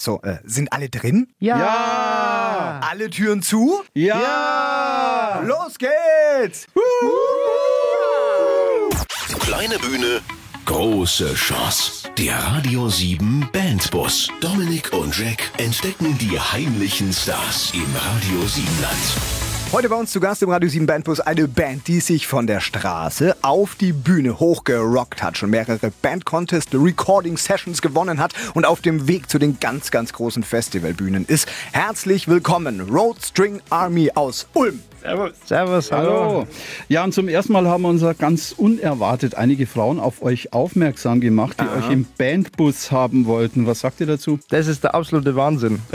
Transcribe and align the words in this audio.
So, 0.00 0.22
äh, 0.22 0.38
sind 0.44 0.72
alle 0.72 0.88
drin? 0.88 1.26
Ja. 1.40 1.58
Ja! 1.58 2.80
Alle 2.88 3.10
Türen 3.10 3.42
zu? 3.42 3.82
Ja! 3.94 5.42
Los 5.44 5.76
geht's! 5.76 6.66
Kleine 9.40 9.78
Bühne, 9.80 10.20
große 10.66 11.34
Chance. 11.34 12.08
Der 12.16 12.36
Radio 12.38 12.88
7 12.88 13.48
Bandbus. 13.52 14.28
Dominik 14.40 14.92
und 14.92 15.18
Jack 15.18 15.50
entdecken 15.58 16.16
die 16.18 16.38
heimlichen 16.38 17.12
Stars 17.12 17.72
im 17.74 17.86
Radio 17.96 18.46
7 18.46 18.66
Land. 18.80 19.37
Heute 19.70 19.90
bei 19.90 19.96
uns 19.96 20.12
zu 20.12 20.18
Gast 20.18 20.42
im 20.42 20.48
Radio 20.48 20.66
7 20.66 20.86
Bandbus 20.86 21.20
eine 21.20 21.46
Band, 21.46 21.88
die 21.88 22.00
sich 22.00 22.26
von 22.26 22.46
der 22.46 22.60
Straße 22.60 23.36
auf 23.42 23.74
die 23.74 23.92
Bühne 23.92 24.40
hochgerockt 24.40 25.22
hat, 25.22 25.36
schon 25.36 25.50
mehrere 25.50 25.92
Band-Contest 26.00 26.70
Recording 26.74 27.36
Sessions 27.36 27.82
gewonnen 27.82 28.18
hat 28.18 28.32
und 28.54 28.64
auf 28.64 28.80
dem 28.80 29.08
Weg 29.08 29.28
zu 29.28 29.38
den 29.38 29.60
ganz, 29.60 29.90
ganz 29.90 30.14
großen 30.14 30.42
Festivalbühnen 30.42 31.26
ist. 31.26 31.48
Herzlich 31.72 32.28
willkommen, 32.28 32.88
Road 32.88 33.22
String 33.22 33.60
Army 33.68 34.10
aus 34.14 34.46
Ulm. 34.54 34.80
Servus, 35.02 35.90
hallo. 35.92 36.10
Hallo. 36.20 36.46
Ja, 36.88 37.04
und 37.04 37.14
zum 37.14 37.28
ersten 37.28 37.52
Mal 37.52 37.66
haben 37.68 37.84
uns 37.84 38.02
ja 38.02 38.12
ganz 38.12 38.52
unerwartet 38.56 39.34
einige 39.36 39.66
Frauen 39.66 40.00
auf 40.00 40.22
euch 40.22 40.52
aufmerksam 40.52 41.20
gemacht, 41.20 41.56
die 41.60 41.78
euch 41.78 41.90
im 41.90 42.06
Bandbus 42.18 42.90
haben 42.90 43.26
wollten. 43.26 43.66
Was 43.66 43.80
sagt 43.80 44.00
ihr 44.00 44.06
dazu? 44.06 44.38
Das 44.48 44.66
ist 44.66 44.84
der 44.84 44.94
absolute 44.94 45.36
Wahnsinn. 45.36 45.80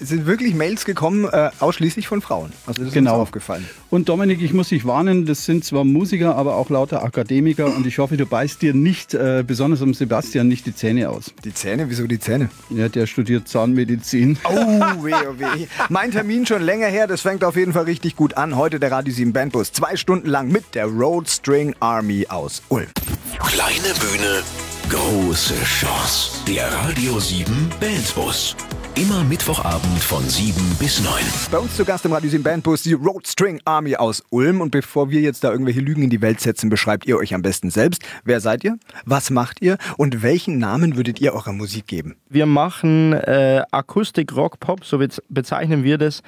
Es 0.00 0.10
sind 0.10 0.26
wirklich 0.26 0.54
Mails 0.54 0.84
gekommen, 0.84 1.24
äh, 1.24 1.50
ausschließlich 1.58 2.06
von 2.06 2.20
Frauen. 2.20 2.52
Also 2.66 2.82
das 2.82 2.88
ist 2.88 2.94
Genau. 2.94 3.14
uns 3.14 3.22
aufgefallen. 3.22 3.66
Und 3.90 4.08
Dominik, 4.08 4.40
ich 4.40 4.52
muss 4.52 4.68
dich 4.68 4.86
warnen, 4.86 5.26
das 5.26 5.44
sind 5.44 5.64
zwar 5.64 5.82
Musiker, 5.82 6.36
aber 6.36 6.54
auch 6.54 6.70
lauter 6.70 7.02
Akademiker 7.02 7.66
und 7.74 7.84
ich 7.84 7.98
hoffe, 7.98 8.16
du 8.16 8.26
beißt 8.26 8.62
dir 8.62 8.74
nicht, 8.74 9.12
äh, 9.14 9.42
besonders 9.44 9.80
um 9.82 9.92
Sebastian, 9.92 10.46
nicht 10.46 10.66
die 10.66 10.74
Zähne 10.76 11.10
aus. 11.10 11.32
Die 11.44 11.52
Zähne, 11.52 11.90
wieso 11.90 12.06
die 12.06 12.20
Zähne? 12.20 12.48
Ja, 12.70 12.88
der 12.88 13.06
studiert 13.06 13.48
Zahnmedizin. 13.48 14.38
Oh, 14.44 14.54
weh, 15.04 15.12
oh, 15.28 15.36
weh. 15.40 15.66
Mein 15.88 16.12
Termin 16.12 16.46
schon 16.46 16.62
länger 16.62 16.86
her, 16.86 17.08
das 17.08 17.22
fängt 17.22 17.42
auf 17.42 17.56
jeden 17.56 17.72
Fall 17.72 17.73
richtig 17.82 18.16
gut 18.16 18.36
an. 18.36 18.56
Heute 18.56 18.80
der 18.80 18.90
Radio 18.90 19.12
7 19.12 19.32
Bandbus. 19.32 19.72
Zwei 19.72 19.96
Stunden 19.96 20.28
lang 20.28 20.48
mit 20.48 20.74
der 20.74 20.86
Road 20.86 21.28
String 21.28 21.74
Army 21.80 22.26
aus 22.28 22.62
Ulm. 22.68 22.86
Kleine 23.38 23.94
Bühne, 24.00 24.42
große 24.88 25.54
Chance. 25.64 26.38
Der 26.46 26.72
Radio 26.72 27.18
7 27.18 27.70
Bandbus. 27.80 28.56
Immer 28.96 29.24
Mittwochabend 29.24 29.98
von 29.98 30.22
7 30.22 30.54
bis 30.78 31.02
9. 31.02 31.12
Bei 31.50 31.58
uns 31.58 31.74
zu 31.74 31.84
Gast 31.84 32.04
im 32.04 32.12
Radio 32.12 32.30
7 32.30 32.44
Bandbus 32.44 32.84
die 32.84 32.92
Road 32.92 33.26
String 33.26 33.60
Army 33.64 33.96
aus 33.96 34.22
Ulm. 34.30 34.60
Und 34.60 34.70
bevor 34.70 35.10
wir 35.10 35.20
jetzt 35.20 35.42
da 35.42 35.50
irgendwelche 35.50 35.80
Lügen 35.80 36.04
in 36.04 36.10
die 36.10 36.22
Welt 36.22 36.38
setzen, 36.38 36.70
beschreibt 36.70 37.04
ihr 37.04 37.16
euch 37.16 37.34
am 37.34 37.42
besten 37.42 37.70
selbst. 37.70 38.04
Wer 38.22 38.38
seid 38.38 38.62
ihr? 38.62 38.78
Was 39.04 39.30
macht 39.30 39.60
ihr? 39.60 39.78
Und 39.96 40.22
welchen 40.22 40.58
Namen 40.58 40.96
würdet 40.96 41.20
ihr 41.20 41.34
eurer 41.34 41.52
Musik 41.52 41.88
geben? 41.88 42.14
Wir 42.28 42.46
machen 42.46 43.14
äh, 43.14 43.64
Akustik, 43.72 44.36
Rock, 44.36 44.60
Pop, 44.60 44.84
so 44.84 44.98
bez 44.98 45.20
bezeichnen 45.28 45.82
wir 45.82 45.98
das. 45.98 46.22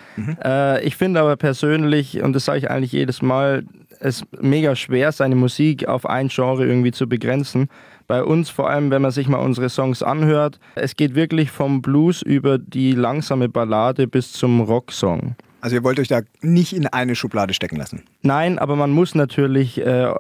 Äh, 0.45 0.85
ich 0.85 0.97
finde 0.97 1.21
aber 1.21 1.37
persönlich, 1.37 2.21
und 2.21 2.33
das 2.33 2.47
sage 2.47 2.59
ich 2.59 2.69
eigentlich 2.69 2.91
jedes 2.91 3.23
Mal, 3.23 3.63
es 4.01 4.25
mega 4.41 4.75
schwer, 4.75 5.13
seine 5.13 5.37
Musik 5.37 5.87
auf 5.87 6.05
ein 6.05 6.29
Genre 6.29 6.67
irgendwie 6.67 6.91
zu 6.91 7.09
begrenzen. 7.09 7.69
Bei 8.07 8.23
uns, 8.23 8.51
vor 8.51 8.71
allem, 8.71 8.91
wenn 8.91 9.03
man 9.03 9.11
sich 9.11 9.29
mal 9.29 9.39
unsere 9.39 9.69
Songs 9.69 10.03
anhört, 10.03 10.59
es 10.77 10.95
geht 10.97 11.15
wirklich 11.15 11.51
vom 11.51 11.83
Blues 11.83 12.23
über 12.23 12.59
die 12.59 12.93
langsame 12.93 13.49
Ballade 13.49 14.07
bis 14.07 14.33
zum 14.33 14.61
Rocksong. 14.61 15.35
Also 15.63 15.75
ihr 15.75 15.83
wollt 15.83 15.99
euch 15.99 16.07
da 16.07 16.21
nicht 16.43 16.75
in 16.75 16.87
eine 16.87 17.17
Schublade 17.17 17.53
stecken 17.53 17.75
lassen. 17.77 18.03
Nein, 18.23 18.59
aber 18.61 18.77
man 18.77 18.91
muss 18.93 19.17
natürlich 19.17 19.81
äh, 19.81 20.13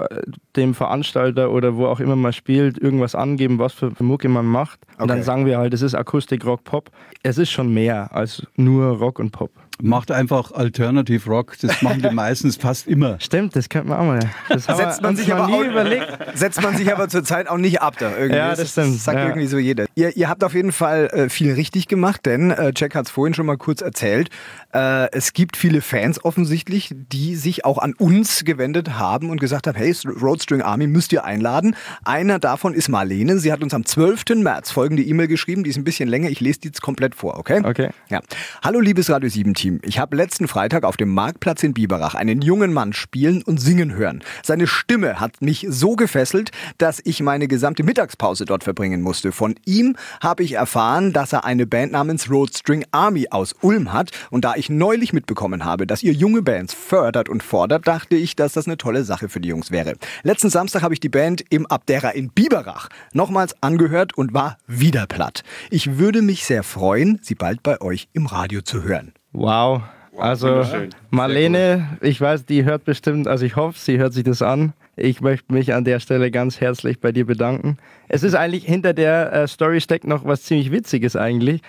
dem 0.56 0.74
Veranstalter 0.74 1.52
oder 1.52 1.76
wo 1.76 1.86
auch 1.86 2.00
immer 2.00 2.16
man 2.16 2.32
spielt, 2.32 2.78
irgendwas 2.78 3.14
angeben, 3.14 3.60
was 3.60 3.72
für, 3.74 3.92
Mucke 4.02 4.28
man 4.28 4.46
macht. 4.46 4.80
Und 4.98 5.04
Okay. 5.04 5.08
dann 5.08 5.22
sagen 5.22 5.46
wir 5.46 5.58
halt, 5.58 5.72
es 5.72 5.82
ist 5.82 5.94
Akustik, 5.94 6.44
Rock, 6.44 6.64
Pop. 6.64 6.90
Es 7.22 7.38
ist 7.38 7.50
schon 7.52 7.72
mehr 7.72 8.08
als 8.12 8.44
nur 8.56 8.86
Rock 8.98 9.20
und 9.20 9.30
Pop. 9.30 9.50
Macht 9.82 10.10
einfach 10.10 10.52
Alternative 10.52 11.28
Rock, 11.28 11.56
das 11.60 11.82
machen 11.82 12.00
die 12.02 12.10
meistens 12.14 12.56
fast 12.56 12.86
immer. 12.86 13.20
Stimmt, 13.20 13.54
das 13.56 13.68
könnte 13.68 13.88
man 13.90 13.98
auch 13.98 14.04
mal. 14.04 14.20
Das 14.48 14.68
haben 14.68 14.76
Setzt 14.78 15.02
man 15.02 15.16
sich 15.16 15.32
aber 15.32 15.46
nie 15.48 15.52
auch- 15.54 15.70
überlegt. 15.70 16.06
Setzt 16.34 16.62
man 16.62 16.76
sich 16.76 16.90
aber 16.92 17.08
zurzeit 17.08 17.48
auch 17.48 17.58
nicht 17.58 17.82
ab 17.82 17.96
da 17.98 18.16
irgendwie. 18.16 18.36
Ja, 18.36 18.54
das 18.54 18.70
stimmt, 18.72 18.98
sagt 19.00 19.18
ja. 19.18 19.26
irgendwie 19.26 19.46
so 19.46 19.58
jeder. 19.58 19.86
Ihr, 19.94 20.16
ihr 20.16 20.28
habt 20.28 20.44
auf 20.44 20.54
jeden 20.54 20.72
Fall 20.72 21.06
äh, 21.12 21.28
viel 21.28 21.52
richtig 21.52 21.88
gemacht, 21.88 22.24
denn 22.24 22.50
äh, 22.50 22.72
Jack 22.74 22.94
hat 22.94 23.06
es 23.06 23.10
vorhin 23.10 23.34
schon 23.34 23.44
mal 23.46 23.58
kurz 23.58 23.82
erzählt. 23.82 24.30
Äh, 24.72 25.10
es 25.12 25.32
gibt 25.34 25.56
viele 25.58 25.82
Fans 25.82 26.24
offensichtlich, 26.24 26.94
die 27.12 27.36
sich 27.36 27.64
auch 27.66 27.78
an 27.78 27.92
uns 27.94 28.44
gewendet 28.44 28.98
haben 28.98 29.28
und 29.30 29.40
gesagt 29.40 29.66
haben, 29.66 29.76
hey, 29.76 29.94
Road 30.22 30.42
String 30.42 30.62
Army 30.62 30.86
müsst 30.86 31.12
ihr 31.12 31.24
einladen. 31.24 31.76
Einer 32.04 32.38
davon 32.38 32.72
ist 32.72 32.88
Marlene. 32.88 33.38
Sie 33.38 33.52
hat 33.52 33.62
uns 33.62 33.74
am 33.74 33.84
12. 33.84 34.24
März 34.36 34.70
folgende 34.70 35.02
E-Mail 35.02 35.28
geschrieben, 35.28 35.64
die 35.64 35.70
ist 35.70 35.76
ein 35.76 35.84
bisschen 35.84 36.08
länger. 36.08 36.30
Ich 36.30 36.40
lese 36.40 36.60
die 36.60 36.68
jetzt 36.68 36.80
komplett 36.82 37.14
vor, 37.14 37.38
okay? 37.38 37.60
Okay. 37.64 37.90
Ja. 38.08 38.20
Hallo 38.62 38.80
liebes 38.80 39.10
Radio 39.10 39.28
7 39.28 39.52
Team. 39.54 39.65
Ich 39.82 39.98
habe 39.98 40.16
letzten 40.16 40.48
Freitag 40.48 40.84
auf 40.84 40.96
dem 40.96 41.12
Marktplatz 41.12 41.62
in 41.62 41.74
Biberach 41.74 42.14
einen 42.14 42.42
jungen 42.42 42.72
Mann 42.72 42.92
spielen 42.92 43.42
und 43.42 43.60
singen 43.60 43.94
hören. 43.94 44.22
Seine 44.42 44.66
Stimme 44.66 45.20
hat 45.20 45.42
mich 45.42 45.66
so 45.68 45.96
gefesselt, 45.96 46.50
dass 46.78 47.00
ich 47.04 47.20
meine 47.22 47.48
gesamte 47.48 47.82
Mittagspause 47.82 48.44
dort 48.44 48.64
verbringen 48.64 49.02
musste. 49.02 49.32
Von 49.32 49.54
ihm 49.64 49.96
habe 50.20 50.42
ich 50.42 50.52
erfahren, 50.52 51.12
dass 51.12 51.32
er 51.32 51.44
eine 51.44 51.66
Band 51.66 51.92
namens 51.92 52.30
Road 52.30 52.56
String 52.56 52.84
Army 52.90 53.28
aus 53.30 53.54
Ulm 53.60 53.92
hat 53.92 54.10
und 54.30 54.44
da 54.44 54.54
ich 54.56 54.70
neulich 54.70 55.12
mitbekommen 55.12 55.64
habe, 55.64 55.86
dass 55.86 56.02
ihr 56.02 56.12
junge 56.12 56.42
Bands 56.42 56.74
fördert 56.74 57.28
und 57.28 57.42
fordert, 57.42 57.86
dachte 57.86 58.16
ich, 58.16 58.36
dass 58.36 58.52
das 58.52 58.66
eine 58.66 58.76
tolle 58.76 59.04
Sache 59.04 59.28
für 59.28 59.40
die 59.40 59.48
Jungs 59.48 59.70
wäre. 59.70 59.94
Letzten 60.22 60.50
Samstag 60.50 60.82
habe 60.82 60.94
ich 60.94 61.00
die 61.00 61.08
Band 61.08 61.44
im 61.50 61.66
Abdera 61.66 62.10
in 62.10 62.30
Biberach 62.30 62.88
nochmals 63.12 63.54
angehört 63.62 64.16
und 64.16 64.34
war 64.34 64.58
wieder 64.66 65.06
platt. 65.06 65.42
Ich 65.70 65.98
würde 65.98 66.22
mich 66.22 66.44
sehr 66.44 66.62
freuen, 66.62 67.18
sie 67.22 67.34
bald 67.34 67.62
bei 67.62 67.80
euch 67.80 68.08
im 68.12 68.26
Radio 68.26 68.62
zu 68.62 68.82
hören. 68.82 69.12
Wow. 69.36 69.82
Also 70.18 70.64
Marlene, 71.10 71.98
ich 72.00 72.20
weiß, 72.20 72.46
die 72.46 72.64
hört 72.64 72.84
bestimmt, 72.84 73.28
also 73.28 73.44
ich 73.44 73.54
hoffe, 73.54 73.78
sie 73.78 73.98
hört 73.98 74.14
sich 74.14 74.24
das 74.24 74.40
an. 74.40 74.72
Ich 74.96 75.20
möchte 75.20 75.52
mich 75.52 75.74
an 75.74 75.84
der 75.84 76.00
Stelle 76.00 76.30
ganz 76.30 76.58
herzlich 76.58 77.00
bei 77.00 77.12
dir 77.12 77.26
bedanken. 77.26 77.76
Es 78.08 78.22
ist 78.22 78.34
eigentlich 78.34 78.64
hinter 78.64 78.94
der 78.94 79.30
äh, 79.32 79.46
Story 79.46 79.82
steckt 79.82 80.06
noch 80.06 80.24
was 80.24 80.42
ziemlich 80.44 80.72
Witziges 80.72 81.16
eigentlich, 81.16 81.60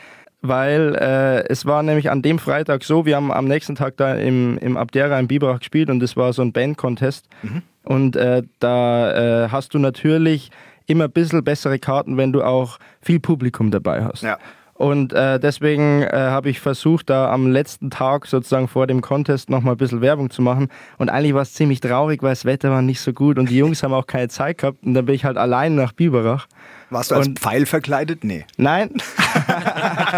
weil 0.42 0.96
äh, 0.96 1.46
es 1.50 1.66
war 1.66 1.84
nämlich 1.84 2.10
an 2.10 2.22
dem 2.22 2.40
Freitag 2.40 2.86
so, 2.86 3.06
wir 3.06 3.18
haben 3.18 3.34
am 3.34 3.50
nächsten 3.50 3.76
Tag 3.76 3.98
da 3.98 4.16
im, 4.16 4.58
im 4.60 4.78
Abdera 4.78 5.20
in 5.20 5.28
Biberach 5.28 5.60
gespielt 5.60 5.90
und 5.90 6.02
es 6.02 6.16
war 6.16 6.32
so 6.32 6.42
ein 6.42 6.54
Band-Contest. 6.54 7.28
Und 7.84 8.16
äh, 8.16 8.44
da 8.60 9.46
äh, 9.46 9.50
hast 9.50 9.74
du 9.74 9.80
natürlich 9.80 10.52
immer 10.86 11.06
ein 11.06 11.12
bisschen 11.12 11.44
bessere 11.44 11.80
Karten, 11.80 12.16
wenn 12.16 12.32
du 12.32 12.44
auch 12.44 12.80
viel 13.02 13.20
Publikum 13.20 13.72
dabei 13.72 14.06
hast. 14.06 14.24
Ja. 14.24 14.38
Und 14.78 15.12
äh, 15.12 15.40
deswegen 15.40 16.04
äh, 16.04 16.10
habe 16.14 16.50
ich 16.50 16.60
versucht, 16.60 17.10
da 17.10 17.32
am 17.32 17.52
letzten 17.52 17.90
Tag 17.90 18.28
sozusagen 18.28 18.68
vor 18.68 18.86
dem 18.86 19.02
Contest 19.02 19.50
nochmal 19.50 19.74
ein 19.74 19.78
bisschen 19.78 20.02
Werbung 20.02 20.30
zu 20.30 20.44
machen. 20.44 20.68
Und 21.00 21.10
eigentlich 21.10 21.34
war 21.34 21.42
es 21.42 21.54
ziemlich 21.54 21.80
traurig, 21.80 22.22
weil 22.22 22.34
das 22.34 22.46
Wetter 22.46 22.70
war 22.70 22.84
nicht 22.84 23.02
so 23.02 23.12
gut 23.12 23.40
und 23.40 23.50
die 23.50 23.58
Jungs 23.58 23.82
haben 23.82 23.92
auch 23.94 24.06
keine 24.06 24.28
Zeit 24.30 24.60
gehabt. 24.60 24.84
Und 24.86 24.94
dann 24.94 25.08
bin 25.08 25.16
ich 25.16 25.26
halt 25.26 25.36
allein 25.36 25.74
nach 25.74 25.94
Biberach. 25.94 26.46
Warst 26.92 27.10
du 27.10 27.16
als 27.16 27.28
Und- 27.28 27.40
Pfeil 27.40 27.66
verkleidet? 27.66 28.24
Nee. 28.24 28.46
Nein. 28.58 28.92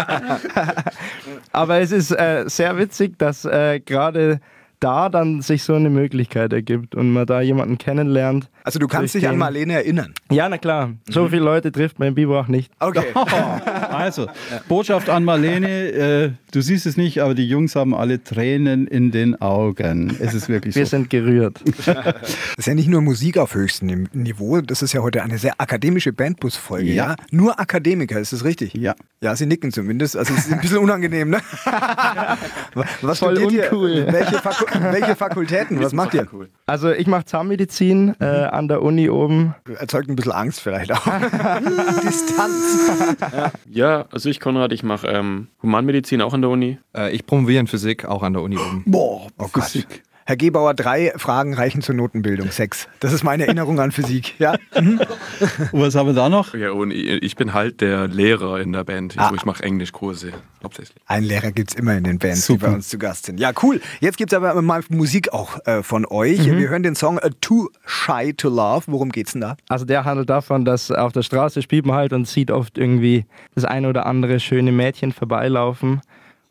Aber 1.52 1.78
es 1.80 1.90
ist 1.90 2.10
äh, 2.10 2.44
sehr 2.46 2.76
witzig, 2.78 3.18
dass 3.18 3.44
äh, 3.46 3.80
gerade 3.80 4.40
da 4.80 5.08
dann 5.08 5.42
sich 5.42 5.62
so 5.62 5.74
eine 5.74 5.90
Möglichkeit 5.90 6.52
ergibt 6.52 6.94
und 6.94 7.12
man 7.12 7.26
da 7.26 7.40
jemanden 7.40 7.78
kennenlernt. 7.78 8.48
Also 8.64 8.78
du 8.78 8.88
kannst 8.88 9.14
dich 9.14 9.28
an 9.28 9.36
Marlene 9.38 9.74
erinnern. 9.74 10.14
Ja, 10.30 10.48
na 10.48 10.58
klar. 10.58 10.92
So 11.08 11.28
viele 11.28 11.42
Leute 11.42 11.70
trifft 11.72 11.98
man 11.98 12.08
in 12.08 12.14
Biberach 12.14 12.48
nicht. 12.48 12.70
Okay. 12.80 13.04
Also, 13.90 14.28
Botschaft 14.68 15.10
an 15.10 15.24
Marlene, 15.24 15.68
äh, 15.68 16.30
du 16.52 16.60
siehst 16.62 16.86
es 16.86 16.96
nicht, 16.96 17.20
aber 17.20 17.34
die 17.34 17.46
Jungs 17.46 17.74
haben 17.76 17.92
alle 17.94 18.22
Tränen 18.22 18.86
in 18.86 19.10
den 19.10 19.40
Augen. 19.42 20.16
Es 20.20 20.32
ist 20.32 20.48
wirklich 20.48 20.74
Wir 20.76 20.86
so. 20.86 20.90
sind 20.90 21.10
gerührt. 21.10 21.60
Das 21.84 22.24
ist 22.56 22.66
ja 22.66 22.74
nicht 22.74 22.88
nur 22.88 23.02
Musik 23.02 23.36
auf 23.38 23.54
höchstem 23.54 23.86
Ni- 23.88 24.08
Niveau, 24.12 24.60
das 24.60 24.80
ist 24.82 24.92
ja 24.92 25.02
heute 25.02 25.22
eine 25.22 25.38
sehr 25.38 25.54
akademische 25.58 26.12
Bandbus-Folge. 26.12 26.92
Ja. 26.92 27.10
Ja. 27.10 27.16
Nur 27.30 27.58
Akademiker, 27.60 28.18
ist 28.20 28.32
das 28.32 28.44
richtig? 28.44 28.74
Ja. 28.74 28.94
Ja, 29.22 29.34
sie 29.36 29.46
nicken 29.46 29.72
zumindest. 29.72 30.16
Also 30.16 30.32
es 30.34 30.46
ist 30.46 30.52
ein 30.52 30.60
bisschen 30.60 30.78
unangenehm, 30.78 31.28
ne? 31.30 31.40
Was 33.02 33.18
Voll 33.18 33.38
uncool. 33.38 33.90
ihr? 33.90 34.12
Welche, 34.12 34.38
Faku 34.38 34.64
welche 34.78 35.16
Fakultäten? 35.16 35.80
Was 35.82 35.92
macht 35.92 36.14
ihr? 36.14 36.26
Also 36.66 36.90
ich 36.90 37.06
mache 37.06 37.24
Zahnmedizin 37.24 38.14
äh, 38.20 38.24
an 38.24 38.68
der 38.68 38.82
Uni 38.82 39.08
oben. 39.10 39.54
Erzeugt 39.78 40.08
ein 40.08 40.16
bisschen 40.16 40.32
Angst 40.32 40.60
vielleicht 40.60 40.92
auch. 40.92 41.04
Distanz. 42.02 43.16
Ja, 43.68 44.06
also 44.10 44.28
ich, 44.28 44.40
Konrad, 44.40 44.72
ich 44.72 44.82
mache 44.82 45.06
ähm, 45.06 45.48
Humanmedizin 45.62 46.22
auch 46.22 46.34
an 46.34 46.42
der 46.42 46.50
Uni. 46.50 46.78
Äh, 46.96 47.10
ich 47.12 47.26
promoviere 47.26 47.60
in 47.60 47.66
Physik, 47.66 48.04
auch 48.04 48.22
an 48.22 48.32
der 48.32 48.42
Uni 48.42 48.56
oben. 48.56 48.84
Boah, 48.86 49.26
oh 49.38 49.48
Gott. 49.52 49.86
Herr 50.30 50.36
Gebauer, 50.36 50.74
drei 50.74 51.12
Fragen 51.16 51.54
reichen 51.54 51.82
zur 51.82 51.96
Notenbildung. 51.96 52.52
Sechs. 52.52 52.86
Das 53.00 53.12
ist 53.12 53.24
meine 53.24 53.46
Erinnerung 53.46 53.80
an 53.80 53.90
Physik. 53.90 54.38
Ja. 54.38 54.54
Mhm. 54.80 55.00
Und 55.72 55.80
was 55.80 55.96
haben 55.96 56.06
wir 56.06 56.12
da 56.12 56.28
noch? 56.28 56.54
Ja, 56.54 56.70
und 56.70 56.92
ich 56.92 57.34
bin 57.34 57.52
halt 57.52 57.80
der 57.80 58.06
Lehrer 58.06 58.60
in 58.60 58.72
der 58.72 58.84
Band. 58.84 59.18
Ah. 59.18 59.32
Ich 59.34 59.44
mache 59.44 59.64
Englischkurse 59.64 60.30
hauptsächlich. 60.62 61.02
Einen 61.06 61.26
Lehrer 61.26 61.50
gibt 61.50 61.70
es 61.70 61.76
immer 61.76 61.96
in 61.96 62.04
den 62.04 62.20
Bands, 62.20 62.46
Super. 62.46 62.66
die 62.66 62.70
bei 62.70 62.76
uns 62.76 62.88
zu 62.90 62.98
Gast 62.98 63.26
sind. 63.26 63.40
Ja, 63.40 63.50
cool. 63.64 63.80
Jetzt 63.98 64.18
gibt 64.18 64.32
es 64.32 64.36
aber 64.36 64.62
mal 64.62 64.84
Musik 64.88 65.32
auch 65.32 65.58
äh, 65.66 65.82
von 65.82 66.06
euch. 66.06 66.46
Mhm. 66.46 66.58
Wir 66.58 66.68
hören 66.68 66.84
den 66.84 66.94
Song 66.94 67.16
uh, 67.16 67.30
Too 67.40 67.68
Shy 67.84 68.32
to 68.32 68.50
Love. 68.50 68.84
Worum 68.86 69.10
geht's 69.10 69.32
denn 69.32 69.40
da? 69.40 69.56
Also 69.68 69.84
der 69.84 70.04
handelt 70.04 70.30
davon, 70.30 70.64
dass 70.64 70.92
auf 70.92 71.10
der 71.10 71.22
Straße 71.22 71.60
spielt 71.60 71.86
man 71.86 71.96
halt 71.96 72.12
und 72.12 72.28
sieht 72.28 72.52
oft 72.52 72.78
irgendwie 72.78 73.26
das 73.56 73.64
ein 73.64 73.84
oder 73.84 74.06
andere 74.06 74.38
schöne 74.38 74.70
Mädchen 74.70 75.10
vorbeilaufen. 75.10 76.02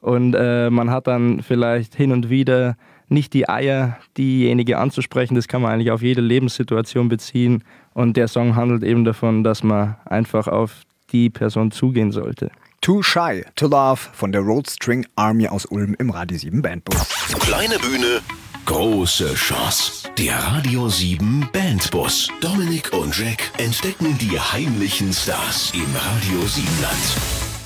Und 0.02 0.34
äh, 0.34 0.70
man 0.70 0.92
hat 0.92 1.08
dann 1.08 1.42
vielleicht 1.44 1.96
hin 1.96 2.12
und 2.12 2.30
wieder 2.30 2.76
nicht 3.10 3.34
die 3.34 3.50
Eier, 3.50 3.98
diejenige 4.18 4.78
anzusprechen. 4.78 5.36
Das 5.36 5.48
kann 5.48 5.62
man 5.62 5.72
eigentlich 5.72 5.92
auf 5.92 6.02
jede 6.02 6.22
Lebenssituation 6.22 7.10
beziehen. 7.10 7.64
Und 7.94 8.18
der 8.18 8.28
Song 8.28 8.56
handelt 8.56 8.84
eben 8.84 9.04
davon, 9.04 9.44
dass 9.44 9.64
man 9.64 9.98
einfach 10.06 10.48
auf 10.48 10.84
die 11.12 11.30
Person 11.30 11.72
zugehen 11.72 12.12
sollte. 12.12 12.52
Too 12.82 13.04
Shy 13.04 13.44
to 13.56 13.68
Love 13.68 14.00
von 14.14 14.32
der 14.32 14.42
Road 14.42 14.70
String 14.70 15.06
Army 15.16 15.48
aus 15.48 15.66
Ulm 15.66 15.96
im 16.00 16.12
Radio 16.12 16.38
7 16.38 16.62
Bandbus. 16.62 17.10
Kleine 17.40 17.78
Bühne, 17.80 18.22
große 18.66 19.34
Chance. 19.34 20.10
Der 20.18 20.38
Radio 20.38 20.88
7 20.88 21.50
Bandbus. 21.52 22.30
Dominik 22.40 22.94
und 22.94 23.18
Jack 23.18 23.52
entdecken 23.58 24.18
die 24.20 24.40
heimlichen 24.40 25.12
Stars 25.12 25.74
im 25.74 25.82
Radio 25.94 26.48
7 26.48 26.66
Land. 26.82 27.18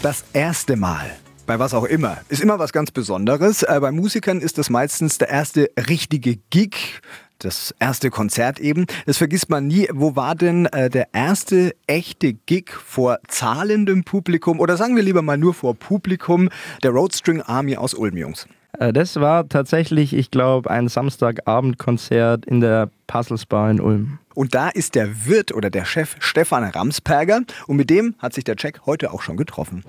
Das 0.01 0.25
erste 0.33 0.75
Mal 0.75 1.11
bei 1.45 1.59
was 1.59 1.73
auch 1.73 1.85
immer, 1.85 2.17
ist 2.29 2.41
immer 2.41 2.59
was 2.59 2.71
ganz 2.71 2.91
Besonderes. 2.91 3.63
Äh, 3.63 3.79
bei 3.81 3.91
Musikern 3.91 4.39
ist 4.39 4.57
das 4.57 4.69
meistens 4.69 5.17
der 5.17 5.29
erste 5.29 5.69
richtige 5.89 6.37
Gig, 6.49 7.01
das 7.39 7.73
erste 7.79 8.09
Konzert 8.09 8.59
eben. 8.59 8.85
Das 9.05 9.17
vergisst 9.17 9.49
man 9.49 9.67
nie. 9.67 9.87
Wo 9.91 10.15
war 10.15 10.35
denn 10.35 10.67
äh, 10.67 10.89
der 10.89 11.07
erste 11.13 11.75
echte 11.87 12.33
Gig 12.33 12.71
vor 12.71 13.19
zahlendem 13.27 14.03
Publikum 14.03 14.59
oder 14.59 14.77
sagen 14.77 14.95
wir 14.95 15.03
lieber 15.03 15.21
mal 15.21 15.37
nur 15.37 15.53
vor 15.53 15.75
Publikum 15.75 16.49
der 16.83 16.91
Roadstring 16.91 17.41
Army 17.41 17.75
aus 17.75 17.93
Ulm, 17.93 18.17
Jungs? 18.17 18.47
Äh, 18.79 18.93
das 18.93 19.17
war 19.17 19.47
tatsächlich, 19.49 20.13
ich 20.13 20.31
glaube, 20.31 20.69
ein 20.69 20.87
Samstagabendkonzert 20.87 22.45
in 22.45 22.61
der 22.61 22.89
Puzzles 23.07 23.45
in 23.51 23.81
Ulm. 23.81 24.19
Und 24.35 24.55
da 24.55 24.69
ist 24.69 24.95
der 24.95 25.25
Wirt 25.25 25.53
oder 25.53 25.69
der 25.69 25.85
Chef 25.85 26.15
Stefan 26.19 26.63
Ramsperger 26.63 27.41
und 27.67 27.77
mit 27.77 27.89
dem 27.89 28.15
hat 28.19 28.33
sich 28.33 28.43
der 28.43 28.55
Jack 28.57 28.81
heute 28.85 29.11
auch 29.11 29.21
schon 29.21 29.37
getroffen. 29.37 29.83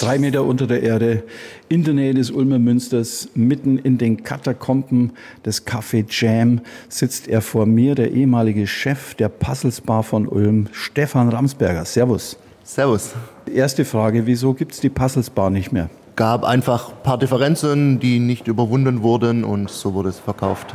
Drei 0.00 0.18
Meter 0.18 0.44
unter 0.44 0.66
der 0.66 0.82
Erde, 0.82 1.22
in 1.68 1.84
der 1.84 1.94
Nähe 1.94 2.14
des 2.14 2.30
Ulmer 2.30 2.58
Münsters, 2.58 3.28
mitten 3.34 3.78
in 3.78 3.98
den 3.98 4.22
Katakomben 4.24 5.12
des 5.44 5.66
Café 5.66 6.04
Jam, 6.08 6.60
sitzt 6.88 7.28
er 7.28 7.40
vor 7.40 7.66
mir, 7.66 7.94
der 7.94 8.10
ehemalige 8.10 8.66
Chef 8.66 9.14
der 9.14 9.28
Puzzles 9.28 9.80
Bar 9.80 10.02
von 10.02 10.26
Ulm, 10.26 10.68
Stefan 10.72 11.28
Ramsberger. 11.28 11.84
Servus. 11.84 12.36
Servus. 12.64 13.12
Erste 13.52 13.84
Frage, 13.84 14.26
wieso 14.26 14.54
gibt 14.54 14.72
es 14.72 14.80
die 14.80 14.88
Puzzles 14.88 15.30
Bar 15.30 15.50
nicht 15.50 15.70
mehr? 15.70 15.90
Gab 16.16 16.44
einfach 16.44 16.90
ein 16.90 17.02
paar 17.02 17.18
Differenzen, 17.18 18.00
die 18.00 18.20
nicht 18.20 18.48
überwunden 18.48 19.02
wurden 19.02 19.44
und 19.44 19.70
so 19.70 19.94
wurde 19.94 20.08
es 20.08 20.18
verkauft. 20.18 20.74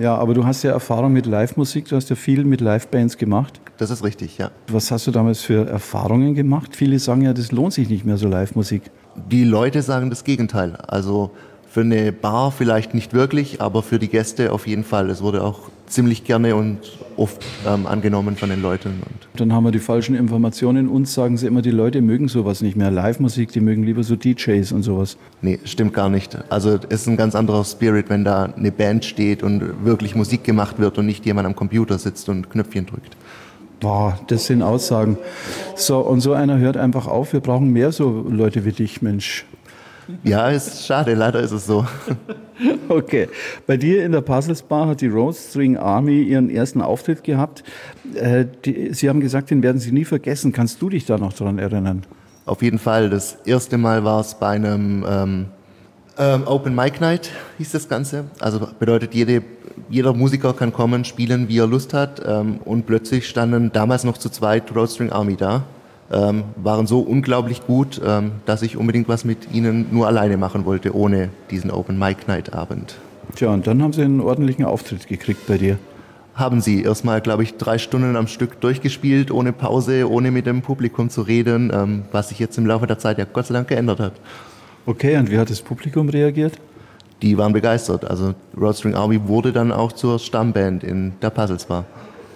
Ja, 0.00 0.16
aber 0.16 0.32
du 0.32 0.46
hast 0.46 0.62
ja 0.62 0.70
Erfahrung 0.70 1.12
mit 1.12 1.26
Live-Musik, 1.26 1.86
du 1.88 1.96
hast 1.96 2.08
ja 2.08 2.16
viel 2.16 2.46
mit 2.46 2.62
Live-Bands 2.62 3.18
gemacht. 3.18 3.60
Das 3.76 3.90
ist 3.90 4.02
richtig, 4.02 4.38
ja. 4.38 4.50
Was 4.68 4.90
hast 4.90 5.06
du 5.06 5.10
damals 5.10 5.42
für 5.42 5.68
Erfahrungen 5.68 6.34
gemacht? 6.34 6.74
Viele 6.74 6.98
sagen 6.98 7.20
ja, 7.20 7.34
das 7.34 7.52
lohnt 7.52 7.74
sich 7.74 7.90
nicht 7.90 8.06
mehr 8.06 8.16
so 8.16 8.26
Live-Musik. 8.26 8.84
Die 9.30 9.44
Leute 9.44 9.82
sagen 9.82 10.08
das 10.08 10.24
Gegenteil. 10.24 10.76
Also 10.88 11.32
für 11.68 11.82
eine 11.82 12.12
Bar 12.12 12.50
vielleicht 12.50 12.94
nicht 12.94 13.12
wirklich, 13.12 13.60
aber 13.60 13.82
für 13.82 13.98
die 13.98 14.08
Gäste 14.08 14.52
auf 14.52 14.66
jeden 14.66 14.84
Fall. 14.84 15.10
Es 15.10 15.20
wurde 15.20 15.44
auch 15.44 15.69
ziemlich 15.90 16.24
gerne 16.24 16.54
und 16.54 16.78
oft 17.16 17.44
ähm, 17.66 17.86
angenommen 17.86 18.36
von 18.36 18.48
den 18.48 18.62
Leuten. 18.62 19.02
Und 19.04 19.40
Dann 19.40 19.52
haben 19.52 19.64
wir 19.64 19.72
die 19.72 19.78
falschen 19.78 20.14
Informationen. 20.14 20.88
Uns 20.88 21.12
sagen 21.12 21.36
sie 21.36 21.46
immer, 21.46 21.62
die 21.62 21.70
Leute 21.70 22.00
mögen 22.00 22.28
sowas 22.28 22.62
nicht 22.62 22.76
mehr. 22.76 22.90
Live-Musik, 22.90 23.52
die 23.52 23.60
mögen 23.60 23.82
lieber 23.82 24.02
so 24.02 24.16
DJs 24.16 24.72
und 24.72 24.82
sowas. 24.82 25.18
Nee, 25.42 25.58
stimmt 25.64 25.92
gar 25.92 26.08
nicht. 26.08 26.38
Also 26.50 26.78
es 26.88 27.02
ist 27.02 27.08
ein 27.08 27.16
ganz 27.16 27.34
anderer 27.34 27.64
Spirit, 27.64 28.08
wenn 28.08 28.24
da 28.24 28.44
eine 28.44 28.72
Band 28.72 29.04
steht 29.04 29.42
und 29.42 29.84
wirklich 29.84 30.14
Musik 30.14 30.44
gemacht 30.44 30.78
wird 30.78 30.98
und 30.98 31.06
nicht 31.06 31.26
jemand 31.26 31.46
am 31.46 31.56
Computer 31.56 31.98
sitzt 31.98 32.28
und 32.28 32.50
Knöpfchen 32.50 32.86
drückt. 32.86 33.16
Boah, 33.80 34.18
das 34.26 34.46
sind 34.46 34.62
Aussagen. 34.62 35.18
So, 35.74 36.00
und 36.00 36.20
so 36.20 36.34
einer 36.34 36.58
hört 36.58 36.76
einfach 36.76 37.06
auf. 37.06 37.32
Wir 37.32 37.40
brauchen 37.40 37.72
mehr 37.72 37.92
so 37.92 38.26
Leute 38.28 38.66
wie 38.66 38.72
dich, 38.72 39.00
Mensch. 39.00 39.46
Ja, 40.24 40.48
ist 40.48 40.86
schade, 40.86 41.14
leider 41.14 41.40
ist 41.40 41.52
es 41.52 41.66
so. 41.66 41.86
Okay. 42.88 43.28
Bei 43.66 43.78
dir 43.78 44.04
in 44.04 44.12
der 44.12 44.20
Puzzles 44.20 44.62
Bar 44.62 44.88
hat 44.88 45.00
die 45.00 45.06
Road 45.06 45.34
String 45.34 45.78
Army 45.78 46.22
ihren 46.22 46.50
ersten 46.50 46.82
Auftritt 46.82 47.24
gehabt. 47.24 47.64
Äh, 48.14 48.44
die, 48.66 48.92
Sie 48.92 49.08
haben 49.08 49.20
gesagt, 49.20 49.50
den 49.50 49.62
werden 49.62 49.78
Sie 49.78 49.92
nie 49.92 50.04
vergessen. 50.04 50.52
Kannst 50.52 50.82
du 50.82 50.90
dich 50.90 51.06
da 51.06 51.16
noch 51.16 51.32
daran 51.32 51.58
erinnern? 51.58 52.02
Auf 52.44 52.60
jeden 52.60 52.78
Fall. 52.78 53.08
Das 53.08 53.38
erste 53.46 53.78
Mal 53.78 54.04
war 54.04 54.20
es 54.20 54.34
bei 54.34 54.48
einem 54.48 55.06
ähm, 55.08 55.46
ähm, 56.18 56.42
Open 56.46 56.74
Mic 56.74 57.00
Night, 57.00 57.30
hieß 57.56 57.72
das 57.72 57.88
Ganze. 57.88 58.24
Also 58.40 58.68
bedeutet, 58.78 59.14
jede, 59.14 59.42
jeder 59.88 60.12
Musiker 60.12 60.52
kann 60.52 60.72
kommen, 60.72 61.06
spielen, 61.06 61.48
wie 61.48 61.58
er 61.58 61.66
Lust 61.66 61.94
hat. 61.94 62.20
Ähm, 62.26 62.58
und 62.64 62.84
plötzlich 62.84 63.26
standen 63.26 63.72
damals 63.72 64.04
noch 64.04 64.18
zu 64.18 64.28
zweit 64.28 64.74
Road 64.76 64.90
String 64.90 65.10
Army 65.10 65.36
da 65.36 65.64
ähm, 66.10 66.44
waren 66.56 66.86
so 66.86 67.00
unglaublich 67.00 67.66
gut, 67.66 68.00
ähm, 68.04 68.32
dass 68.46 68.62
ich 68.62 68.76
unbedingt 68.76 69.08
was 69.08 69.24
mit 69.24 69.52
ihnen 69.52 69.86
nur 69.90 70.06
alleine 70.06 70.36
machen 70.36 70.64
wollte, 70.64 70.94
ohne 70.94 71.30
diesen 71.50 71.70
Open 71.70 71.98
Mic 71.98 72.26
Night 72.26 72.52
Abend. 72.52 72.96
Tja, 73.36 73.50
und 73.50 73.66
dann 73.66 73.82
haben 73.82 73.92
sie 73.92 74.02
einen 74.02 74.20
ordentlichen 74.20 74.64
Auftritt 74.64 75.06
gekriegt 75.06 75.46
bei 75.46 75.56
dir. 75.56 75.78
Haben 76.34 76.60
sie 76.60 76.82
erstmal, 76.82 77.20
glaube 77.20 77.42
ich, 77.42 77.56
drei 77.56 77.78
Stunden 77.78 78.16
am 78.16 78.26
Stück 78.26 78.60
durchgespielt, 78.60 79.30
ohne 79.30 79.52
Pause, 79.52 80.10
ohne 80.10 80.30
mit 80.30 80.46
dem 80.46 80.62
Publikum 80.62 81.10
zu 81.10 81.22
reden, 81.22 81.70
ähm, 81.72 82.02
was 82.12 82.30
sich 82.30 82.38
jetzt 82.38 82.58
im 82.58 82.66
Laufe 82.66 82.86
der 82.86 82.98
Zeit 82.98 83.18
ja 83.18 83.26
Gott 83.30 83.46
sei 83.46 83.54
Dank 83.54 83.68
geändert 83.68 84.00
hat. 84.00 84.12
Okay, 84.86 85.16
und 85.16 85.30
wie 85.30 85.38
hat 85.38 85.50
das 85.50 85.60
Publikum 85.60 86.08
reagiert? 86.08 86.54
Die 87.22 87.36
waren 87.36 87.52
begeistert. 87.52 88.04
Also 88.04 88.34
Roadstring 88.58 88.94
Army 88.94 89.20
wurde 89.28 89.52
dann 89.52 89.70
auch 89.70 89.92
zur 89.92 90.18
Stammband 90.18 90.82
in 90.82 91.12
der 91.20 91.30
Puzzles 91.30 91.66
Bar. 91.66 91.84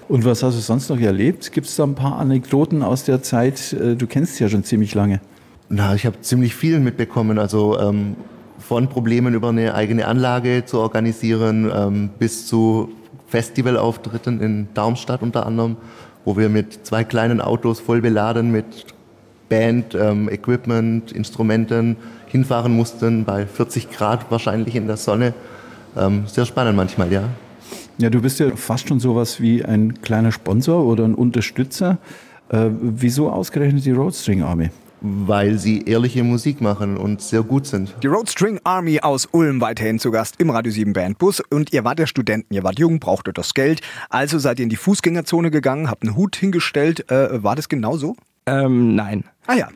Und 0.08 0.24
was 0.24 0.42
hast 0.42 0.56
du 0.56 0.60
sonst 0.60 0.90
noch 0.90 1.00
erlebt? 1.00 1.52
Gibt 1.52 1.66
es 1.66 1.76
da 1.76 1.84
ein 1.84 1.94
paar 1.94 2.18
Anekdoten 2.18 2.82
aus 2.82 3.04
der 3.04 3.22
Zeit? 3.22 3.72
Äh, 3.72 3.96
du 3.96 4.06
kennst 4.06 4.38
ja 4.38 4.48
schon 4.48 4.64
ziemlich 4.64 4.94
lange. 4.94 5.20
Na, 5.68 5.94
ich 5.94 6.04
habe 6.04 6.20
ziemlich 6.20 6.54
viel 6.54 6.78
mitbekommen. 6.78 7.38
Also 7.38 7.78
ähm, 7.78 8.16
von 8.58 8.88
Problemen 8.88 9.34
über 9.34 9.48
eine 9.48 9.74
eigene 9.74 10.06
Anlage 10.06 10.64
zu 10.66 10.78
organisieren 10.78 11.70
ähm, 11.74 12.10
bis 12.18 12.46
zu 12.46 12.92
Festivalauftritten 13.28 14.40
in 14.40 14.68
Darmstadt 14.74 15.22
unter 15.22 15.46
anderem, 15.46 15.76
wo 16.24 16.36
wir 16.36 16.48
mit 16.48 16.86
zwei 16.86 17.02
kleinen 17.02 17.40
Autos 17.40 17.80
voll 17.80 18.00
beladen 18.00 18.52
mit 18.52 18.86
Band, 19.48 19.94
ähm, 19.94 20.28
Equipment, 20.28 21.12
Instrumenten 21.12 21.96
hinfahren 22.26 22.74
mussten, 22.74 23.24
bei 23.24 23.46
40 23.46 23.90
Grad 23.90 24.30
wahrscheinlich 24.30 24.76
in 24.76 24.86
der 24.86 24.96
Sonne. 24.96 25.34
Ähm, 25.96 26.24
sehr 26.26 26.44
spannend 26.44 26.76
manchmal, 26.76 27.12
ja. 27.12 27.24
Ja, 27.98 28.10
du 28.10 28.20
bist 28.20 28.40
ja 28.40 28.54
fast 28.56 28.88
schon 28.88 28.98
sowas 28.98 29.40
wie 29.40 29.64
ein 29.64 30.00
kleiner 30.02 30.32
Sponsor 30.32 30.84
oder 30.84 31.04
ein 31.04 31.14
Unterstützer. 31.14 31.98
Äh, 32.48 32.70
wieso 32.80 33.30
ausgerechnet 33.30 33.84
die 33.84 33.92
Roadstring 33.92 34.42
Army? 34.42 34.70
Weil 35.00 35.58
sie 35.58 35.82
ehrliche 35.82 36.24
Musik 36.24 36.60
machen 36.60 36.96
und 36.96 37.20
sehr 37.20 37.42
gut 37.42 37.66
sind. 37.66 37.94
Die 38.02 38.06
Roadstring 38.06 38.58
Army 38.64 39.00
aus 39.00 39.28
Ulm 39.30 39.60
weiterhin 39.60 39.98
zu 39.98 40.10
Gast 40.10 40.36
im 40.40 40.50
Radio 40.50 40.72
7 40.72 40.92
Bandbus. 40.92 41.40
Und 41.50 41.72
ihr 41.72 41.84
wart 41.84 42.00
ja 42.00 42.06
Studenten, 42.06 42.52
ihr 42.52 42.64
wart 42.64 42.78
jung, 42.78 42.98
brauchtet 42.98 43.38
das 43.38 43.54
Geld. 43.54 43.80
Also 44.08 44.38
seid 44.38 44.58
ihr 44.58 44.64
in 44.64 44.70
die 44.70 44.76
Fußgängerzone 44.76 45.50
gegangen, 45.50 45.88
habt 45.88 46.02
einen 46.02 46.16
Hut 46.16 46.34
hingestellt. 46.36 47.10
Äh, 47.10 47.42
war 47.44 47.54
das 47.54 47.68
genau 47.68 47.96
so? 47.96 48.16
Ähm, 48.46 48.94
nein. 48.94 49.24
Ah 49.46 49.54
ja. 49.54 49.68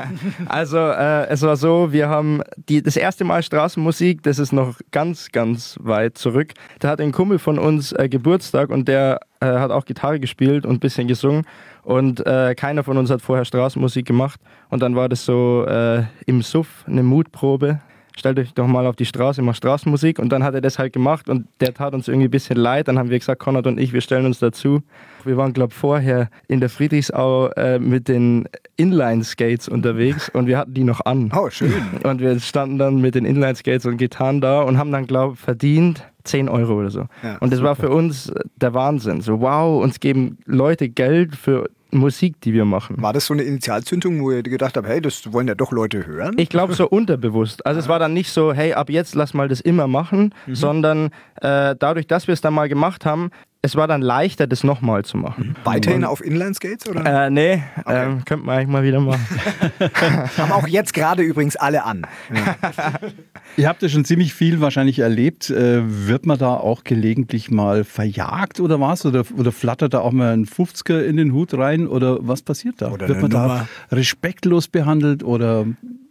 also 0.46 0.78
äh, 0.78 1.26
es 1.28 1.42
war 1.42 1.56
so, 1.56 1.92
wir 1.92 2.08
haben 2.08 2.42
die, 2.68 2.82
das 2.82 2.96
erste 2.96 3.24
Mal 3.24 3.42
Straßenmusik, 3.42 4.22
das 4.22 4.38
ist 4.38 4.52
noch 4.52 4.78
ganz, 4.92 5.30
ganz 5.32 5.78
weit 5.80 6.18
zurück. 6.18 6.54
Da 6.78 6.88
hat 6.88 7.00
ein 7.00 7.12
Kumpel 7.12 7.38
von 7.38 7.58
uns 7.58 7.92
äh, 7.92 8.08
Geburtstag 8.08 8.70
und 8.70 8.88
der 8.88 9.20
äh, 9.40 9.46
hat 9.46 9.70
auch 9.70 9.84
Gitarre 9.84 10.20
gespielt 10.20 10.66
und 10.66 10.76
ein 10.76 10.80
bisschen 10.80 11.08
gesungen. 11.08 11.44
Und 11.82 12.24
äh, 12.26 12.54
keiner 12.56 12.82
von 12.82 12.98
uns 12.98 13.10
hat 13.10 13.22
vorher 13.22 13.44
Straßenmusik 13.44 14.06
gemacht. 14.06 14.40
Und 14.70 14.80
dann 14.82 14.96
war 14.96 15.08
das 15.08 15.24
so 15.24 15.64
äh, 15.66 16.04
im 16.26 16.42
Suff 16.42 16.84
eine 16.86 17.04
Mutprobe 17.04 17.80
stellt 18.16 18.38
euch 18.38 18.52
doch 18.54 18.66
mal 18.66 18.86
auf 18.86 18.96
die 18.96 19.04
Straße, 19.04 19.42
macht 19.42 19.58
Straßenmusik. 19.58 20.18
Und 20.18 20.30
dann 20.30 20.42
hat 20.42 20.54
er 20.54 20.60
das 20.60 20.78
halt 20.78 20.92
gemacht 20.92 21.28
und 21.28 21.46
der 21.60 21.72
tat 21.74 21.94
uns 21.94 22.08
irgendwie 22.08 22.26
ein 22.26 22.30
bisschen 22.30 22.56
leid. 22.56 22.88
Dann 22.88 22.98
haben 22.98 23.10
wir 23.10 23.18
gesagt, 23.18 23.40
Konrad 23.40 23.66
und 23.66 23.78
ich, 23.78 23.92
wir 23.92 24.00
stellen 24.00 24.26
uns 24.26 24.38
dazu. 24.38 24.82
Wir 25.24 25.36
waren, 25.36 25.52
glaube 25.52 25.72
ich, 25.72 25.78
vorher 25.78 26.30
in 26.48 26.60
der 26.60 26.70
Friedrichsau 26.70 27.48
äh, 27.50 27.78
mit 27.78 28.08
den 28.08 28.48
Inline-Skates 28.76 29.68
unterwegs 29.68 30.28
und 30.28 30.46
wir 30.46 30.58
hatten 30.58 30.74
die 30.74 30.84
noch 30.84 31.04
an. 31.04 31.30
Oh, 31.36 31.50
schön. 31.50 31.72
Und 32.02 32.20
wir 32.20 32.38
standen 32.40 32.78
dann 32.78 33.00
mit 33.00 33.14
den 33.14 33.24
Inline-Skates 33.24 33.86
und 33.86 33.96
Gitarren 33.96 34.40
da 34.40 34.62
und 34.62 34.78
haben 34.78 34.92
dann, 34.92 35.06
glaube 35.06 35.34
ich, 35.34 35.40
verdient 35.40 36.04
10 36.24 36.48
Euro 36.48 36.74
oder 36.74 36.90
so. 36.90 37.06
Ja, 37.22 37.38
und 37.38 37.52
das 37.52 37.58
super. 37.58 37.68
war 37.68 37.76
für 37.76 37.90
uns 37.90 38.32
der 38.56 38.74
Wahnsinn. 38.74 39.20
So, 39.20 39.40
wow, 39.40 39.82
uns 39.82 40.00
geben 40.00 40.38
Leute 40.44 40.88
Geld 40.88 41.34
für 41.36 41.68
Musik, 41.90 42.40
die 42.40 42.52
wir 42.52 42.64
machen. 42.64 43.00
War 43.00 43.12
das 43.12 43.26
so 43.26 43.34
eine 43.34 43.42
Initialzündung, 43.42 44.20
wo 44.20 44.30
ihr 44.30 44.42
gedacht 44.42 44.76
habt, 44.76 44.86
hey, 44.86 45.00
das 45.00 45.32
wollen 45.32 45.48
ja 45.48 45.54
doch 45.54 45.72
Leute 45.72 46.06
hören? 46.06 46.34
Ich 46.38 46.48
glaube 46.48 46.74
so 46.74 46.88
unterbewusst. 46.88 47.64
Also 47.64 47.80
es 47.80 47.88
war 47.88 47.98
dann 47.98 48.12
nicht 48.12 48.30
so, 48.30 48.52
hey, 48.52 48.72
ab 48.72 48.90
jetzt 48.90 49.14
lass 49.14 49.34
mal 49.34 49.48
das 49.48 49.60
immer 49.60 49.86
machen, 49.86 50.34
mhm. 50.46 50.54
sondern 50.54 51.06
äh, 51.40 51.76
dadurch, 51.78 52.06
dass 52.06 52.26
wir 52.26 52.34
es 52.34 52.40
dann 52.40 52.54
mal 52.54 52.68
gemacht 52.68 53.06
haben, 53.06 53.30
es 53.66 53.74
war 53.74 53.88
dann 53.88 54.00
leichter, 54.00 54.46
das 54.46 54.62
nochmal 54.62 55.04
zu 55.04 55.16
machen. 55.16 55.48
Mhm. 55.48 55.56
Weiterhin 55.64 56.04
auf 56.04 56.24
Inline-Skates, 56.24 56.88
oder? 56.88 57.26
Äh, 57.26 57.30
nee, 57.30 57.62
okay. 57.84 58.06
ähm, 58.06 58.24
könnte 58.24 58.46
man 58.46 58.56
eigentlich 58.56 58.68
mal 58.68 58.84
wieder 58.84 59.00
machen. 59.00 59.26
Haben 60.38 60.52
auch 60.52 60.68
jetzt 60.68 60.94
gerade 60.94 61.22
übrigens 61.22 61.56
alle 61.56 61.84
an. 61.84 62.06
Ja. 62.32 62.56
Ihr 63.56 63.68
habt 63.68 63.82
ja 63.82 63.88
schon 63.88 64.04
ziemlich 64.04 64.34
viel 64.34 64.60
wahrscheinlich 64.60 65.00
erlebt. 65.00 65.50
Äh, 65.50 65.82
wird 66.06 66.26
man 66.26 66.38
da 66.38 66.54
auch 66.54 66.84
gelegentlich 66.84 67.50
mal 67.50 67.82
verjagt 67.82 68.60
oder 68.60 68.80
was? 68.80 69.04
Oder, 69.04 69.24
oder 69.36 69.50
flattert 69.50 69.94
da 69.94 70.00
auch 70.00 70.12
mal 70.12 70.32
ein 70.32 70.46
50er 70.46 71.00
in 71.00 71.16
den 71.16 71.32
Hut 71.32 71.52
rein? 71.54 71.88
Oder 71.88 72.18
was 72.20 72.42
passiert 72.42 72.80
da? 72.80 72.92
Oder 72.92 73.08
wird 73.08 73.20
man 73.20 73.30
da 73.30 73.68
respektlos 73.90 74.68
behandelt 74.68 75.24
oder 75.24 75.66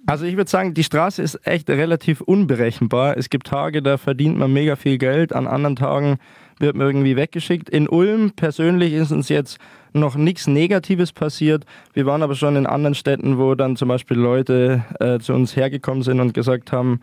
also 0.08 0.26
ich 0.26 0.38
würde 0.38 0.50
sagen, 0.52 0.76
die 0.76 0.84
Straße 0.84 1.24
ist 1.24 1.48
echt 1.48 1.68
relativ 1.68 2.22
unberechenbar. 2.22 3.18
Es 3.18 3.32
gibt 3.32 3.48
Tage, 3.48 3.82
da 3.82 3.98
verdient 3.98 4.38
man 4.38 4.54
mega 4.54 4.76
viel 4.76 5.00
Geld, 5.00 5.34
an 5.34 5.48
anderen 5.48 5.76
Tagen 5.76 6.20
wird 6.60 6.76
man 6.76 6.88
irgendwie 6.88 7.16
weggeschickt. 7.16 7.70
In 7.70 7.88
Ulm 7.88 8.32
persönlich 8.32 8.94
ist 8.94 9.12
uns 9.12 9.30
jetzt 9.30 9.58
noch 9.94 10.16
nichts 10.16 10.48
Negatives 10.48 11.14
passiert. 11.14 11.66
Wir 11.94 12.06
waren 12.06 12.22
aber 12.22 12.36
schon 12.36 12.56
in 12.56 12.66
anderen 12.66 12.96
Städten, 12.96 13.38
wo 13.38 13.56
dann 13.56 13.76
zum 13.76 13.88
Beispiel 13.88 14.18
Leute 14.18 14.84
äh, 15.00 15.20
zu 15.20 15.34
uns 15.34 15.56
hergekommen 15.56 16.04
sind 16.04 16.20
und 16.20 16.34
gesagt 16.34 16.72
haben, 16.72 17.00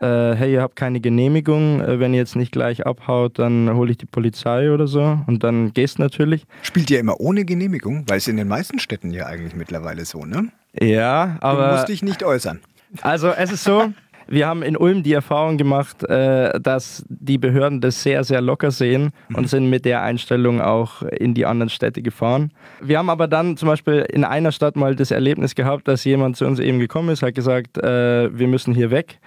äh, 0.00 0.34
hey, 0.34 0.52
ihr 0.52 0.62
habt 0.62 0.76
keine 0.76 1.00
Genehmigung, 1.00 1.80
äh, 1.80 2.00
wenn 2.00 2.12
ihr 2.14 2.20
jetzt 2.20 2.36
nicht 2.36 2.52
gleich 2.52 2.84
abhaut, 2.84 3.38
dann 3.38 3.72
hole 3.74 3.92
ich 3.92 3.98
die 3.98 4.06
Polizei 4.06 4.72
oder 4.72 4.86
so 4.86 5.20
und 5.26 5.44
dann 5.44 5.72
gehst 5.72 5.98
natürlich. 5.98 6.46
Spielt 6.62 6.90
ihr 6.90 6.98
immer 6.98 7.20
ohne 7.20 7.44
Genehmigung? 7.44 8.04
Weil 8.08 8.18
es 8.18 8.28
in 8.28 8.36
den 8.36 8.48
meisten 8.48 8.78
Städten 8.78 9.12
ja 9.12 9.26
eigentlich 9.26 9.54
mittlerweile 9.54 10.04
so, 10.04 10.24
ne? 10.24 10.48
Ja, 10.80 11.36
aber... 11.40 11.68
Du 11.68 11.72
musst 11.74 11.88
dich 11.88 12.02
nicht 12.02 12.24
äußern. 12.24 12.60
Also 13.02 13.28
es 13.28 13.52
ist 13.52 13.64
so, 13.64 13.92
wir 14.26 14.46
haben 14.46 14.62
in 14.62 14.76
Ulm 14.76 15.02
die 15.02 15.12
Erfahrung 15.12 15.56
gemacht, 15.56 16.02
äh, 16.04 16.58
dass 16.60 17.04
die 17.08 17.38
Behörden 17.38 17.80
das 17.80 18.02
sehr, 18.02 18.24
sehr 18.24 18.40
locker 18.40 18.70
sehen 18.70 19.10
und 19.28 19.42
mhm. 19.42 19.46
sind 19.46 19.70
mit 19.70 19.84
der 19.84 20.02
Einstellung 20.02 20.60
auch 20.60 21.02
in 21.02 21.34
die 21.34 21.46
anderen 21.46 21.70
Städte 21.70 22.02
gefahren. 22.02 22.52
Wir 22.80 22.98
haben 22.98 23.10
aber 23.10 23.28
dann 23.28 23.56
zum 23.56 23.68
Beispiel 23.68 24.06
in 24.10 24.24
einer 24.24 24.52
Stadt 24.52 24.76
mal 24.76 24.94
das 24.94 25.10
Erlebnis 25.10 25.54
gehabt, 25.54 25.88
dass 25.88 26.04
jemand 26.04 26.36
zu 26.36 26.46
uns 26.46 26.58
eben 26.58 26.78
gekommen 26.78 27.10
ist, 27.10 27.22
hat 27.22 27.34
gesagt, 27.34 27.78
äh, 27.78 28.36
wir 28.36 28.48
müssen 28.48 28.74
hier 28.74 28.90
weg. 28.90 29.18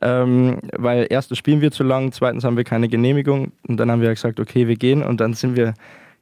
Ähm, 0.00 0.58
weil 0.76 1.08
erstens 1.10 1.38
spielen 1.38 1.60
wir 1.60 1.72
zu 1.72 1.82
lang, 1.82 2.12
zweitens 2.12 2.44
haben 2.44 2.56
wir 2.56 2.62
keine 2.62 2.88
Genehmigung 2.88 3.50
und 3.66 3.78
dann 3.78 3.90
haben 3.90 4.00
wir 4.00 4.10
gesagt, 4.10 4.38
okay, 4.38 4.68
wir 4.68 4.76
gehen 4.76 5.02
und 5.02 5.20
dann 5.20 5.34
sind 5.34 5.56
wir 5.56 5.74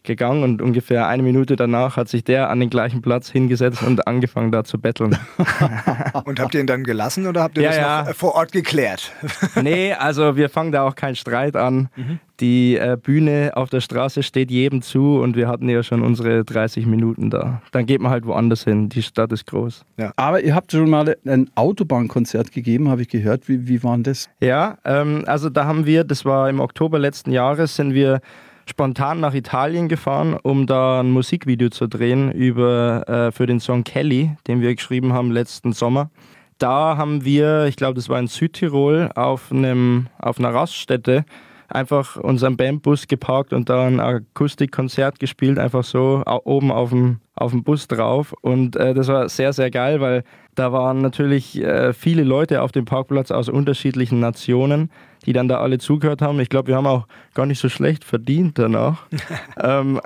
gegangen 0.06 0.42
und 0.42 0.62
ungefähr 0.62 1.06
eine 1.06 1.22
Minute 1.22 1.56
danach 1.56 1.96
hat 1.96 2.08
sich 2.08 2.24
der 2.24 2.50
an 2.50 2.60
den 2.60 2.70
gleichen 2.70 3.02
Platz 3.02 3.28
hingesetzt 3.28 3.82
und 3.82 4.06
angefangen 4.06 4.50
da 4.52 4.64
zu 4.64 4.78
betteln. 4.78 5.18
und 6.24 6.40
habt 6.40 6.54
ihr 6.54 6.60
ihn 6.60 6.66
dann 6.66 6.84
gelassen 6.84 7.26
oder 7.26 7.42
habt 7.42 7.56
ihr 7.58 7.64
ja, 7.64 7.70
das 7.70 7.78
ja. 7.78 8.04
noch 8.04 8.14
vor 8.14 8.34
Ort 8.34 8.52
geklärt? 8.52 9.12
nee, 9.62 9.92
also 9.92 10.36
wir 10.36 10.48
fangen 10.48 10.72
da 10.72 10.82
auch 10.82 10.94
keinen 10.94 11.16
Streit 11.16 11.56
an. 11.56 11.88
Mhm. 11.96 12.20
Die 12.40 12.76
äh, 12.76 12.98
Bühne 13.02 13.52
auf 13.54 13.70
der 13.70 13.80
Straße 13.80 14.22
steht 14.22 14.50
jedem 14.50 14.82
zu 14.82 15.20
und 15.20 15.36
wir 15.36 15.48
hatten 15.48 15.68
ja 15.70 15.82
schon 15.82 16.02
unsere 16.02 16.44
30 16.44 16.84
Minuten 16.84 17.30
da. 17.30 17.62
Dann 17.72 17.86
geht 17.86 18.00
man 18.02 18.12
halt 18.12 18.26
woanders 18.26 18.64
hin. 18.64 18.90
Die 18.90 19.02
Stadt 19.02 19.32
ist 19.32 19.46
groß. 19.46 19.84
Ja. 19.96 20.12
Aber 20.16 20.42
ihr 20.42 20.54
habt 20.54 20.70
schon 20.72 20.90
mal 20.90 21.16
ein 21.26 21.50
Autobahnkonzert 21.54 22.52
gegeben, 22.52 22.90
habe 22.90 23.02
ich 23.02 23.08
gehört. 23.08 23.48
Wie, 23.48 23.66
wie 23.68 23.82
war 23.82 23.96
das? 23.98 24.28
Ja, 24.40 24.76
ähm, 24.84 25.24
also 25.26 25.48
da 25.48 25.64
haben 25.64 25.86
wir, 25.86 26.04
das 26.04 26.26
war 26.26 26.50
im 26.50 26.60
Oktober 26.60 26.98
letzten 26.98 27.32
Jahres, 27.32 27.76
sind 27.76 27.94
wir 27.94 28.20
spontan 28.68 29.20
nach 29.20 29.34
Italien 29.34 29.88
gefahren, 29.88 30.36
um 30.42 30.66
da 30.66 31.00
ein 31.00 31.10
Musikvideo 31.10 31.70
zu 31.70 31.86
drehen 31.86 32.32
über, 32.32 33.08
äh, 33.08 33.32
für 33.32 33.46
den 33.46 33.60
Song 33.60 33.84
Kelly, 33.84 34.36
den 34.46 34.60
wir 34.60 34.74
geschrieben 34.74 35.12
haben 35.12 35.30
letzten 35.30 35.72
Sommer. 35.72 36.10
Da 36.58 36.96
haben 36.96 37.24
wir, 37.24 37.66
ich 37.66 37.76
glaube, 37.76 37.94
das 37.94 38.08
war 38.08 38.18
in 38.18 38.28
Südtirol, 38.28 39.10
auf, 39.14 39.52
einem, 39.52 40.08
auf 40.18 40.38
einer 40.38 40.52
Raststätte 40.52 41.24
einfach 41.68 42.16
unseren 42.16 42.56
Bandbus 42.56 43.06
geparkt 43.08 43.52
und 43.52 43.68
da 43.68 43.86
ein 43.86 44.00
Akustikkonzert 44.00 45.18
gespielt, 45.18 45.58
einfach 45.58 45.84
so 45.84 46.22
oben 46.44 46.70
auf 46.70 46.90
dem, 46.90 47.20
auf 47.34 47.52
dem 47.52 47.64
Bus 47.64 47.88
drauf. 47.88 48.34
Und 48.40 48.76
äh, 48.76 48.94
das 48.94 49.08
war 49.08 49.28
sehr, 49.28 49.52
sehr 49.52 49.70
geil, 49.70 50.00
weil 50.00 50.24
da 50.54 50.72
waren 50.72 51.00
natürlich 51.00 51.60
äh, 51.62 51.92
viele 51.92 52.24
Leute 52.24 52.62
auf 52.62 52.72
dem 52.72 52.84
Parkplatz 52.84 53.30
aus 53.30 53.48
unterschiedlichen 53.48 54.20
Nationen 54.20 54.90
die 55.26 55.32
dann 55.32 55.48
da 55.48 55.58
alle 55.58 55.78
zugehört 55.78 56.22
haben. 56.22 56.38
Ich 56.40 56.48
glaube, 56.48 56.68
wir 56.68 56.76
haben 56.76 56.86
auch 56.86 57.06
gar 57.34 57.46
nicht 57.46 57.58
so 57.58 57.68
schlecht 57.68 58.04
verdient 58.04 58.58
danach. 58.58 59.06
ähm, 59.60 60.00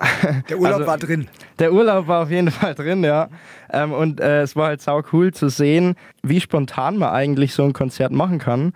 der 0.49 0.59
Urlaub 0.59 0.79
also, 0.79 0.87
war 0.87 0.99
drin. 0.99 1.29
Der 1.59 1.73
Urlaub 1.73 2.09
war 2.09 2.23
auf 2.23 2.31
jeden 2.31 2.51
Fall 2.51 2.75
drin, 2.75 3.05
ja. 3.05 3.29
Ähm, 3.71 3.93
und 3.93 4.21
äh, 4.21 4.43
es 4.43 4.57
war 4.57 4.69
halt 4.69 4.81
sau 4.81 5.03
cool 5.13 5.33
zu 5.33 5.49
sehen, 5.51 5.95
wie 6.23 6.41
spontan 6.41 6.97
man 6.97 7.11
eigentlich 7.11 7.53
so 7.53 7.63
ein 7.65 7.75
Konzert 7.75 8.13
machen 8.13 8.39
kann 8.39 8.73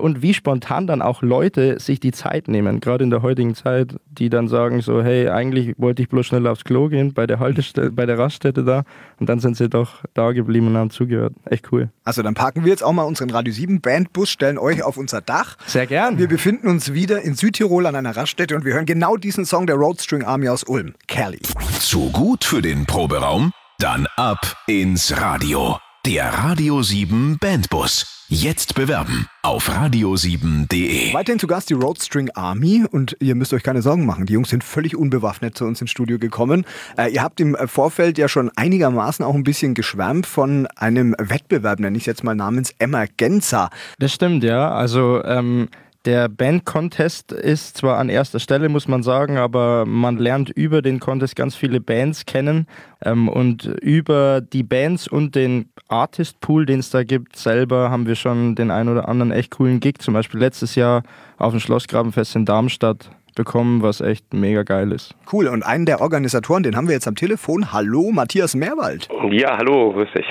und 0.00 0.22
wie 0.22 0.34
spontan 0.34 0.86
dann 0.86 1.02
auch 1.02 1.22
Leute 1.22 1.80
sich 1.80 2.00
die 2.00 2.12
Zeit 2.12 2.48
nehmen, 2.48 2.80
gerade 2.80 3.04
in 3.04 3.10
der 3.10 3.22
heutigen 3.22 3.54
Zeit, 3.54 3.96
die 4.06 4.28
dann 4.28 4.48
sagen 4.48 4.80
so, 4.80 5.02
hey, 5.02 5.28
eigentlich 5.28 5.74
wollte 5.78 6.02
ich 6.02 6.08
bloß 6.08 6.26
schnell 6.26 6.46
aufs 6.46 6.64
Klo 6.64 6.88
gehen 6.88 7.14
bei 7.14 7.26
der 7.26 7.40
Haltestelle, 7.40 7.90
bei 7.90 8.06
der 8.06 8.18
Raststätte 8.18 8.64
da 8.64 8.84
und 9.18 9.28
dann 9.28 9.40
sind 9.40 9.56
sie 9.56 9.68
doch 9.68 10.02
da 10.14 10.32
geblieben 10.32 10.68
und 10.68 10.76
haben 10.76 10.90
zugehört. 10.90 11.34
Echt 11.44 11.72
cool. 11.72 11.90
Also 12.04 12.22
dann 12.22 12.34
parken 12.34 12.64
wir 12.64 12.70
jetzt 12.70 12.82
auch 12.82 12.92
mal 12.92 13.02
unseren 13.02 13.30
Radio 13.30 13.52
7 13.52 13.80
Bandbus, 13.80 14.30
stellen 14.30 14.58
euch 14.58 14.82
auf 14.82 14.96
unser 14.96 15.20
Dach. 15.20 15.56
Sehr 15.66 15.86
gern. 15.86 16.18
Wir 16.18 16.28
befinden 16.28 16.68
uns 16.68 16.92
wieder 16.92 17.22
in 17.22 17.34
Südtirol 17.34 17.86
an 17.86 17.96
einer 17.96 18.16
Raststätte 18.16 18.54
und 18.54 18.64
wir 18.64 18.74
hören 18.74 18.86
genau 18.86 19.16
diesen 19.16 19.44
Song 19.44 19.66
der 19.66 19.76
Roadstring 19.76 20.22
Army 20.22 20.48
aus 20.48 20.64
Ulm, 20.64 20.94
Kelly. 21.08 21.40
Zu 21.80 22.10
gut 22.10 22.44
für 22.44 22.62
den 22.62 22.86
Proberaum? 22.86 23.52
Dann 23.78 24.06
ab 24.16 24.56
ins 24.68 25.20
Radio. 25.20 25.76
Der 26.04 26.34
Radio 26.34 26.82
7 26.82 27.38
Bandbus. 27.38 28.26
Jetzt 28.28 28.74
bewerben 28.74 29.28
auf 29.42 29.70
radio7.de. 29.70 31.14
Weiterhin 31.14 31.38
zu 31.38 31.46
Gast 31.46 31.70
die 31.70 31.74
Roadstring 31.74 32.28
Army 32.34 32.84
und 32.90 33.16
ihr 33.20 33.36
müsst 33.36 33.52
euch 33.54 33.62
keine 33.62 33.82
Sorgen 33.82 34.04
machen. 34.04 34.26
Die 34.26 34.32
Jungs 34.32 34.48
sind 34.48 34.64
völlig 34.64 34.96
unbewaffnet 34.96 35.56
zu 35.56 35.64
uns 35.64 35.80
ins 35.80 35.92
Studio 35.92 36.18
gekommen. 36.18 36.66
Äh, 36.98 37.12
ihr 37.12 37.22
habt 37.22 37.38
im 37.38 37.56
Vorfeld 37.68 38.18
ja 38.18 38.26
schon 38.26 38.50
einigermaßen 38.56 39.24
auch 39.24 39.36
ein 39.36 39.44
bisschen 39.44 39.74
geschwärmt 39.74 40.26
von 40.26 40.66
einem 40.74 41.14
Wettbewerb, 41.20 41.78
nenne 41.78 41.96
ich 41.96 42.02
es 42.02 42.06
jetzt 42.06 42.24
mal 42.24 42.34
namens 42.34 42.74
Emergenza. 42.80 43.70
Das 44.00 44.12
stimmt, 44.12 44.42
ja. 44.42 44.72
Also 44.72 45.22
ähm, 45.22 45.68
der 46.04 46.28
Band-Contest 46.28 47.32
ist 47.32 47.76
zwar 47.76 47.98
an 47.98 48.08
erster 48.08 48.40
Stelle, 48.40 48.68
muss 48.68 48.88
man 48.88 49.02
sagen, 49.02 49.36
aber 49.36 49.84
man 49.86 50.16
lernt 50.16 50.50
über 50.50 50.82
den 50.82 51.00
Contest 51.00 51.36
ganz 51.36 51.54
viele 51.54 51.80
Bands 51.80 52.26
kennen 52.26 52.66
ähm, 53.04 53.28
und 53.28 53.66
über 53.80 54.40
die 54.40 54.62
Bands 54.62 55.06
und 55.06 55.34
den 55.34 55.70
Artist-Pool, 55.88 56.66
den 56.66 56.80
es 56.80 56.90
da 56.90 57.04
gibt, 57.04 57.36
selber 57.36 57.90
haben 57.90 58.06
wir 58.06 58.16
schon 58.16 58.54
den 58.54 58.70
einen 58.70 58.88
oder 58.88 59.08
anderen 59.08 59.30
echt 59.30 59.52
coolen 59.52 59.80
Gig, 59.80 59.98
zum 60.00 60.14
Beispiel 60.14 60.40
letztes 60.40 60.74
Jahr 60.74 61.02
auf 61.38 61.52
dem 61.52 61.60
Schlossgrabenfest 61.60 62.34
in 62.36 62.44
Darmstadt 62.44 63.10
bekommen, 63.34 63.82
was 63.82 64.00
echt 64.00 64.34
mega 64.34 64.62
geil 64.62 64.92
ist. 64.92 65.14
Cool, 65.32 65.48
und 65.48 65.62
einen 65.62 65.86
der 65.86 66.00
Organisatoren, 66.00 66.62
den 66.62 66.76
haben 66.76 66.88
wir 66.88 66.94
jetzt 66.94 67.08
am 67.08 67.14
Telefon. 67.14 67.72
Hallo, 67.72 68.10
Matthias 68.12 68.54
Meerwald. 68.54 69.08
Ja, 69.30 69.56
hallo, 69.56 69.92
grüß 69.92 70.08
dich. 70.14 70.26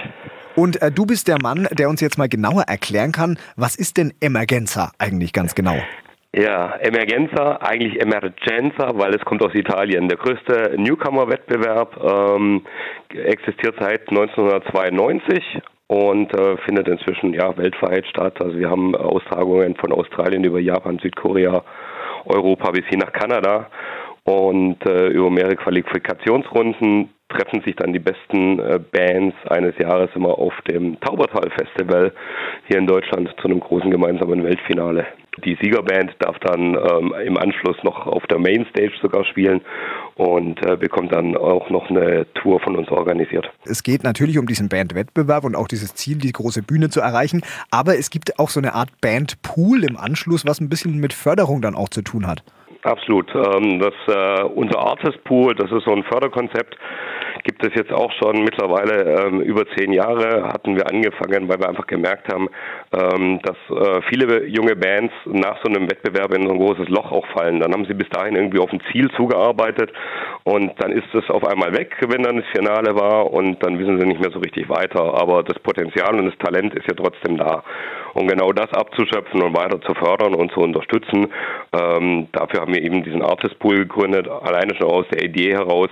Und 0.55 0.81
äh, 0.81 0.91
du 0.91 1.05
bist 1.05 1.27
der 1.27 1.38
Mann, 1.41 1.67
der 1.72 1.89
uns 1.89 2.01
jetzt 2.01 2.17
mal 2.17 2.29
genauer 2.29 2.63
erklären 2.63 3.12
kann, 3.12 3.38
was 3.55 3.75
ist 3.75 3.98
denn 3.98 4.13
Emergenza 4.20 4.91
eigentlich 5.00 5.34
ganz 5.34 5.55
genau? 5.55 5.77
Ja, 6.34 6.75
Emergenza, 6.77 7.58
eigentlich 7.58 8.01
Emergenza, 8.01 8.91
weil 8.93 9.13
es 9.13 9.22
kommt 9.25 9.43
aus 9.43 9.53
Italien. 9.53 10.08
Der 10.08 10.17
größte 10.17 10.75
Newcomer-Wettbewerb 10.77 11.98
ähm, 12.01 12.62
existiert 13.10 13.75
seit 13.79 14.08
1992 14.10 15.62
und 15.88 16.34
äh, 16.34 16.55
findet 16.60 16.88
inzwischen 16.88 17.34
ja 17.34 17.58
weltweit 17.58 18.05
statt. 18.08 18.41
Also 18.41 18.58
wir 18.58 18.70
haben 18.70 18.96
Austragungen 18.96 19.75
von 19.75 19.91
Australien 19.91 20.46
über 20.46 20.62
Japan, 20.62 21.00
Südkorea, 21.00 21.65
Europa 22.24 22.72
bis 22.72 22.86
hin 22.86 23.00
nach 23.00 23.12
Kanada 23.12 23.67
und 24.24 24.77
äh, 24.86 25.08
über 25.08 25.29
mehrere 25.29 25.58
Qualifikationsrunden 25.58 27.10
treffen 27.31 27.61
sich 27.61 27.75
dann 27.75 27.93
die 27.93 28.00
besten 28.00 28.59
äh, 28.59 28.79
Bands 28.79 29.35
eines 29.50 29.77
Jahres 29.77 30.09
immer 30.15 30.38
auf 30.38 30.53
dem 30.69 31.00
Taubertal 31.00 31.50
Festival 31.51 32.11
hier 32.67 32.77
in 32.77 32.88
Deutschland 32.88 33.33
zu 33.41 33.47
einem 33.47 33.59
großen 33.59 33.89
gemeinsamen 33.89 34.43
Weltfinale. 34.43 35.05
Die 35.45 35.57
Siegerband 35.61 36.13
darf 36.19 36.38
dann 36.39 36.75
ähm, 36.75 37.15
im 37.25 37.38
Anschluss 37.38 37.77
noch 37.83 38.05
auf 38.05 38.27
der 38.27 38.38
Mainstage 38.38 38.91
sogar 39.01 39.23
spielen 39.23 39.61
und 40.15 40.63
äh, 40.65 40.75
bekommt 40.75 41.13
dann 41.13 41.38
auch 41.38 41.69
noch 41.69 41.89
eine 41.89 42.27
Tour 42.33 42.59
von 42.59 42.75
uns 42.75 42.89
organisiert. 42.89 43.50
Es 43.63 43.81
geht 43.81 44.03
natürlich 44.03 44.38
um 44.38 44.45
diesen 44.45 44.67
Bandwettbewerb 44.67 45.45
und 45.45 45.55
auch 45.55 45.69
dieses 45.69 45.95
Ziel, 45.95 46.17
die 46.17 46.33
große 46.33 46.63
Bühne 46.63 46.89
zu 46.89 47.00
erreichen, 47.00 47.41
aber 47.71 47.97
es 47.97 48.09
gibt 48.09 48.39
auch 48.39 48.50
so 48.50 48.59
eine 48.59 48.73
Art 48.73 48.89
Bandpool 49.00 49.85
im 49.85 49.95
Anschluss, 49.97 50.45
was 50.45 50.59
ein 50.59 50.69
bisschen 50.69 51.00
mit 51.00 51.13
Förderung 51.13 51.61
dann 51.61 51.75
auch 51.75 51.89
zu 51.89 52.01
tun 52.01 52.27
hat. 52.27 52.43
Absolut. 52.83 53.29
Ähm, 53.35 53.79
das, 53.79 53.93
äh, 54.07 54.43
unser 54.43 54.79
Artist 54.79 55.23
Pool, 55.23 55.55
das 55.55 55.71
ist 55.71 55.85
so 55.85 55.91
ein 55.91 56.03
Förderkonzept, 56.03 56.75
gibt 57.43 57.65
es 57.65 57.74
jetzt 57.75 57.91
auch 57.91 58.12
schon 58.13 58.43
mittlerweile 58.43 59.25
ähm, 59.25 59.41
über 59.41 59.65
zehn 59.75 59.93
Jahre 59.93 60.43
hatten 60.43 60.75
wir 60.75 60.89
angefangen, 60.89 61.48
weil 61.50 61.60
wir 61.60 61.69
einfach 61.69 61.88
gemerkt 61.88 62.31
haben, 62.31 62.50
ähm, 62.93 63.39
dass 63.43 63.57
äh, 63.69 64.01
viele 64.10 64.45
junge 64.48 64.75
Bands 64.75 65.13
nach 65.25 65.57
so 65.63 65.69
einem 65.69 65.89
Wettbewerb 65.89 66.33
in 66.33 66.48
so 66.48 66.53
ein 66.53 66.60
großes 66.60 66.89
Loch 66.89 67.12
auch 67.12 67.25
fallen. 67.27 67.60
Dann 67.60 67.74
haben 67.74 67.86
sie 67.86 67.93
bis 67.93 68.10
dahin 68.10 68.36
irgendwie 68.36 68.60
auf 68.60 68.71
ein 68.71 68.81
Ziel 68.91 69.10
zugearbeitet 69.15 69.91
und 70.43 70.71
dann 70.79 70.91
ist 70.91 71.13
es 71.13 71.29
auf 71.29 71.45
einmal 71.45 71.74
weg, 71.74 71.95
wenn 72.07 72.24
dann 72.24 72.38
das 72.38 72.45
Finale 72.53 72.95
war 72.95 73.31
und 73.31 73.63
dann 73.63 73.79
wissen 73.79 74.00
sie 74.00 74.07
nicht 74.07 74.21
mehr 74.21 74.31
so 74.31 74.39
richtig 74.39 74.69
weiter. 74.69 75.01
Aber 75.21 75.43
das 75.43 75.60
Potenzial 75.60 76.19
und 76.19 76.25
das 76.25 76.38
Talent 76.39 76.74
ist 76.74 76.88
ja 76.88 76.95
trotzdem 76.95 77.38
da. 77.38 77.63
Und 78.13 78.27
genau 78.27 78.51
das 78.51 78.71
abzuschöpfen 78.74 79.41
und 79.41 79.55
weiter 79.55 79.79
zu 79.81 79.93
fördern 79.93 80.36
und 80.36 80.51
zu 80.51 80.60
unterstützen, 80.60 81.27
ähm, 81.74 82.27
dafür 82.33 82.62
haben 82.62 82.74
wir 82.74 82.81
eben 82.81 83.03
diesen 83.03 83.21
Artist 83.21 83.57
Pool 83.60 83.77
gegründet, 83.77 84.27
alleine 84.27 84.75
schon 84.75 84.89
aus 84.89 85.05
der 85.13 85.24
Idee 85.24 85.53
heraus, 85.53 85.89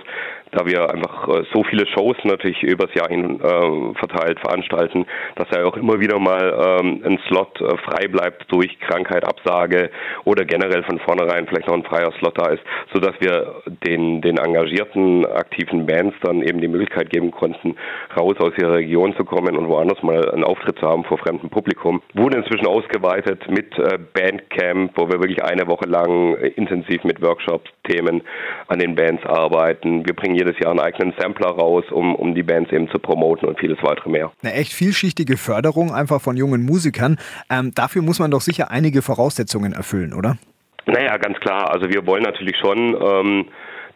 da 0.52 0.66
wir 0.66 0.90
einfach 0.90 1.28
äh, 1.28 1.44
so 1.52 1.62
viele 1.64 1.86
Shows 1.86 2.16
natürlich 2.24 2.62
übers 2.62 2.92
Jahr 2.94 3.08
hin 3.08 3.40
äh, 3.40 3.98
verteilt 3.98 4.40
veranstalten, 4.40 5.06
dass 5.36 5.48
ja 5.50 5.64
auch 5.64 5.76
immer 5.76 6.00
wieder 6.00 6.18
mal 6.18 6.80
ähm, 6.80 7.02
ein 7.04 7.18
Slot 7.28 7.60
äh, 7.60 7.76
frei 7.78 8.08
bleibt 8.08 8.46
durch 8.52 8.78
Krankheit, 8.80 9.24
Absage 9.24 9.90
oder 10.24 10.44
generell 10.44 10.82
von 10.84 10.98
vornherein 11.00 11.46
vielleicht 11.46 11.68
noch 11.68 11.74
ein 11.74 11.84
freier 11.84 12.12
Slot 12.18 12.38
da 12.38 12.48
ist, 12.48 12.62
so 12.92 13.00
dass 13.00 13.14
wir 13.20 13.62
den, 13.86 14.20
den 14.20 14.38
engagierten, 14.38 15.26
aktiven 15.26 15.86
Bands 15.86 16.16
dann 16.22 16.42
eben 16.42 16.60
die 16.60 16.68
Möglichkeit 16.68 17.10
geben 17.10 17.30
konnten, 17.30 17.76
raus 18.18 18.34
aus 18.40 18.52
ihrer 18.58 18.74
Region 18.74 19.14
zu 19.16 19.24
kommen 19.24 19.56
und 19.56 19.68
woanders 19.68 20.02
mal 20.02 20.30
einen 20.30 20.44
Auftritt 20.44 20.78
zu 20.78 20.88
haben 20.88 21.04
vor 21.04 21.18
fremdem 21.18 21.50
Publikum. 21.50 22.02
Wurde 22.14 22.38
inzwischen 22.38 22.66
ausgeweitet 22.66 23.48
mit 23.48 23.78
äh, 23.78 23.98
Bandcamp, 23.98 24.92
wo 24.96 25.08
wir 25.08 25.20
wirklich 25.20 25.42
eine 25.44 25.66
Woche 25.66 25.88
lang 25.88 26.34
intensiv 26.56 27.04
mit 27.04 27.22
Workshops, 27.22 27.70
Themen 27.84 28.22
an 28.68 28.78
den 28.78 28.94
Bands 28.94 29.24
arbeiten. 29.24 30.06
Wir 30.06 30.14
bringen 30.14 30.39
jedes 30.40 30.58
Jahr 30.58 30.70
einen 30.70 30.80
eigenen 30.80 31.12
Sampler 31.18 31.48
raus, 31.48 31.84
um, 31.90 32.14
um 32.14 32.34
die 32.34 32.42
Bands 32.42 32.72
eben 32.72 32.88
zu 32.90 32.98
promoten 32.98 33.48
und 33.48 33.58
vieles 33.58 33.78
weitere 33.82 34.10
mehr. 34.10 34.32
Eine 34.42 34.54
echt 34.54 34.72
vielschichtige 34.72 35.36
Förderung 35.36 35.92
einfach 35.92 36.20
von 36.20 36.36
jungen 36.36 36.64
Musikern. 36.64 37.18
Ähm, 37.50 37.72
dafür 37.74 38.02
muss 38.02 38.18
man 38.18 38.30
doch 38.30 38.40
sicher 38.40 38.70
einige 38.70 39.02
Voraussetzungen 39.02 39.72
erfüllen, 39.72 40.14
oder? 40.14 40.38
Naja, 40.86 41.16
ganz 41.18 41.38
klar. 41.40 41.70
Also 41.70 41.88
wir 41.88 42.06
wollen 42.06 42.22
natürlich 42.22 42.56
schon, 42.56 42.96
ähm, 43.00 43.46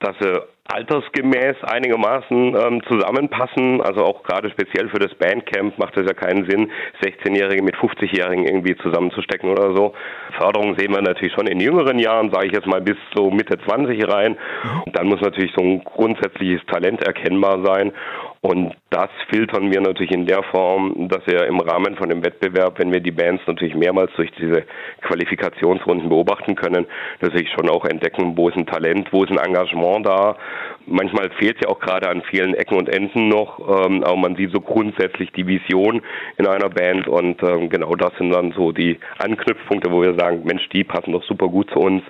dass 0.04 0.16
sie 0.20 0.42
altersgemäß 0.66 1.56
einigermaßen 1.62 2.56
ähm, 2.56 2.82
zusammenpassen. 2.88 3.80
Also 3.82 4.04
auch 4.04 4.23
gerade 4.23 4.50
speziell 4.50 4.88
für 4.88 4.99
das 4.99 5.14
Bandcamp 5.14 5.78
macht 5.78 5.96
es 5.96 6.06
ja 6.06 6.14
keinen 6.14 6.49
Sinn, 6.49 6.70
16-Jährige 7.02 7.62
mit 7.62 7.76
50-Jährigen 7.76 8.46
irgendwie 8.46 8.76
zusammenzustecken 8.76 9.50
oder 9.50 9.75
so. 9.76 9.94
Förderung 10.38 10.76
sehen 10.78 10.92
wir 10.92 11.02
natürlich 11.02 11.34
schon 11.34 11.46
in 11.46 11.61
jüngeren 11.61 11.99
Jahren, 11.99 12.30
sage 12.32 12.46
ich 12.46 12.52
jetzt 12.52 12.66
mal 12.66 12.80
bis 12.80 12.96
so 13.14 13.30
Mitte 13.30 13.58
20 13.58 14.08
rein. 14.08 14.37
Und 14.87 14.96
dann 14.96 15.06
muss 15.06 15.20
natürlich 15.20 15.52
so 15.56 15.62
ein 15.62 15.84
grundsätzliches 15.84 16.64
Talent 16.66 17.02
erkennbar 17.02 17.64
sein. 17.64 17.92
Und 18.40 18.75
das 18.94 19.10
filtern 19.28 19.72
wir 19.72 19.80
natürlich 19.80 20.12
in 20.12 20.24
der 20.24 20.44
Form, 20.44 21.08
dass 21.08 21.26
wir 21.26 21.46
im 21.46 21.58
Rahmen 21.58 21.96
von 21.96 22.08
dem 22.10 22.24
Wettbewerb, 22.24 22.78
wenn 22.78 22.92
wir 22.92 23.00
die 23.00 23.10
Bands 23.10 23.42
natürlich 23.44 23.74
mehrmals 23.74 24.12
durch 24.14 24.30
diese 24.38 24.62
Qualifikationsrunden 25.02 26.08
beobachten 26.08 26.54
können, 26.54 26.86
natürlich 27.20 27.50
schon 27.50 27.68
auch 27.68 27.84
entdecken, 27.86 28.36
wo 28.36 28.48
ist 28.48 28.56
ein 28.56 28.66
Talent, 28.66 29.12
wo 29.12 29.24
ist 29.24 29.32
ein 29.32 29.38
Engagement 29.38 30.06
da. 30.06 30.36
Manchmal 30.86 31.30
fehlt 31.30 31.56
es 31.56 31.62
ja 31.64 31.70
auch 31.70 31.80
gerade 31.80 32.08
an 32.08 32.22
vielen 32.30 32.54
Ecken 32.54 32.76
und 32.76 32.88
Enden 32.88 33.28
noch, 33.28 33.58
ähm, 33.58 34.04
aber 34.04 34.16
man 34.16 34.36
sieht 34.36 34.52
so 34.52 34.60
grundsätzlich 34.60 35.32
die 35.32 35.46
Vision 35.46 36.00
in 36.36 36.46
einer 36.46 36.68
Band 36.68 37.08
und 37.08 37.42
ähm, 37.42 37.70
genau 37.70 37.96
das 37.96 38.12
sind 38.18 38.30
dann 38.30 38.52
so 38.52 38.70
die 38.70 39.00
Anknüpfpunkte, 39.18 39.90
wo 39.90 40.02
wir 40.02 40.14
sagen, 40.14 40.42
Mensch, 40.44 40.68
die 40.68 40.84
passen 40.84 41.12
doch 41.12 41.24
super 41.24 41.48
gut 41.48 41.68
zu 41.70 41.80
uns, 41.80 42.02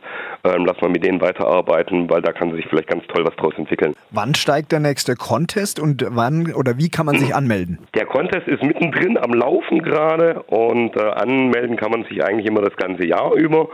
ähm, 0.43 0.67
lass 0.67 0.79
mal 0.83 0.91
mit 0.91 1.03
denen 1.03 1.21
weiterarbeiten, 1.23 2.11
weil 2.11 2.21
da 2.21 2.33
kann 2.33 2.53
sich 2.53 2.67
vielleicht 2.69 2.89
ganz 2.89 3.05
toll 3.07 3.25
was 3.25 3.37
draus 3.37 3.55
entwickeln. 3.57 3.95
Wann 4.11 4.35
steigt 4.35 4.73
der 4.73 4.81
nächste 4.81 5.15
Contest 5.15 5.81
und 5.81 6.05
wann 6.11 6.53
oder 6.75 6.79
wie 6.79 6.89
kann 6.89 7.07
man 7.07 7.19
sich 7.19 7.35
anmelden? 7.35 7.79
Der 7.95 8.07
Contest 8.07 8.47
ist 8.49 8.63
mittendrin 8.63 9.17
am 9.19 9.33
Laufen 9.33 9.83
gerade 9.83 10.43
und 10.45 10.97
äh, 10.97 11.01
anmelden 11.01 11.77
kann 11.77 11.91
man 11.91 12.05
sich 12.05 12.23
eigentlich 12.23 12.47
immer 12.47 12.63
das 12.63 12.77
ganze 12.77 13.07
Jahr 13.07 13.35
über. 13.35 13.69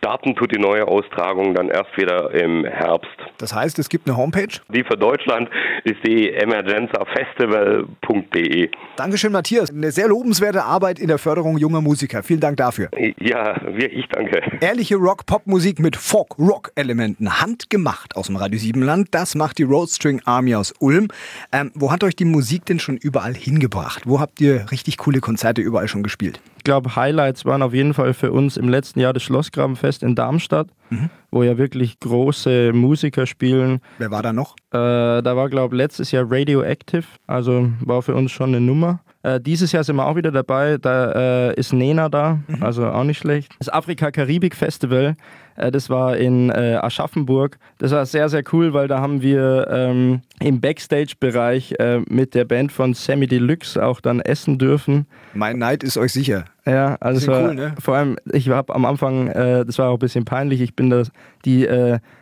Starten 0.00 0.34
tut 0.34 0.50
die 0.50 0.58
neue 0.58 0.88
Austragung 0.88 1.54
dann 1.54 1.68
erst 1.68 1.94
wieder 1.98 2.30
im 2.30 2.64
Herbst. 2.64 3.10
Das 3.36 3.54
heißt, 3.54 3.78
es 3.78 3.90
gibt 3.90 4.08
eine 4.08 4.16
Homepage? 4.16 4.48
Die 4.72 4.82
für 4.82 4.96
Deutschland 4.96 5.50
ist 5.84 5.98
die 6.06 6.32
emergenzafestival.de. 6.32 8.70
Dankeschön, 8.96 9.30
Matthias. 9.30 9.70
Eine 9.70 9.90
sehr 9.90 10.08
lobenswerte 10.08 10.64
Arbeit 10.64 11.00
in 11.00 11.08
der 11.08 11.18
Förderung 11.18 11.58
junger 11.58 11.82
Musiker. 11.82 12.22
Vielen 12.22 12.40
Dank 12.40 12.56
dafür. 12.56 12.88
Ja, 13.18 13.60
ich 13.76 14.08
danke. 14.08 14.40
Ehrliche 14.62 14.96
Rock-Pop-Musik 14.96 15.80
mit 15.80 15.96
Folk-Rock-Elementen. 15.96 17.42
Handgemacht 17.42 18.16
aus 18.16 18.28
dem 18.28 18.36
Radio 18.36 18.58
7 18.58 18.80
Land. 18.80 19.08
Das 19.10 19.34
macht 19.34 19.58
die 19.58 19.64
Roadstring 19.64 20.22
Army 20.24 20.54
aus 20.54 20.72
Ulm. 20.78 21.08
Ähm, 21.52 21.72
wo 21.74 21.92
hat 21.92 22.02
euch 22.04 22.16
die 22.16 22.24
Musik 22.24 22.64
denn 22.64 22.78
schon 22.78 22.96
überall 22.96 23.34
hingebracht? 23.34 24.04
Wo 24.06 24.18
habt 24.18 24.40
ihr 24.40 24.64
richtig 24.70 24.96
coole 24.96 25.20
Konzerte 25.20 25.60
überall 25.60 25.88
schon 25.88 26.02
gespielt? 26.02 26.40
Ich 26.60 26.64
glaube, 26.64 26.94
Highlights 26.94 27.46
waren 27.46 27.62
auf 27.62 27.72
jeden 27.72 27.94
Fall 27.94 28.12
für 28.12 28.32
uns 28.32 28.58
im 28.58 28.68
letzten 28.68 29.00
Jahr 29.00 29.14
das 29.14 29.22
Schlossgrabenfest 29.22 30.02
in 30.02 30.14
Darmstadt, 30.14 30.68
mhm. 30.90 31.08
wo 31.30 31.42
ja 31.42 31.56
wirklich 31.56 31.98
große 32.00 32.74
Musiker 32.74 33.26
spielen. 33.26 33.80
Wer 33.96 34.10
war 34.10 34.22
da 34.22 34.34
noch? 34.34 34.56
Äh, 34.70 35.22
da 35.22 35.36
war, 35.36 35.48
glaube 35.48 35.74
ich, 35.74 35.78
letztes 35.78 36.10
Jahr 36.10 36.26
Radioactive, 36.28 37.06
also 37.26 37.70
war 37.80 38.02
für 38.02 38.14
uns 38.14 38.30
schon 38.30 38.50
eine 38.50 38.60
Nummer. 38.60 39.00
Äh, 39.22 39.40
dieses 39.40 39.72
Jahr 39.72 39.84
sind 39.84 39.96
wir 39.96 40.06
auch 40.06 40.16
wieder 40.16 40.32
dabei. 40.32 40.76
Da 40.76 41.48
äh, 41.48 41.54
ist 41.54 41.72
Nena 41.72 42.10
da, 42.10 42.40
mhm. 42.46 42.62
also 42.62 42.86
auch 42.86 43.04
nicht 43.04 43.18
schlecht. 43.18 43.54
Das 43.58 43.70
Afrika-Karibik-Festival, 43.70 45.16
das 45.56 45.90
war 45.90 46.16
in 46.16 46.50
äh, 46.50 46.78
Aschaffenburg. 46.80 47.58
Das 47.78 47.92
war 47.92 48.06
sehr, 48.06 48.28
sehr 48.28 48.42
cool, 48.52 48.72
weil 48.72 48.88
da 48.88 49.00
haben 49.00 49.22
wir 49.22 49.68
ähm, 49.70 50.22
im 50.40 50.60
Backstage-Bereich 50.60 51.74
äh, 51.78 52.00
mit 52.08 52.34
der 52.34 52.44
Band 52.44 52.72
von 52.72 52.94
Sammy 52.94 53.26
Deluxe 53.26 53.84
auch 53.84 54.00
dann 54.00 54.20
essen 54.20 54.58
dürfen. 54.58 55.06
Mein 55.34 55.58
Neid 55.58 55.82
ist 55.82 55.96
euch 55.96 56.12
sicher. 56.12 56.44
Ja, 56.66 56.96
also 57.00 57.26
war, 57.26 57.48
cool, 57.48 57.54
ne? 57.54 57.74
vor 57.78 57.96
allem, 57.96 58.16
ich 58.32 58.48
habe 58.48 58.74
am 58.74 58.84
Anfang, 58.84 59.28
äh, 59.28 59.64
das 59.64 59.78
war 59.78 59.90
auch 59.90 59.96
ein 59.96 59.98
bisschen 60.00 60.24
peinlich, 60.24 60.60
ich 60.60 60.76
bin 60.76 60.90
da, 60.90 61.02
die 61.44 61.66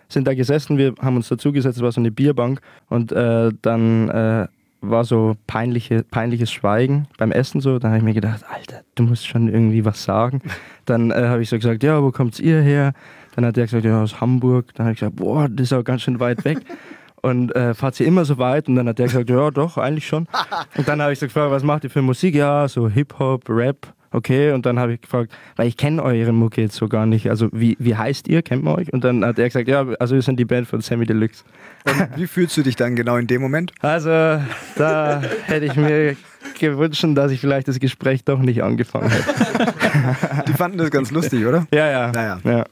sind 0.08 0.26
da 0.26 0.34
gesessen, 0.34 0.78
wir 0.78 0.94
haben 1.00 1.16
uns 1.16 1.28
dazugesetzt, 1.28 1.76
es 1.76 1.82
war 1.82 1.92
so 1.92 2.00
eine 2.00 2.10
Bierbank 2.10 2.60
und 2.88 3.12
dann 3.12 4.48
war 4.80 5.04
so 5.04 5.36
peinliche, 5.46 6.04
peinliches 6.04 6.52
Schweigen 6.52 7.08
beim 7.16 7.32
Essen 7.32 7.60
so. 7.60 7.78
Dann 7.78 7.90
habe 7.90 7.98
ich 7.98 8.04
mir 8.04 8.14
gedacht, 8.14 8.44
Alter, 8.48 8.82
du 8.94 9.02
musst 9.04 9.26
schon 9.26 9.48
irgendwie 9.48 9.84
was 9.84 10.04
sagen. 10.04 10.42
Dann 10.84 11.10
äh, 11.10 11.14
habe 11.14 11.42
ich 11.42 11.48
so 11.48 11.56
gesagt, 11.56 11.82
ja, 11.82 12.02
wo 12.02 12.10
kommt 12.10 12.38
ihr 12.38 12.60
her? 12.60 12.92
Dann 13.38 13.46
hat 13.46 13.56
er 13.56 13.66
gesagt, 13.66 13.84
ja, 13.84 14.02
aus 14.02 14.20
Hamburg. 14.20 14.74
Dann 14.74 14.86
habe 14.86 14.94
ich 14.94 14.98
gesagt, 14.98 15.14
boah, 15.14 15.48
das 15.48 15.66
ist 15.68 15.72
auch 15.72 15.84
ganz 15.84 16.02
schön 16.02 16.18
weit 16.18 16.44
weg. 16.44 16.58
Und 17.22 17.54
äh, 17.54 17.72
fahrt 17.72 18.00
ihr 18.00 18.06
immer 18.08 18.24
so 18.24 18.36
weit? 18.38 18.66
Und 18.66 18.74
dann 18.74 18.88
hat 18.88 18.98
der 18.98 19.06
gesagt, 19.06 19.30
ja, 19.30 19.52
doch, 19.52 19.78
eigentlich 19.78 20.08
schon. 20.08 20.26
Und 20.76 20.88
dann 20.88 21.00
habe 21.00 21.12
ich 21.12 21.20
so 21.20 21.26
gefragt, 21.26 21.52
was 21.52 21.62
macht 21.62 21.84
ihr 21.84 21.90
für 21.90 22.02
Musik? 22.02 22.34
Ja, 22.34 22.66
so 22.66 22.88
Hip-Hop, 22.88 23.48
Rap. 23.48 23.94
Okay, 24.10 24.52
und 24.52 24.64
dann 24.64 24.78
habe 24.78 24.94
ich 24.94 25.02
gefragt, 25.02 25.30
weil 25.56 25.68
ich 25.68 25.76
kenne 25.76 26.02
eure 26.02 26.32
Mucke 26.32 26.62
jetzt 26.62 26.76
so 26.76 26.88
gar 26.88 27.04
nicht. 27.04 27.28
Also 27.28 27.50
wie, 27.52 27.76
wie 27.78 27.94
heißt 27.94 28.26
ihr? 28.26 28.40
Kennt 28.40 28.64
man 28.64 28.74
euch? 28.74 28.90
Und 28.90 29.04
dann 29.04 29.22
hat 29.22 29.38
er 29.38 29.44
gesagt, 29.44 29.68
ja, 29.68 29.86
also 30.00 30.14
wir 30.14 30.22
sind 30.22 30.40
die 30.40 30.46
Band 30.46 30.66
von 30.66 30.80
Sammy 30.80 31.04
Deluxe. 31.04 31.44
Und 31.84 32.16
wie 32.16 32.26
fühlst 32.26 32.56
du 32.56 32.62
dich 32.62 32.74
dann 32.74 32.96
genau 32.96 33.18
in 33.18 33.26
dem 33.26 33.42
Moment? 33.42 33.72
Also 33.82 34.08
da 34.08 35.22
hätte 35.44 35.66
ich 35.66 35.76
mir 35.76 36.16
gewünscht, 36.58 37.04
dass 37.06 37.30
ich 37.30 37.40
vielleicht 37.40 37.68
das 37.68 37.78
Gespräch 37.78 38.24
doch 38.24 38.38
nicht 38.38 38.62
angefangen 38.62 39.10
hätte. 39.10 40.44
Die 40.48 40.54
fanden 40.54 40.78
das 40.78 40.90
ganz 40.90 41.10
lustig, 41.10 41.44
oder? 41.44 41.66
Ja, 41.70 41.88
ja. 41.90 42.10
Naja. 42.10 42.40
ja. 42.44 42.64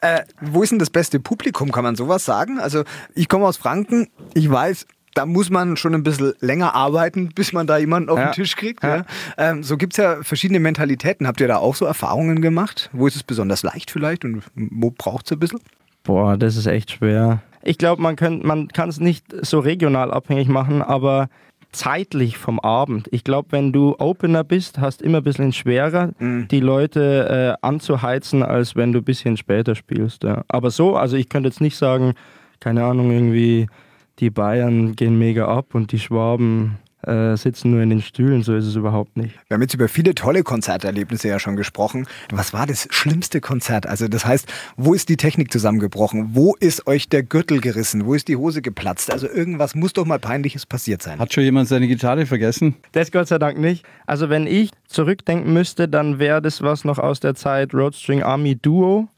Äh, 0.00 0.22
wo 0.40 0.62
ist 0.62 0.70
denn 0.70 0.78
das 0.78 0.90
beste 0.90 1.20
Publikum, 1.20 1.72
kann 1.72 1.84
man 1.84 1.96
sowas 1.96 2.24
sagen? 2.24 2.58
Also 2.58 2.84
ich 3.14 3.28
komme 3.28 3.46
aus 3.46 3.56
Franken, 3.56 4.08
ich 4.34 4.50
weiß, 4.50 4.86
da 5.14 5.26
muss 5.26 5.50
man 5.50 5.76
schon 5.76 5.94
ein 5.94 6.02
bisschen 6.02 6.32
länger 6.40 6.74
arbeiten, 6.74 7.28
bis 7.28 7.52
man 7.52 7.66
da 7.66 7.76
jemanden 7.78 8.08
auf 8.08 8.18
ja. 8.18 8.26
den 8.26 8.32
Tisch 8.32 8.56
kriegt. 8.56 8.82
Ja. 8.82 8.98
Ja. 8.98 9.04
Ähm, 9.36 9.62
so 9.62 9.76
gibt 9.76 9.92
es 9.94 9.98
ja 9.98 10.22
verschiedene 10.22 10.60
Mentalitäten. 10.60 11.26
Habt 11.26 11.40
ihr 11.40 11.48
da 11.48 11.56
auch 11.56 11.74
so 11.74 11.84
Erfahrungen 11.84 12.40
gemacht? 12.40 12.90
Wo 12.92 13.06
ist 13.06 13.16
es 13.16 13.22
besonders 13.22 13.62
leicht 13.62 13.90
vielleicht 13.90 14.24
und 14.24 14.42
wo 14.54 14.90
braucht 14.90 15.26
es 15.26 15.32
ein 15.32 15.38
bisschen? 15.38 15.60
Boah, 16.02 16.36
das 16.36 16.56
ist 16.56 16.66
echt 16.66 16.92
schwer. 16.92 17.42
Ich 17.62 17.78
glaube, 17.78 18.02
man, 18.02 18.16
man 18.42 18.68
kann 18.68 18.88
es 18.88 18.98
nicht 18.98 19.24
so 19.42 19.60
regional 19.60 20.10
abhängig 20.10 20.48
machen, 20.48 20.82
aber 20.82 21.28
zeitlich 21.72 22.38
vom 22.38 22.60
Abend. 22.60 23.08
Ich 23.10 23.24
glaube, 23.24 23.48
wenn 23.52 23.72
du 23.72 23.96
Opener 23.98 24.44
bist, 24.44 24.78
hast 24.78 25.02
immer 25.02 25.18
ein 25.18 25.24
bisschen 25.24 25.52
schwerer, 25.52 26.10
mhm. 26.18 26.46
die 26.48 26.60
Leute 26.60 27.56
äh, 27.62 27.66
anzuheizen, 27.66 28.42
als 28.42 28.76
wenn 28.76 28.92
du 28.92 29.00
ein 29.00 29.04
bisschen 29.04 29.36
später 29.36 29.74
spielst. 29.74 30.22
Ja. 30.22 30.44
Aber 30.48 30.70
so, 30.70 30.96
also 30.96 31.16
ich 31.16 31.28
könnte 31.28 31.48
jetzt 31.48 31.60
nicht 31.60 31.76
sagen, 31.76 32.14
keine 32.60 32.84
Ahnung, 32.84 33.10
irgendwie 33.10 33.66
die 34.18 34.30
Bayern 34.30 34.94
gehen 34.94 35.18
mega 35.18 35.48
ab 35.48 35.74
und 35.74 35.92
die 35.92 35.98
Schwaben 35.98 36.78
äh, 37.06 37.36
sitzen 37.36 37.70
nur 37.70 37.82
in 37.82 37.90
den 37.90 38.02
Stühlen, 38.02 38.42
so 38.42 38.54
ist 38.54 38.66
es 38.66 38.76
überhaupt 38.76 39.16
nicht. 39.16 39.34
Wir 39.48 39.54
haben 39.54 39.62
jetzt 39.62 39.74
über 39.74 39.88
viele 39.88 40.14
tolle 40.14 40.42
Konzerterlebnisse 40.42 41.28
ja 41.28 41.38
schon 41.38 41.56
gesprochen. 41.56 42.06
Was 42.30 42.52
war 42.52 42.66
das 42.66 42.88
schlimmste 42.90 43.40
Konzert? 43.40 43.86
Also 43.86 44.08
das 44.08 44.24
heißt, 44.24 44.52
wo 44.76 44.94
ist 44.94 45.08
die 45.08 45.16
Technik 45.16 45.52
zusammengebrochen? 45.52 46.30
Wo 46.32 46.54
ist 46.58 46.86
euch 46.86 47.08
der 47.08 47.22
Gürtel 47.22 47.60
gerissen? 47.60 48.06
Wo 48.06 48.14
ist 48.14 48.28
die 48.28 48.36
Hose 48.36 48.62
geplatzt? 48.62 49.12
Also 49.12 49.28
irgendwas 49.28 49.74
muss 49.74 49.92
doch 49.92 50.04
mal 50.04 50.18
peinliches 50.18 50.66
passiert 50.66 51.02
sein. 51.02 51.18
Hat 51.18 51.32
schon 51.32 51.44
jemand 51.44 51.68
seine 51.68 51.88
Gitarre 51.88 52.26
vergessen? 52.26 52.76
Das 52.92 53.10
Gott 53.10 53.28
sei 53.28 53.38
Dank 53.38 53.58
nicht. 53.58 53.84
Also 54.06 54.28
wenn 54.30 54.46
ich 54.46 54.70
zurückdenken 54.86 55.52
müsste, 55.52 55.88
dann 55.88 56.18
wäre 56.18 56.42
das 56.42 56.62
was 56.62 56.84
noch 56.84 56.98
aus 56.98 57.20
der 57.20 57.34
Zeit 57.34 57.74
Roadstring 57.74 58.22
Army 58.22 58.56
Duo 58.56 59.08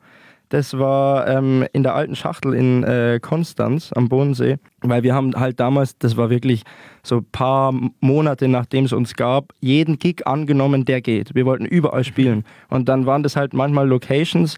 Das 0.48 0.78
war 0.78 1.26
ähm, 1.26 1.66
in 1.72 1.82
der 1.82 1.94
alten 1.94 2.14
Schachtel 2.16 2.54
in 2.54 2.84
äh, 2.84 3.18
Konstanz 3.20 3.92
am 3.92 4.08
Bodensee, 4.08 4.58
weil 4.82 5.02
wir 5.02 5.14
haben 5.14 5.34
halt 5.34 5.58
damals, 5.58 5.98
das 5.98 6.16
war 6.16 6.30
wirklich 6.30 6.62
so 7.04 7.18
ein 7.18 7.26
paar 7.30 7.72
Monate 8.00 8.48
nachdem 8.48 8.86
es 8.86 8.92
uns 8.92 9.14
gab, 9.14 9.52
jeden 9.60 9.98
Gig 9.98 10.26
angenommen, 10.26 10.84
der 10.84 11.00
geht. 11.00 11.34
Wir 11.34 11.46
wollten 11.46 11.66
überall 11.66 12.02
spielen. 12.02 12.44
Und 12.68 12.88
dann 12.88 13.06
waren 13.06 13.22
das 13.22 13.36
halt 13.36 13.54
manchmal 13.54 13.86
Locations, 13.86 14.56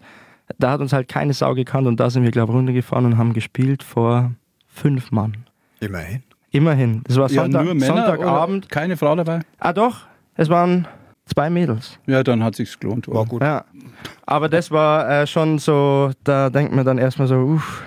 da 0.57 0.71
hat 0.71 0.81
uns 0.81 0.93
halt 0.93 1.07
keine 1.07 1.33
Sau 1.33 1.53
gekannt 1.53 1.87
und 1.87 1.99
da 1.99 2.09
sind 2.09 2.23
wir, 2.23 2.31
glaube 2.31 2.53
ich, 2.53 2.57
runtergefahren 2.57 3.05
und 3.05 3.17
haben 3.17 3.33
gespielt 3.33 3.83
vor 3.83 4.31
fünf 4.67 5.11
Mann. 5.11 5.35
Immerhin. 5.79 6.23
Immerhin. 6.51 7.01
Das 7.05 7.17
war 7.17 7.29
Sonntag, 7.29 7.59
ja, 7.59 7.65
nur 7.65 7.75
Männer 7.75 8.07
Sonntagabend. 8.07 8.69
Keine 8.69 8.95
Frau 8.95 9.15
dabei? 9.15 9.41
Ah 9.59 9.73
doch, 9.73 10.05
es 10.35 10.49
waren 10.49 10.87
zwei 11.25 11.49
Mädels. 11.49 11.99
Ja, 12.05 12.23
dann 12.23 12.43
hat 12.43 12.55
sich's 12.55 12.79
gelohnt. 12.79 13.07
War 13.09 13.25
gut. 13.25 13.41
Ja. 13.41 13.65
Aber 14.25 14.47
das 14.47 14.71
war 14.71 15.09
äh, 15.09 15.27
schon 15.27 15.59
so, 15.59 16.11
da 16.23 16.49
denkt 16.49 16.73
man 16.73 16.85
dann 16.85 16.97
erstmal 16.97 17.27
so, 17.27 17.35
uff, 17.35 17.83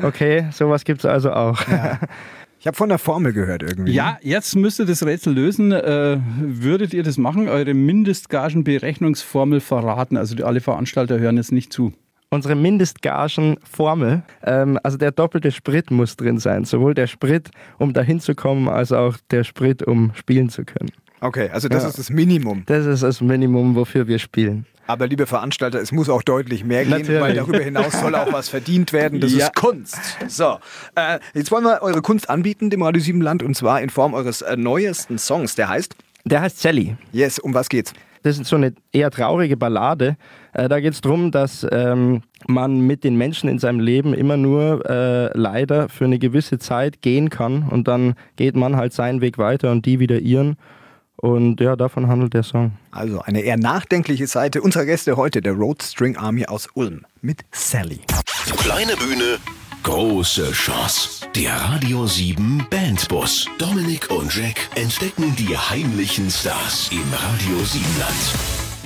okay, 0.00 0.46
sowas 0.52 0.84
gibt 0.84 1.00
es 1.00 1.06
also 1.06 1.32
auch. 1.32 1.66
Ja. 1.68 1.98
Ich 2.62 2.66
habe 2.68 2.76
von 2.76 2.90
der 2.90 2.98
Formel 2.98 3.32
gehört 3.32 3.64
irgendwie. 3.64 3.90
Ja, 3.90 4.18
jetzt 4.22 4.54
müsst 4.54 4.78
ihr 4.78 4.86
das 4.86 5.04
Rätsel 5.04 5.34
lösen. 5.34 5.72
Äh, 5.72 6.20
würdet 6.38 6.94
ihr 6.94 7.02
das 7.02 7.18
machen? 7.18 7.48
Eure 7.48 7.74
Mindestgagenberechnungsformel 7.74 9.58
verraten? 9.58 10.16
Also 10.16 10.36
die, 10.36 10.44
alle 10.44 10.60
Veranstalter 10.60 11.18
hören 11.18 11.38
jetzt 11.38 11.50
nicht 11.50 11.72
zu. 11.72 11.92
Unsere 12.30 12.54
Mindestgagenformel, 12.54 14.22
ähm, 14.44 14.78
also 14.84 14.96
der 14.96 15.10
doppelte 15.10 15.50
Sprit 15.50 15.90
muss 15.90 16.14
drin 16.14 16.38
sein. 16.38 16.64
Sowohl 16.64 16.94
der 16.94 17.08
Sprit, 17.08 17.50
um 17.80 17.94
dahin 17.94 18.20
zu 18.20 18.36
kommen, 18.36 18.68
als 18.68 18.92
auch 18.92 19.16
der 19.32 19.42
Sprit, 19.42 19.82
um 19.82 20.12
spielen 20.14 20.48
zu 20.48 20.64
können. 20.64 20.92
Okay, 21.22 21.48
also 21.52 21.68
das 21.68 21.84
Ja. 21.84 21.88
ist 21.88 21.98
das 21.98 22.10
Minimum. 22.10 22.64
Das 22.66 22.84
ist 22.84 23.02
das 23.02 23.20
Minimum, 23.20 23.74
wofür 23.76 24.06
wir 24.08 24.18
spielen. 24.18 24.66
Aber 24.88 25.06
liebe 25.06 25.26
Veranstalter, 25.26 25.80
es 25.80 25.92
muss 25.92 26.08
auch 26.08 26.22
deutlich 26.22 26.64
mehr 26.64 26.82
gehen, 26.82 26.90
Natürlich. 26.90 27.20
weil 27.20 27.34
darüber 27.34 27.60
hinaus 27.60 27.92
soll 28.00 28.14
auch 28.16 28.32
was 28.32 28.48
verdient 28.48 28.92
werden. 28.92 29.20
Das 29.20 29.32
Ja. 29.32 29.46
ist 29.46 29.54
Kunst. 29.54 29.96
So, 30.26 30.58
äh, 30.96 31.20
jetzt 31.34 31.52
wollen 31.52 31.64
wir 31.64 31.80
eure 31.82 32.02
Kunst 32.02 32.28
anbieten, 32.28 32.68
dem 32.68 32.82
Radio 32.82 33.00
7 33.00 33.20
Land, 33.22 33.42
und 33.44 33.56
zwar 33.56 33.80
in 33.80 33.90
Form 33.90 34.12
eures 34.14 34.42
äh, 34.42 34.56
neuesten 34.56 35.18
Songs. 35.18 35.54
Der 35.54 35.68
heißt, 35.68 35.94
Der 36.24 36.40
heißt 36.40 36.60
Sally. 36.60 36.96
yes, 37.12 37.38
um 37.38 37.54
was 37.54 37.68
geht's? 37.68 37.92
Das 38.24 38.38
ist 38.38 38.46
so 38.48 38.56
eine 38.56 38.72
eher 38.92 39.10
traurige 39.10 39.56
Ballade. 39.56 40.16
Äh, 40.52 40.68
da 40.68 40.80
geht 40.80 40.92
es 40.94 41.00
darum, 41.00 41.30
dass 41.30 41.64
ähm, 41.70 42.22
man 42.48 42.80
mit 42.80 43.04
den 43.04 43.16
Menschen 43.16 43.48
in 43.48 43.58
seinem 43.60 43.80
Leben 43.80 44.14
immer 44.14 44.36
nur 44.36 44.84
äh, 44.90 45.30
leider 45.38 45.88
für 45.88 46.04
eine 46.04 46.18
gewisse 46.18 46.58
Zeit 46.58 47.00
gehen 47.02 47.30
kann 47.30 47.62
und 47.68 47.86
dann 47.88 48.14
geht 48.36 48.56
man 48.56 48.76
halt 48.76 48.92
seinen 48.92 49.20
Weg 49.20 49.38
weiter 49.38 49.70
und 49.70 49.86
die 49.86 50.00
wieder 50.00 50.18
ihren. 50.18 50.56
Und 51.22 51.60
ja, 51.60 51.76
davon 51.76 52.08
handelt 52.08 52.34
der 52.34 52.42
Song. 52.42 52.72
Also 52.90 53.20
eine 53.20 53.42
eher 53.42 53.56
nachdenkliche 53.56 54.26
Seite 54.26 54.60
unserer 54.60 54.86
Gäste 54.86 55.16
heute, 55.16 55.40
der 55.40 55.52
Road 55.52 55.80
String 55.80 56.16
Army 56.16 56.46
aus 56.46 56.68
Ulm 56.74 57.06
mit 57.20 57.44
Sally. 57.52 58.00
Kleine 58.56 58.96
Bühne, 58.96 59.38
große 59.84 60.50
Chance. 60.50 61.28
Der 61.36 61.52
Radio 61.52 62.08
7 62.08 62.66
Bandbus. 62.68 63.46
Dominik 63.56 64.10
und 64.10 64.34
Jack 64.34 64.68
entdecken 64.74 65.32
die 65.38 65.56
heimlichen 65.56 66.28
Stars 66.28 66.90
im 66.90 67.04
Radio 67.12 67.64
7 67.66 67.84
Land. 68.00 68.34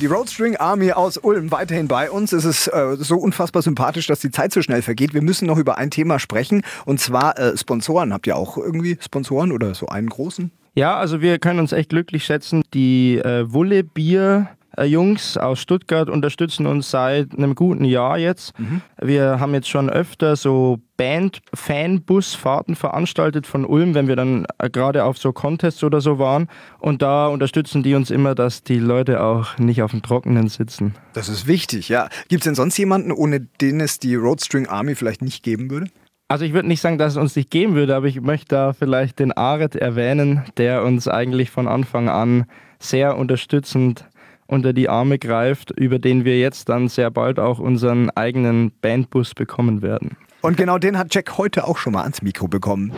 Die 0.02 0.06
Road 0.06 0.28
String 0.28 0.58
Army 0.58 0.92
aus 0.92 1.16
Ulm 1.16 1.50
weiterhin 1.50 1.88
bei 1.88 2.10
uns. 2.10 2.34
Es 2.34 2.44
ist 2.44 2.66
äh, 2.66 2.96
so 2.98 3.16
unfassbar 3.16 3.62
sympathisch, 3.62 4.08
dass 4.08 4.20
die 4.20 4.30
Zeit 4.30 4.52
so 4.52 4.60
schnell 4.60 4.82
vergeht. 4.82 5.14
Wir 5.14 5.22
müssen 5.22 5.46
noch 5.46 5.56
über 5.56 5.78
ein 5.78 5.90
Thema 5.90 6.18
sprechen 6.18 6.64
und 6.84 7.00
zwar 7.00 7.38
äh, 7.38 7.56
Sponsoren. 7.56 8.12
Habt 8.12 8.26
ihr 8.26 8.36
auch 8.36 8.58
irgendwie 8.58 8.98
Sponsoren 9.00 9.52
oder 9.52 9.74
so 9.74 9.86
einen 9.86 10.10
großen? 10.10 10.50
Ja, 10.76 10.98
also 10.98 11.22
wir 11.22 11.38
können 11.38 11.58
uns 11.58 11.72
echt 11.72 11.88
glücklich 11.88 12.24
schätzen. 12.24 12.62
Die 12.74 13.16
äh, 13.16 13.50
Wulle 13.50 13.82
Bier 13.82 14.48
Jungs 14.84 15.38
aus 15.38 15.60
Stuttgart 15.60 16.10
unterstützen 16.10 16.66
uns 16.66 16.90
seit 16.90 17.32
einem 17.32 17.54
guten 17.54 17.84
Jahr 17.84 18.18
jetzt. 18.18 18.52
Wir 19.00 19.40
haben 19.40 19.54
jetzt 19.54 19.68
schon 19.68 19.88
öfter 19.88 20.36
so 20.36 20.80
Band-Fanbusfahrten 20.98 22.76
veranstaltet 22.76 23.46
von 23.46 23.64
Ulm, 23.64 23.94
wenn 23.94 24.08
wir 24.08 24.16
dann 24.16 24.46
äh, 24.58 24.68
gerade 24.68 25.04
auf 25.04 25.18
so 25.18 25.32
Contests 25.32 25.82
oder 25.82 26.00
so 26.00 26.18
waren. 26.18 26.48
Und 26.78 27.02
da 27.02 27.28
unterstützen 27.28 27.82
die 27.82 27.94
uns 27.94 28.10
immer, 28.10 28.34
dass 28.34 28.62
die 28.62 28.78
Leute 28.78 29.22
auch 29.22 29.56
nicht 29.58 29.82
auf 29.82 29.92
dem 29.92 30.02
Trockenen 30.02 30.48
sitzen. 30.48 30.94
Das 31.14 31.28
ist 31.28 31.46
wichtig, 31.46 31.88
ja. 31.88 32.08
Gibt 32.28 32.42
es 32.42 32.44
denn 32.44 32.54
sonst 32.54 32.76
jemanden, 32.76 33.12
ohne 33.12 33.40
den 33.40 33.80
es 33.80 33.98
die 33.98 34.14
Road 34.14 34.42
String 34.42 34.66
Army 34.66 34.94
vielleicht 34.94 35.22
nicht 35.22 35.42
geben 35.42 35.70
würde? 35.70 35.86
Also 36.28 36.44
ich 36.44 36.52
würde 36.52 36.66
nicht 36.66 36.80
sagen, 36.80 36.98
dass 36.98 37.12
es 37.12 37.18
uns 37.18 37.36
nicht 37.36 37.50
geben 37.50 37.76
würde, 37.76 37.94
aber 37.94 38.06
ich 38.06 38.20
möchte 38.20 38.48
da 38.48 38.72
vielleicht 38.72 39.20
den 39.20 39.32
Aret 39.32 39.76
erwähnen, 39.76 40.42
der 40.56 40.82
uns 40.82 41.06
eigentlich 41.06 41.52
von 41.52 41.68
Anfang 41.68 42.08
an 42.08 42.46
sehr 42.80 43.16
unterstützend 43.16 44.06
unter 44.48 44.72
die 44.72 44.88
Arme 44.88 45.20
greift, 45.20 45.70
über 45.70 46.00
den 46.00 46.24
wir 46.24 46.38
jetzt 46.40 46.68
dann 46.68 46.88
sehr 46.88 47.12
bald 47.12 47.38
auch 47.38 47.60
unseren 47.60 48.10
eigenen 48.10 48.72
Bandbus 48.80 49.34
bekommen 49.34 49.82
werden. 49.82 50.16
Und 50.40 50.56
genau 50.56 50.78
den 50.78 50.98
hat 50.98 51.14
Jack 51.14 51.38
heute 51.38 51.64
auch 51.66 51.78
schon 51.78 51.92
mal 51.92 52.02
ans 52.02 52.22
Mikro 52.22 52.48
bekommen. 52.48 52.92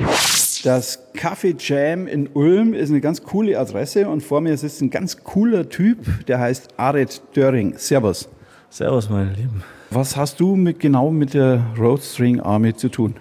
Das 0.64 1.12
Café 1.14 1.54
Jam 1.58 2.06
in 2.06 2.28
Ulm 2.28 2.72
ist 2.72 2.88
eine 2.88 3.02
ganz 3.02 3.22
coole 3.22 3.58
Adresse 3.58 4.08
und 4.08 4.22
vor 4.22 4.40
mir 4.40 4.56
sitzt 4.56 4.80
ein 4.80 4.90
ganz 4.90 5.22
cooler 5.22 5.68
Typ, 5.68 6.26
der 6.26 6.40
heißt 6.40 6.78
Aret 6.78 7.20
Döring. 7.36 7.74
Servus. 7.76 8.28
Servus, 8.70 9.10
meine 9.10 9.32
Lieben. 9.34 9.62
Was 9.90 10.18
hast 10.18 10.38
du 10.38 10.54
mit, 10.54 10.80
genau 10.80 11.10
mit 11.10 11.32
der 11.32 11.62
Road 11.78 12.02
String 12.02 12.40
Army 12.40 12.76
zu 12.76 12.90
tun? 12.90 13.14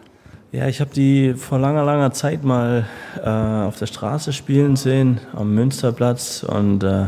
Ja, 0.52 0.68
ich 0.68 0.82
habe 0.82 0.94
die 0.94 1.34
vor 1.34 1.60
langer, 1.60 1.86
langer 1.86 2.12
Zeit 2.12 2.44
mal 2.44 2.86
äh, 3.24 3.30
auf 3.30 3.78
der 3.80 3.86
Straße 3.86 4.34
spielen 4.34 4.76
sehen, 4.76 5.22
am 5.34 5.56
Münsterplatz. 5.56 6.44
Und 6.44 6.84
äh, 6.84 7.06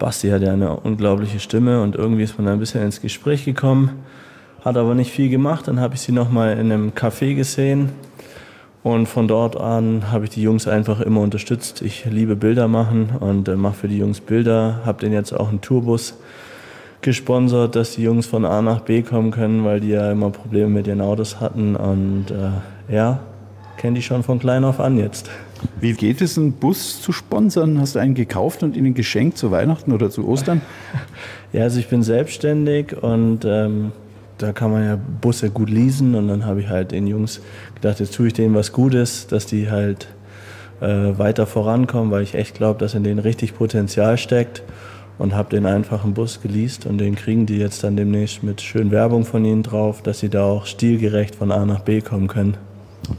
Basti 0.00 0.30
hat 0.30 0.42
ja 0.42 0.52
eine 0.52 0.74
unglaubliche 0.74 1.38
Stimme 1.38 1.80
und 1.80 1.94
irgendwie 1.94 2.24
ist 2.24 2.38
man 2.38 2.46
da 2.46 2.54
ein 2.54 2.58
bisschen 2.58 2.82
ins 2.82 3.00
Gespräch 3.00 3.44
gekommen. 3.44 3.90
Hat 4.64 4.76
aber 4.76 4.96
nicht 4.96 5.12
viel 5.12 5.28
gemacht. 5.28 5.68
Dann 5.68 5.78
habe 5.78 5.94
ich 5.94 6.00
sie 6.00 6.10
nochmal 6.10 6.58
in 6.58 6.72
einem 6.72 6.90
Café 6.90 7.36
gesehen. 7.36 7.90
Und 8.82 9.06
von 9.06 9.28
dort 9.28 9.56
an 9.56 10.10
habe 10.10 10.24
ich 10.24 10.30
die 10.30 10.42
Jungs 10.42 10.66
einfach 10.66 11.00
immer 11.00 11.20
unterstützt. 11.20 11.82
Ich 11.82 12.04
liebe 12.04 12.34
Bilder 12.34 12.66
machen 12.66 13.10
und 13.20 13.46
äh, 13.46 13.54
mache 13.54 13.74
für 13.74 13.88
die 13.88 13.98
Jungs 13.98 14.20
Bilder. 14.20 14.80
Habe 14.84 14.98
denen 15.02 15.14
jetzt 15.14 15.32
auch 15.32 15.50
einen 15.50 15.60
Tourbus 15.60 16.18
gesponsert, 17.02 17.76
dass 17.76 17.92
die 17.92 18.02
Jungs 18.02 18.26
von 18.26 18.44
A 18.44 18.62
nach 18.62 18.80
B 18.80 19.02
kommen 19.02 19.30
können, 19.30 19.64
weil 19.64 19.80
die 19.80 19.90
ja 19.90 20.10
immer 20.10 20.30
Probleme 20.30 20.68
mit 20.68 20.86
ihren 20.86 21.00
Autos 21.00 21.40
hatten. 21.40 21.76
Und 21.76 22.26
äh, 22.30 22.94
ja, 22.94 23.20
kenne 23.76 23.96
die 23.96 24.02
schon 24.02 24.22
von 24.22 24.38
klein 24.38 24.64
auf 24.64 24.80
an 24.80 24.98
jetzt. 24.98 25.30
Wie 25.80 25.92
geht 25.92 26.20
es, 26.20 26.36
einen 26.36 26.52
Bus 26.52 27.00
zu 27.00 27.12
sponsern? 27.12 27.80
Hast 27.80 27.94
du 27.94 27.98
einen 27.98 28.14
gekauft 28.14 28.62
und 28.62 28.76
ihnen 28.76 28.94
geschenkt 28.94 29.38
zu 29.38 29.50
Weihnachten 29.50 29.92
oder 29.92 30.10
zu 30.10 30.26
Ostern? 30.26 30.60
Ja, 31.52 31.62
also 31.62 31.78
ich 31.78 31.88
bin 31.88 32.02
selbstständig 32.02 33.02
und 33.02 33.46
ähm, 33.46 33.92
da 34.36 34.52
kann 34.52 34.70
man 34.70 34.84
ja 34.84 34.98
Busse 35.20 35.48
gut 35.48 35.70
leasen. 35.70 36.14
Und 36.14 36.28
dann 36.28 36.44
habe 36.44 36.60
ich 36.60 36.68
halt 36.68 36.90
den 36.90 37.06
Jungs 37.06 37.40
gedacht, 37.76 38.00
jetzt 38.00 38.14
tue 38.14 38.26
ich 38.26 38.34
denen 38.34 38.54
was 38.54 38.72
Gutes, 38.72 39.26
dass 39.26 39.46
die 39.46 39.70
halt 39.70 40.08
äh, 40.80 40.86
weiter 41.18 41.46
vorankommen, 41.46 42.10
weil 42.10 42.22
ich 42.22 42.34
echt 42.34 42.56
glaube, 42.56 42.78
dass 42.78 42.94
in 42.94 43.04
denen 43.04 43.20
richtig 43.20 43.56
Potenzial 43.56 44.18
steckt. 44.18 44.62
Und 45.18 45.34
habe 45.34 45.48
den 45.50 45.64
einfach 45.64 46.04
einen 46.04 46.14
Bus 46.14 46.42
geleast 46.42 46.84
und 46.86 46.98
den 46.98 47.14
kriegen 47.14 47.46
die 47.46 47.58
jetzt 47.58 47.82
dann 47.82 47.96
demnächst 47.96 48.42
mit 48.42 48.60
schön 48.60 48.90
Werbung 48.90 49.24
von 49.24 49.44
ihnen 49.44 49.62
drauf, 49.62 50.02
dass 50.02 50.20
sie 50.20 50.28
da 50.28 50.44
auch 50.44 50.66
stilgerecht 50.66 51.34
von 51.34 51.50
A 51.50 51.64
nach 51.64 51.80
B 51.80 52.02
kommen 52.02 52.28
können. 52.28 52.56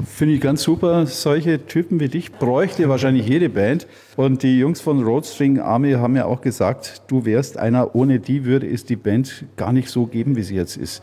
Finde 0.05 0.33
ich 0.35 0.41
ganz 0.41 0.63
super. 0.63 1.05
Solche 1.05 1.65
Typen 1.65 1.99
wie 1.99 2.09
dich 2.09 2.31
bräuchte 2.33 2.89
wahrscheinlich 2.89 3.27
jede 3.27 3.49
Band. 3.49 3.87
Und 4.15 4.43
die 4.43 4.59
Jungs 4.59 4.81
von 4.81 5.03
Road 5.03 5.25
String 5.25 5.59
Army 5.59 5.93
haben 5.93 6.15
ja 6.15 6.25
auch 6.25 6.41
gesagt, 6.41 7.03
du 7.07 7.25
wärst 7.25 7.57
einer, 7.57 7.95
ohne 7.95 8.19
die 8.19 8.45
würde 8.45 8.67
es 8.67 8.85
die 8.85 8.95
Band 8.95 9.45
gar 9.55 9.71
nicht 9.71 9.89
so 9.89 10.05
geben, 10.05 10.35
wie 10.35 10.43
sie 10.43 10.55
jetzt 10.55 10.77
ist. 10.77 11.01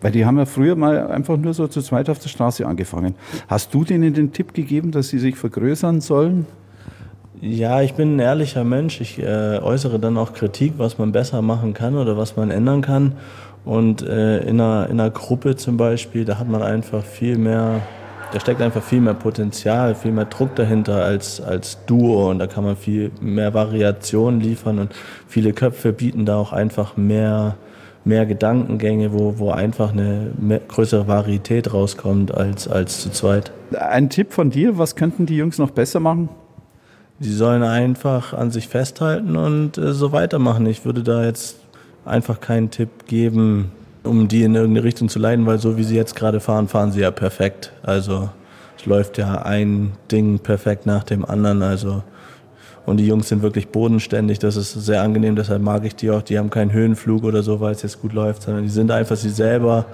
Weil 0.00 0.12
die 0.12 0.26
haben 0.26 0.38
ja 0.38 0.44
früher 0.44 0.76
mal 0.76 1.06
einfach 1.06 1.36
nur 1.36 1.54
so 1.54 1.66
zu 1.68 1.80
zweit 1.80 2.10
auf 2.10 2.18
der 2.18 2.28
Straße 2.28 2.66
angefangen. 2.66 3.14
Hast 3.48 3.72
du 3.72 3.84
denen 3.84 4.12
den 4.12 4.32
Tipp 4.32 4.52
gegeben, 4.52 4.90
dass 4.90 5.08
sie 5.08 5.18
sich 5.18 5.36
vergrößern 5.36 6.00
sollen? 6.00 6.46
Ja, 7.40 7.82
ich 7.82 7.94
bin 7.94 8.16
ein 8.16 8.18
ehrlicher 8.18 8.64
Mensch. 8.64 9.00
Ich 9.00 9.18
äh, 9.18 9.58
äußere 9.58 9.98
dann 9.98 10.16
auch 10.16 10.32
Kritik, 10.32 10.74
was 10.78 10.98
man 10.98 11.12
besser 11.12 11.42
machen 11.42 11.74
kann 11.74 11.96
oder 11.96 12.16
was 12.16 12.36
man 12.36 12.50
ändern 12.50 12.80
kann. 12.80 13.12
Und 13.64 14.02
äh, 14.02 14.38
in, 14.38 14.60
einer, 14.60 14.88
in 14.88 15.00
einer 15.00 15.10
Gruppe 15.10 15.56
zum 15.56 15.76
Beispiel, 15.76 16.24
da 16.24 16.38
hat 16.38 16.48
man 16.48 16.62
einfach 16.62 17.04
viel 17.04 17.36
mehr, 17.36 17.82
da 18.32 18.40
steckt 18.40 18.62
einfach 18.62 18.82
viel 18.82 19.00
mehr 19.00 19.14
Potenzial, 19.14 19.94
viel 19.94 20.12
mehr 20.12 20.24
Druck 20.24 20.54
dahinter 20.54 21.04
als, 21.04 21.40
als 21.40 21.84
Duo. 21.84 22.30
Und 22.30 22.38
da 22.38 22.46
kann 22.46 22.64
man 22.64 22.76
viel 22.76 23.10
mehr 23.20 23.52
Variation 23.52 24.40
liefern 24.40 24.78
und 24.78 24.94
viele 25.28 25.52
Köpfe 25.52 25.92
bieten 25.92 26.24
da 26.24 26.36
auch 26.38 26.52
einfach 26.52 26.96
mehr, 26.96 27.56
mehr 28.04 28.24
Gedankengänge, 28.24 29.12
wo, 29.12 29.38
wo 29.38 29.50
einfach 29.50 29.92
eine 29.92 30.30
mehr, 30.38 30.60
größere 30.60 31.06
Varietät 31.06 31.74
rauskommt 31.74 32.34
als, 32.34 32.66
als 32.66 33.02
zu 33.02 33.10
zweit. 33.10 33.52
Ein 33.78 34.08
Tipp 34.08 34.32
von 34.32 34.48
dir, 34.48 34.78
was 34.78 34.96
könnten 34.96 35.26
die 35.26 35.36
Jungs 35.36 35.58
noch 35.58 35.70
besser 35.70 36.00
machen? 36.00 36.30
Die 37.18 37.32
sollen 37.32 37.62
einfach 37.62 38.34
an 38.34 38.50
sich 38.50 38.68
festhalten 38.68 39.36
und 39.36 39.78
äh, 39.78 39.92
so 39.92 40.12
weitermachen. 40.12 40.66
Ich 40.66 40.84
würde 40.84 41.02
da 41.02 41.24
jetzt 41.24 41.56
einfach 42.04 42.40
keinen 42.40 42.70
Tipp 42.70 43.06
geben, 43.06 43.72
um 44.04 44.28
die 44.28 44.42
in 44.42 44.54
irgendeine 44.54 44.84
Richtung 44.84 45.08
zu 45.08 45.18
leiten, 45.18 45.46
weil 45.46 45.58
so 45.58 45.76
wie 45.76 45.84
sie 45.84 45.96
jetzt 45.96 46.14
gerade 46.14 46.40
fahren, 46.40 46.68
fahren 46.68 46.92
sie 46.92 47.00
ja 47.00 47.10
perfekt. 47.10 47.72
Also 47.82 48.28
es 48.78 48.86
läuft 48.86 49.18
ja 49.18 49.42
ein 49.42 49.92
Ding 50.12 50.38
perfekt 50.38 50.86
nach 50.86 51.04
dem 51.04 51.24
anderen. 51.24 51.62
Also 51.62 52.02
Und 52.84 52.98
die 52.98 53.06
Jungs 53.06 53.28
sind 53.28 53.42
wirklich 53.42 53.68
bodenständig, 53.68 54.38
das 54.38 54.54
ist 54.56 54.72
sehr 54.72 55.02
angenehm, 55.02 55.34
deshalb 55.34 55.60
mag 55.60 55.84
ich 55.84 55.96
die 55.96 56.10
auch. 56.10 56.22
Die 56.22 56.38
haben 56.38 56.50
keinen 56.50 56.72
Höhenflug 56.72 57.24
oder 57.24 57.42
so, 57.42 57.60
weil 57.60 57.72
es 57.72 57.82
jetzt 57.82 58.00
gut 58.00 58.12
läuft, 58.12 58.42
sondern 58.42 58.62
die 58.62 58.70
sind 58.70 58.90
einfach 58.92 59.16
sie 59.16 59.30
selber. 59.30 59.86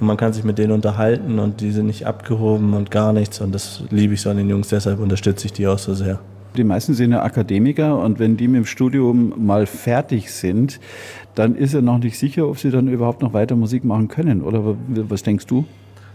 Und 0.00 0.06
man 0.06 0.16
kann 0.16 0.32
sich 0.32 0.42
mit 0.42 0.56
denen 0.58 0.72
unterhalten 0.72 1.38
und 1.38 1.60
die 1.60 1.72
sind 1.72 1.86
nicht 1.86 2.06
abgehoben 2.06 2.72
und 2.74 2.90
gar 2.90 3.12
nichts. 3.12 3.40
Und 3.40 3.52
das 3.54 3.82
liebe 3.90 4.14
ich 4.14 4.22
so 4.22 4.30
an 4.30 4.38
den 4.38 4.48
Jungs, 4.48 4.68
deshalb 4.68 4.98
unterstütze 5.00 5.46
ich 5.46 5.52
die 5.52 5.66
auch 5.66 5.78
so 5.78 5.92
sehr. 5.94 6.18
Die 6.56 6.64
meisten 6.64 6.94
sind 6.94 7.12
ja 7.12 7.22
Akademiker 7.22 7.98
und 7.98 8.18
wenn 8.18 8.36
die 8.36 8.48
mit 8.48 8.58
dem 8.58 8.66
Studium 8.66 9.32
mal 9.36 9.66
fertig 9.66 10.32
sind, 10.32 10.80
dann 11.34 11.54
ist 11.56 11.74
er 11.74 11.82
noch 11.82 11.98
nicht 11.98 12.18
sicher, 12.18 12.46
ob 12.46 12.58
sie 12.58 12.70
dann 12.70 12.88
überhaupt 12.88 13.22
noch 13.22 13.32
weiter 13.32 13.56
Musik 13.56 13.84
machen 13.84 14.08
können. 14.08 14.42
Oder 14.42 14.76
was 15.08 15.22
denkst 15.22 15.46
du? 15.46 15.64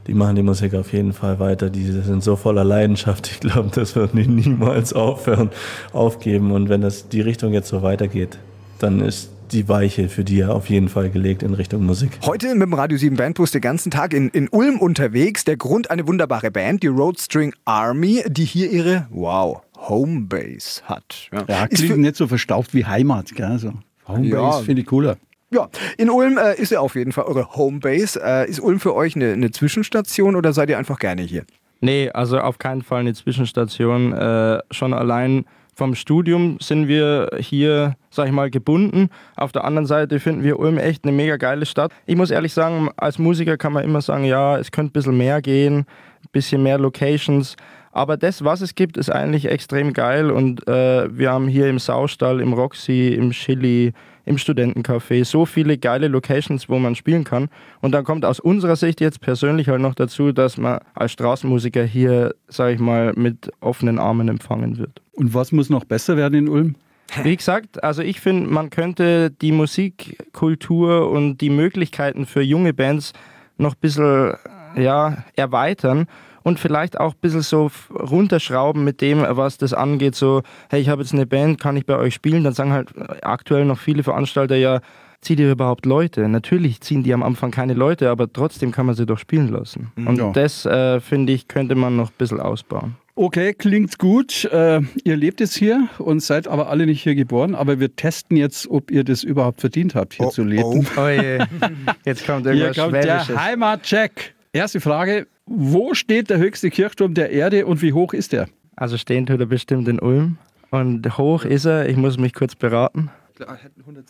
Die 0.06 0.14
machen 0.14 0.36
die 0.36 0.44
Musik 0.44 0.74
auf 0.74 0.94
jeden 0.94 1.12
Fall 1.12 1.40
weiter. 1.40 1.70
Die 1.70 1.84
sind 1.84 2.24
so 2.24 2.36
voller 2.36 2.64
Leidenschaft. 2.64 3.28
Ich 3.28 3.40
glaube, 3.42 3.70
das 3.74 3.96
wird 3.96 4.14
niemals 4.14 4.94
aufhören, 4.94 5.50
aufgeben. 5.92 6.52
Und 6.52 6.70
wenn 6.70 6.82
das 6.82 7.10
die 7.10 7.22
Richtung 7.22 7.52
jetzt 7.52 7.68
so 7.68 7.82
weitergeht, 7.82 8.38
dann 8.80 9.02
ist 9.02 9.32
die 9.52 9.68
Weiche 9.70 10.10
für 10.10 10.24
die 10.24 10.44
auf 10.44 10.70
jeden 10.70 10.90
Fall 10.90 11.10
gelegt 11.10 11.44
in 11.44 11.54
Richtung 11.54 11.86
Musik. 11.86 12.20
Heute 12.26 12.54
mit 12.54 12.64
dem 12.64 12.74
Radio 12.74 12.98
7 12.98 13.16
Bandbus 13.16 13.52
den 13.52 13.62
ganzen 13.62 13.92
Tag 13.92 14.14
in, 14.14 14.30
in 14.30 14.50
Ulm 14.50 14.80
unterwegs. 14.80 15.46
Der 15.46 15.58
Grund 15.58 15.90
eine 15.90 16.08
wunderbare 16.08 16.52
Band, 16.52 16.84
die 16.84 16.88
Roadstring 16.88 17.54
Army, 17.66 18.24
die 18.28 18.46
hier 18.46 18.70
ihre, 18.72 19.08
wow, 19.10 19.62
Homebase 19.78 20.84
hat. 20.84 21.30
Ja, 21.32 21.46
ja 21.48 21.68
klingt 21.68 22.00
nicht 22.00 22.16
so 22.16 22.28
verstaubt 22.28 22.74
wie 22.74 22.86
Heimat. 22.86 23.34
Gell? 23.36 23.46
Also 23.46 23.74
Homebase 24.08 24.60
ja. 24.60 24.64
finde 24.64 24.82
ich 24.82 24.88
cooler. 24.88 25.18
Ja, 25.50 25.70
in 25.98 26.10
Ulm 26.10 26.38
äh, 26.38 26.56
ist 26.56 26.72
ja 26.72 26.82
auf 26.82 26.96
jeden 26.96 27.14
Fall 27.14 27.24
eure 27.24 27.56
Homebase. 27.56 28.22
Äh, 28.22 28.50
ist 28.50 28.60
Ulm 28.60 28.80
für 28.80 28.94
euch 28.94 29.16
eine, 29.16 29.32
eine, 29.32 29.52
Zwischenstation 29.52 30.36
oder 30.36 30.52
seid 30.52 30.70
ihr 30.70 30.78
einfach 30.78 31.00
gerne 31.00 31.22
hier? 31.22 31.46
Nee, 31.80 32.10
also 32.10 32.40
auf 32.40 32.60
keinen 32.60 32.82
Fall 32.82 33.02
eine 33.02 33.14
Zwischenstation. 33.14 34.12
Äh, 34.12 34.60
schon 34.72 34.94
allein 34.94 35.46
vom 35.74 35.96
Studium 35.96 36.58
sind 36.60 36.88
wir 36.88 37.30
hier, 37.40 37.96
sag 38.10 38.26
ich 38.26 38.34
mal, 38.34 38.50
gebunden. 38.50 39.10
Auf 39.36 39.52
der 39.52 39.64
anderen 39.64 39.86
Seite 39.86 40.20
finden 40.20 40.44
wir 40.44 40.60
Ulm 40.60 40.80
echt 40.80 41.04
eine 41.06 41.14
mega 41.14 41.38
geile 41.38 41.66
Stadt. 41.66 41.94
Ich 42.08 42.16
muss 42.16 42.32
ehrlich 42.32 42.52
sagen, 42.52 42.90
als 42.98 43.20
Musiker 43.20 43.58
kann 43.58 43.74
man 43.74 43.86
immer 43.86 44.02
sagen, 44.02 44.26
ja, 44.26 44.58
es 44.58 44.72
könnte 44.72 44.90
ein 44.90 44.94
bisschen 44.94 45.18
mehr 45.18 45.42
gehen, 45.42 45.86
ein 46.24 46.30
bisschen 46.32 46.64
mehr 46.64 46.80
Locations. 46.80 47.56
Aber 47.98 48.16
das, 48.16 48.44
was 48.44 48.62
es 48.62 48.76
gibt, 48.76 48.96
ist 48.96 49.10
eigentlich 49.10 49.46
extrem 49.50 49.92
geil. 49.92 50.30
Und 50.30 50.68
äh, 50.68 51.18
wir 51.18 51.32
haben 51.32 51.48
hier 51.48 51.68
im 51.68 51.80
Saustall, 51.80 52.42
im 52.42 52.54
Roxy, 52.54 53.08
im 53.08 53.32
Chili, 53.32 53.92
im 54.24 54.38
Studentencafé 54.38 55.26
so 55.26 55.48
viele 55.48 55.80
geile 55.80 56.08
Locations, 56.08 56.70
wo 56.70 56.78
man 56.78 56.94
spielen 56.94 57.24
kann. 57.24 57.50
Und 57.82 57.94
dann 57.94 58.04
kommt 58.04 58.24
aus 58.24 58.40
unserer 58.40 58.76
Sicht 58.76 59.02
jetzt 59.02 59.20
persönlich 59.20 59.68
halt 59.68 59.82
noch 59.82 59.96
dazu, 59.96 60.32
dass 60.32 60.58
man 60.58 60.78
als 60.94 61.14
Straßenmusiker 61.14 61.86
hier, 61.86 62.36
sag 62.48 62.76
ich 62.76 62.80
mal, 62.80 63.14
mit 63.16 63.50
offenen 63.62 63.98
Armen 63.98 64.28
empfangen 64.28 64.78
wird. 64.78 65.02
Und 65.14 65.34
was 65.34 65.52
muss 65.52 65.72
noch 65.72 65.84
besser 65.84 66.18
werden 66.18 66.36
in 66.36 66.50
Ulm? 66.50 66.76
Wie 67.24 67.36
gesagt, 67.36 67.84
also 67.84 68.04
ich 68.04 68.22
finde, 68.22 68.48
man 68.48 68.70
könnte 68.70 69.32
die 69.32 69.52
Musikkultur 69.52 71.10
und 71.10 71.40
die 71.40 71.50
Möglichkeiten 71.50 72.28
für 72.28 72.44
junge 72.44 72.76
Bands 72.76 73.14
noch 73.58 73.74
ein 73.74 73.82
bisschen 73.82 74.36
ja, 74.76 75.24
erweitern 75.36 76.06
und 76.48 76.62
vielleicht 76.62 76.98
auch 76.98 77.14
ein 77.14 77.20
bisschen 77.20 77.42
so 77.42 77.70
runterschrauben 77.92 78.86
mit 78.86 79.02
dem, 79.02 79.22
was 79.22 79.58
das 79.58 79.74
angeht. 79.74 80.16
So, 80.16 80.44
hey, 80.70 80.80
ich 80.80 80.88
habe 80.88 81.02
jetzt 81.02 81.14
eine 81.14 81.26
Band, 81.26 81.60
kann 81.60 81.76
ich 81.76 81.86
bei 81.86 81.98
euch 81.98 82.14
spielen? 82.14 82.46
Dann 82.46 82.54
sagen 82.54 82.72
halt 82.72 82.88
aktuell 83.22 83.66
noch 83.66 83.78
viele 83.78 84.02
Veranstalter 84.02 84.56
ja, 84.56 84.80
zieht 85.20 85.42
ihr 85.42 85.52
überhaupt 85.52 85.86
Leute? 85.86 86.30
Natürlich 86.30 86.80
ziehen 86.80 87.04
die 87.04 87.14
am 87.14 87.22
Anfang 87.22 87.52
keine 87.52 87.74
Leute, 87.74 88.10
aber 88.10 88.32
trotzdem 88.32 88.72
kann 88.72 88.86
man 88.86 88.96
sie 88.96 89.06
doch 89.06 89.20
spielen 89.20 89.50
lassen. 89.50 89.92
Mhm. 89.98 90.08
Und 90.08 90.18
ja. 90.20 90.32
das, 90.32 90.66
äh, 90.66 91.02
finde 91.02 91.34
ich, 91.34 91.50
könnte 91.50 91.76
man 91.76 91.98
noch 91.98 92.12
ein 92.12 92.18
bisschen 92.18 92.40
ausbauen. 92.40 92.96
Okay, 93.16 93.54
klingt 93.54 94.00
gut. 94.00 94.46
Äh, 94.46 94.80
ihr 95.04 95.18
lebt 95.18 95.42
jetzt 95.42 95.58
hier 95.58 95.90
und 95.98 96.22
seid 96.22 96.48
aber 96.48 96.70
alle 96.70 96.86
nicht 96.86 97.04
hier 97.04 97.16
geboren, 97.16 97.56
aber 97.56 97.82
wir 97.82 97.94
testen 97.94 98.38
jetzt, 98.38 98.70
ob 98.70 98.90
ihr 98.90 99.04
das 99.04 99.24
überhaupt 99.24 99.60
verdient 99.60 99.96
habt, 99.96 100.14
hier 100.14 100.28
oh, 100.28 100.30
zu 100.30 100.46
leben. 100.46 100.64
Oh, 100.64 101.02
oh 101.02 101.08
je. 101.10 101.40
Jetzt 102.06 102.26
kommt 102.26 102.46
irgendwas 102.46 102.76
Hier 102.76 102.84
kommt 102.84 103.04
der 103.04 103.28
Heimatcheck. 103.28 104.37
Erste 104.54 104.80
Frage, 104.82 105.28
wo 105.46 105.94
steht 105.94 106.30
der 106.30 106.38
höchste 106.38 106.70
Kirchturm 106.70 107.14
der 107.14 107.32
Erde 107.32 107.66
und 107.66 107.82
wie 107.82 107.94
hoch 107.94 108.14
ist 108.14 108.34
er? 108.34 108.48
Also 108.76 108.98
stehen 108.98 109.26
tut 109.26 109.40
er 109.40 109.46
bestimmt 109.46 109.88
in 109.88 110.00
Ulm. 110.00 110.38
Und 110.70 111.18
hoch 111.18 111.46
ist 111.46 111.66
er, 111.66 111.88
ich 111.88 111.96
muss 111.98 112.18
mich 112.18 112.34
kurz 112.34 112.56
beraten, 112.56 113.10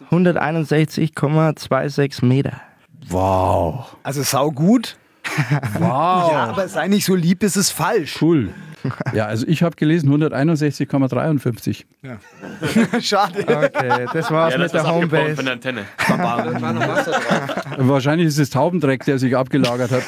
161,26 0.09 2.25
Meter. 2.25 2.61
Wow. 3.09 3.97
Also 4.03 4.23
sau 4.23 4.51
gut. 4.51 4.97
Wow. 5.73 6.31
ja, 6.31 6.45
aber 6.45 6.69
sei 6.69 6.87
nicht 6.87 7.05
so 7.05 7.13
lieb, 7.13 7.43
ist 7.43 7.57
es 7.57 7.69
falsch. 7.69 8.21
Cool. 8.21 8.53
Ja, 9.13 9.25
also 9.25 9.47
ich 9.47 9.63
habe 9.63 9.75
gelesen 9.75 10.11
161,53. 10.11 11.85
Ja. 12.01 12.19
Schade. 13.01 13.39
Okay, 13.41 14.05
das 14.13 14.31
war's 14.31 14.53
ja, 14.53 14.59
das 14.59 14.73
mit 14.73 14.83
der 14.83 14.91
Homebase. 14.91 15.35
Von 15.35 15.45
der 15.45 15.53
Antenne. 15.53 15.85
Wahrscheinlich 17.77 18.27
ist 18.27 18.37
es 18.37 18.49
Taubendreck, 18.49 19.05
der 19.05 19.19
sich 19.19 19.35
abgelagert 19.35 19.91
hat. 19.91 20.03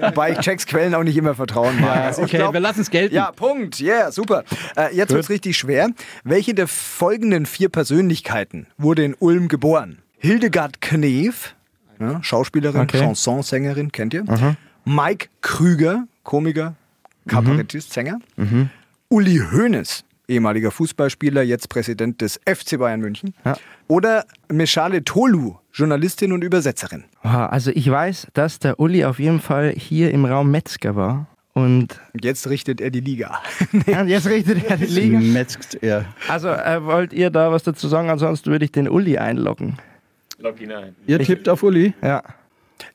Wobei 0.00 0.32
ich 0.32 0.38
Checks 0.38 0.66
Quellen 0.66 0.94
auch 0.94 1.02
nicht 1.02 1.16
immer 1.16 1.34
vertrauen 1.34 1.80
mag. 1.80 1.96
Ja, 1.96 2.02
also 2.04 2.22
okay, 2.22 2.36
glaub, 2.38 2.52
wir 2.52 2.60
lassen 2.60 2.80
es 2.82 2.90
gelten. 2.90 3.14
Ja, 3.14 3.32
Punkt. 3.32 3.80
Yeah, 3.80 4.12
super. 4.12 4.44
Äh, 4.76 4.94
jetzt 4.94 5.10
wird 5.10 5.24
es 5.24 5.30
richtig 5.30 5.56
schwer. 5.56 5.88
Welche 6.24 6.54
der 6.54 6.68
folgenden 6.68 7.46
vier 7.46 7.68
Persönlichkeiten 7.68 8.66
wurde 8.78 9.04
in 9.04 9.14
Ulm 9.18 9.48
geboren? 9.48 9.98
Hildegard 10.18 10.80
Knef, 10.80 11.54
ja, 11.98 12.22
Schauspielerin, 12.22 12.82
okay. 12.82 12.98
Chansonsängerin, 13.00 13.90
kennt 13.90 14.14
ihr? 14.14 14.22
Mhm. 14.22 14.56
Mike 14.84 15.28
Krüger, 15.40 16.06
Komiker, 16.22 16.74
Kabarettist, 17.26 17.90
mhm. 17.90 17.92
Sänger. 17.92 18.18
Mhm. 18.36 18.70
Uli 19.08 19.40
Hoeneß, 19.52 20.04
ehemaliger 20.28 20.70
Fußballspieler, 20.70 21.42
jetzt 21.42 21.68
Präsident 21.68 22.20
des 22.20 22.40
FC 22.46 22.78
Bayern 22.78 23.00
München. 23.00 23.34
Ja. 23.44 23.56
Oder 23.88 24.24
Meshale 24.50 25.04
Tolu, 25.04 25.56
Journalistin 25.72 26.32
und 26.32 26.42
Übersetzerin. 26.42 27.04
Also 27.22 27.70
ich 27.74 27.90
weiß, 27.90 28.28
dass 28.34 28.58
der 28.58 28.80
Uli 28.80 29.04
auf 29.04 29.18
jeden 29.18 29.40
Fall 29.40 29.72
hier 29.72 30.10
im 30.10 30.24
Raum 30.24 30.50
Metzger 30.50 30.96
war. 30.96 31.26
Und 31.54 32.00
jetzt 32.18 32.48
richtet 32.48 32.80
er 32.80 32.90
die 32.90 33.00
Liga. 33.00 33.38
nee. 33.72 33.98
Und 33.98 34.08
jetzt 34.08 34.26
richtet 34.26 34.64
er 34.64 34.78
die 34.78 34.86
Liga. 34.86 35.20
Metzgt 35.20 35.82
er. 35.82 36.06
Also 36.28 36.48
äh, 36.48 36.82
wollt 36.84 37.12
ihr 37.12 37.28
da 37.28 37.52
was 37.52 37.62
dazu 37.62 37.88
sagen? 37.88 38.08
Ansonsten 38.08 38.50
würde 38.50 38.64
ich 38.64 38.72
den 38.72 38.88
Uli 38.88 39.18
einloggen. 39.18 39.76
Log 40.38 40.60
ihn 40.60 40.72
ein. 40.72 40.96
Ihr 41.06 41.18
tippt 41.18 41.48
auf 41.48 41.62
Uli? 41.62 41.92
Ja. 42.02 42.22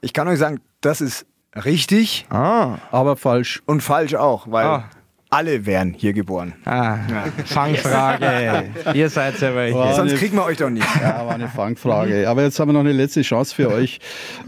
Ich 0.02 0.12
kann 0.12 0.28
euch 0.28 0.40
sagen, 0.40 0.60
das 0.82 1.02
ist 1.02 1.26
Richtig. 1.66 2.26
Ah. 2.30 2.78
Aber 2.92 3.18
falsch. 3.18 3.62
Und 3.66 3.82
falsch 3.82 4.16
auch, 4.16 4.50
weil 4.50 4.66
ah. 4.66 4.90
alle 5.30 5.66
wären 5.66 5.94
hier 5.94 6.14
geboren. 6.14 6.54
Ah. 6.66 6.98
Ja. 7.10 7.26
Fangfrage. 7.46 8.70
Ihr 8.94 9.10
seid 9.10 9.40
ja 9.42 9.56
welche. 9.56 9.78
War 9.78 9.94
Sonst 9.96 10.16
kriegen 10.16 10.36
wir 10.36 10.46
euch 10.46 10.58
doch 10.58 10.70
nicht. 10.70 10.88
Ja, 11.02 11.26
war 11.26 11.36
eine 11.36 11.48
Fangfrage. 11.48 12.28
Aber 12.30 12.44
jetzt 12.44 12.60
haben 12.60 12.70
wir 12.70 12.74
noch 12.74 12.82
eine 12.82 12.92
letzte 12.92 13.22
Chance 13.22 13.56
für 13.56 13.70
euch. 13.70 14.00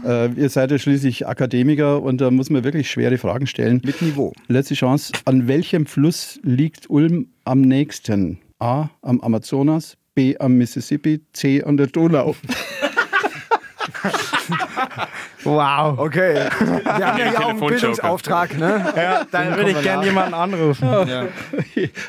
Äh, 0.04 0.30
ihr 0.32 0.48
seid 0.48 0.70
ja 0.70 0.78
schließlich 0.78 1.26
Akademiker 1.26 2.02
und 2.02 2.20
da 2.20 2.30
muss 2.30 2.50
man 2.50 2.64
wirklich 2.64 2.90
schwere 2.90 3.18
Fragen 3.18 3.46
stellen. 3.46 3.80
Mit 3.84 4.02
Niveau. 4.02 4.32
Letzte 4.48 4.74
Chance. 4.74 5.12
An 5.24 5.48
welchem 5.48 5.86
Fluss 5.86 6.38
liegt 6.42 6.88
Ulm 6.90 7.28
am 7.44 7.60
nächsten? 7.62 8.38
A. 8.58 8.90
Am 9.02 9.20
Amazonas, 9.22 9.96
B. 10.14 10.36
am 10.38 10.58
Mississippi, 10.58 11.20
C. 11.32 11.62
an 11.62 11.76
der 11.78 11.86
Donau. 11.86 12.36
wow. 15.44 15.98
Okay. 15.98 16.34
Wir 16.34 17.06
haben 17.06 17.18
ja 17.18 17.30
hier 17.30 17.44
auch 17.44 17.48
einen 17.50 17.60
Bildungsauftrag, 17.60 18.58
ne? 18.58 18.92
Ja, 18.96 19.26
dann 19.30 19.56
würde 19.56 19.70
ich 19.70 19.82
gerne 19.82 20.04
jemanden 20.04 20.34
anrufen. 20.34 20.88
Ja. 20.88 21.26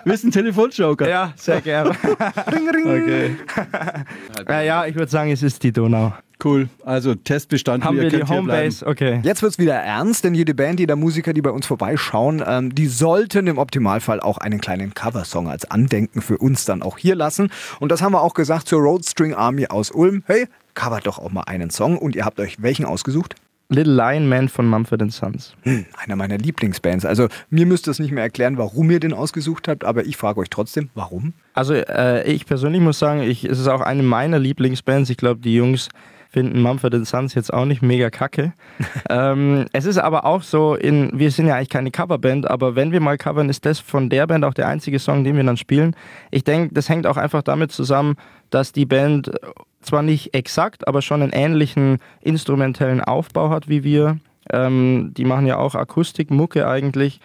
Du 0.05 0.11
einen 0.11 0.31
Telefonjoker? 0.31 1.09
Ja, 1.09 1.33
sehr 1.35 1.61
gerne. 1.61 1.89
ring, 2.51 2.69
ring. 2.69 2.87
Okay. 2.87 3.35
Ja, 4.47 4.61
ja, 4.61 4.85
ich 4.85 4.95
würde 4.95 5.09
sagen, 5.09 5.31
es 5.31 5.43
ist 5.43 5.63
die 5.63 5.71
Donau. 5.71 6.13
Cool, 6.43 6.69
also 6.83 7.13
Test 7.13 7.49
bestanden. 7.49 7.87
Haben 7.87 7.99
wir 7.99 8.09
die 8.09 8.23
Homebase, 8.23 8.85
okay. 8.85 9.19
Jetzt 9.23 9.43
wird 9.43 9.53
es 9.53 9.59
wieder 9.59 9.75
ernst, 9.75 10.23
denn 10.23 10.33
jede 10.33 10.55
Band, 10.55 10.79
jeder 10.79 10.95
Musiker, 10.95 11.33
die 11.33 11.41
bei 11.41 11.51
uns 11.51 11.67
vorbeischauen, 11.67 12.43
ähm, 12.45 12.73
die 12.73 12.87
sollten 12.87 13.45
im 13.45 13.59
Optimalfall 13.59 14.19
auch 14.19 14.39
einen 14.39 14.59
kleinen 14.59 14.93
Coversong 14.95 15.47
als 15.49 15.69
Andenken 15.69 16.21
für 16.21 16.37
uns 16.37 16.65
dann 16.65 16.81
auch 16.81 16.97
hier 16.97 17.15
lassen. 17.15 17.51
Und 17.79 17.91
das 17.91 18.01
haben 18.01 18.13
wir 18.13 18.21
auch 18.21 18.33
gesagt 18.33 18.67
zur 18.67 18.81
Roadstring 18.81 19.35
Army 19.35 19.67
aus 19.67 19.91
Ulm. 19.91 20.23
Hey, 20.25 20.47
covert 20.73 21.07
doch 21.07 21.19
auch 21.19 21.31
mal 21.31 21.43
einen 21.43 21.69
Song. 21.69 21.97
Und 21.97 22.15
ihr 22.15 22.25
habt 22.25 22.39
euch 22.39 22.61
welchen 22.61 22.85
ausgesucht? 22.85 23.35
Little 23.71 23.93
Lion 23.93 24.27
Man 24.27 24.49
von 24.49 24.67
Mumford 24.67 25.09
Sons. 25.13 25.55
Hm, 25.61 25.85
einer 25.97 26.17
meiner 26.17 26.37
Lieblingsbands. 26.37 27.05
Also 27.05 27.29
mir 27.49 27.65
müsst 27.65 27.87
ihr 27.87 27.91
es 27.91 27.99
nicht 27.99 28.11
mehr 28.11 28.23
erklären, 28.23 28.57
warum 28.57 28.91
ihr 28.91 28.99
den 28.99 29.13
ausgesucht 29.13 29.69
habt, 29.69 29.85
aber 29.85 30.05
ich 30.05 30.17
frage 30.17 30.41
euch 30.41 30.49
trotzdem, 30.49 30.89
warum? 30.93 31.33
Also 31.53 31.73
äh, 31.73 32.29
ich 32.29 32.45
persönlich 32.45 32.81
muss 32.81 32.99
sagen, 32.99 33.21
ich, 33.21 33.45
es 33.45 33.59
ist 33.59 33.69
auch 33.69 33.79
eine 33.79 34.03
meiner 34.03 34.39
Lieblingsbands. 34.39 35.09
Ich 35.09 35.15
glaube, 35.15 35.39
die 35.39 35.55
Jungs 35.55 35.87
finden 36.29 36.61
Mumford 36.61 37.05
Sons 37.07 37.33
jetzt 37.33 37.53
auch 37.53 37.63
nicht 37.63 37.81
mega 37.81 38.09
kacke. 38.09 38.51
ähm, 39.09 39.65
es 39.71 39.85
ist 39.85 39.97
aber 39.97 40.25
auch 40.25 40.43
so, 40.43 40.75
in, 40.75 41.09
wir 41.13 41.31
sind 41.31 41.47
ja 41.47 41.55
eigentlich 41.55 41.69
keine 41.69 41.91
Coverband, 41.91 42.49
aber 42.49 42.75
wenn 42.75 42.91
wir 42.91 42.99
mal 42.99 43.17
covern, 43.17 43.47
ist 43.47 43.65
das 43.65 43.79
von 43.79 44.09
der 44.09 44.27
Band 44.27 44.43
auch 44.43 44.53
der 44.53 44.67
einzige 44.67 44.99
Song, 44.99 45.23
den 45.23 45.37
wir 45.37 45.43
dann 45.45 45.57
spielen. 45.57 45.95
Ich 46.29 46.43
denke, 46.43 46.73
das 46.73 46.89
hängt 46.89 47.07
auch 47.07 47.17
einfach 47.17 47.41
damit 47.41 47.71
zusammen, 47.71 48.15
dass 48.49 48.73
die 48.73 48.85
Band 48.85 49.31
zwar 49.81 50.01
nicht 50.03 50.33
exakt, 50.33 50.87
aber 50.87 51.01
schon 51.01 51.21
einen 51.21 51.33
ähnlichen 51.33 51.99
instrumentellen 52.21 53.01
Aufbau 53.01 53.49
hat 53.49 53.67
wie 53.69 53.83
wir. 53.83 54.17
Ähm, 54.51 55.13
die 55.15 55.25
machen 55.25 55.45
ja 55.45 55.57
auch 55.57 55.75
Akustik, 55.75 56.31
Mucke 56.31 56.67
eigentlich. 56.67 57.19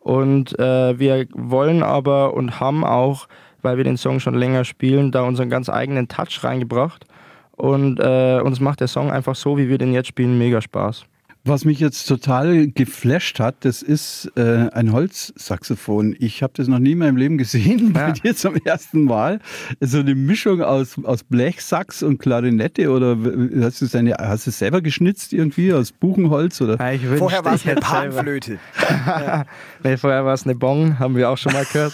Und 0.00 0.58
äh, 0.58 0.98
wir 0.98 1.26
wollen 1.32 1.82
aber 1.82 2.34
und 2.34 2.58
haben 2.58 2.84
auch 2.84 3.28
weil 3.62 3.76
wir 3.76 3.84
den 3.84 3.96
Song 3.96 4.20
schon 4.20 4.34
länger 4.34 4.64
spielen, 4.64 5.12
da 5.12 5.22
unseren 5.22 5.48
ganz 5.48 5.68
eigenen 5.68 6.08
Touch 6.08 6.42
reingebracht. 6.42 7.06
Und 7.52 8.00
äh, 8.00 8.40
uns 8.42 8.60
macht 8.60 8.80
der 8.80 8.88
Song 8.88 9.10
einfach 9.10 9.36
so, 9.36 9.56
wie 9.56 9.68
wir 9.68 9.78
den 9.78 9.92
jetzt 9.92 10.08
spielen, 10.08 10.36
mega 10.38 10.60
Spaß. 10.60 11.04
Was 11.44 11.64
mich 11.64 11.80
jetzt 11.80 12.06
total 12.06 12.68
geflasht 12.68 13.40
hat, 13.40 13.56
das 13.64 13.82
ist 13.82 14.30
äh, 14.36 14.68
ein 14.72 14.92
Holzsaxophon. 14.92 16.14
Ich 16.20 16.40
habe 16.40 16.52
das 16.56 16.68
noch 16.68 16.78
nie 16.78 16.92
in 16.92 16.98
meinem 16.98 17.16
Leben 17.16 17.36
gesehen, 17.36 17.92
bei 17.94 18.12
dir 18.12 18.36
zum 18.36 18.54
ersten 18.64 19.02
Mal. 19.02 19.40
So 19.80 19.98
eine 19.98 20.14
Mischung 20.14 20.62
aus, 20.62 20.94
aus 21.02 21.24
Blechsax 21.24 22.04
und 22.04 22.18
Klarinette 22.18 22.88
oder 22.92 23.16
hast 23.60 23.80
du, 23.80 23.86
es 23.86 23.92
hast 23.92 24.46
du 24.46 24.50
es 24.50 24.58
selber 24.60 24.82
geschnitzt 24.82 25.32
irgendwie 25.32 25.72
aus 25.72 25.90
Buchenholz? 25.90 26.60
Oder? 26.60 26.74
Ja, 26.74 26.92
wünschte, 26.92 27.18
vorher 27.18 27.44
war 27.44 27.54
es 27.54 27.66
eine 27.66 27.74
Panflöte. 27.80 28.58
ja. 28.88 29.44
nee, 29.82 29.96
vorher 29.96 30.24
war 30.24 30.34
es 30.34 30.44
eine 30.44 30.54
Bong, 30.54 31.00
haben 31.00 31.16
wir 31.16 31.28
auch 31.28 31.38
schon 31.38 31.54
mal 31.54 31.64
gehört. 31.64 31.92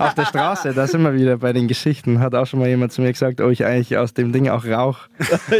Auf 0.00 0.14
der 0.14 0.24
Straße, 0.24 0.74
da 0.74 0.88
sind 0.88 1.02
wir 1.02 1.14
wieder 1.14 1.36
bei 1.36 1.52
den 1.52 1.68
Geschichten. 1.68 2.18
Hat 2.18 2.34
auch 2.34 2.48
schon 2.48 2.58
mal 2.58 2.68
jemand 2.68 2.90
zu 2.90 3.02
mir 3.02 3.12
gesagt, 3.12 3.40
oh, 3.40 3.48
ich 3.48 3.64
eigentlich 3.64 3.96
aus 3.96 4.12
dem 4.12 4.32
Ding 4.32 4.48
auch 4.48 4.64
rauch. 4.64 5.02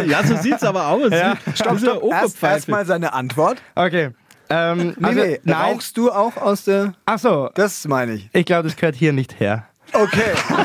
ja, 0.09 0.25
so 0.25 0.35
sieht 0.35 0.57
es 0.57 0.65
aber 0.65 0.89
aus. 0.89 1.13
Ja. 1.13 1.37
Stopp, 1.55 1.79
stopp. 1.79 2.03
Erst, 2.11 2.43
erst 2.43 2.69
mal 2.69 2.85
seine 2.85 3.13
Antwort. 3.13 3.28
Antwort. 3.29 3.63
Okay. 3.75 4.11
Ähm, 4.51 4.95
nee, 4.99 5.07
also, 5.07 5.21
nee, 5.21 5.41
nein. 5.45 5.57
rauchst 5.57 5.97
du 5.99 6.11
auch 6.11 6.37
aus 6.39 6.65
der. 6.65 6.95
Ach 7.05 7.19
so. 7.19 7.51
Das 7.55 7.87
meine 7.87 8.15
ich. 8.15 8.31
Ich 8.33 8.47
glaube, 8.47 8.65
das 8.65 8.77
gehört 8.77 8.95
hier 8.95 9.13
nicht 9.13 9.39
her. 9.39 9.67
Okay. 9.93 10.33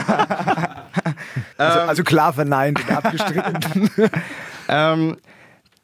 also, 1.57 1.79
also, 1.79 2.03
klar 2.03 2.31
verneint 2.33 2.79
und 2.79 2.91
abgestritten. 2.91 3.89
ähm, 4.69 5.17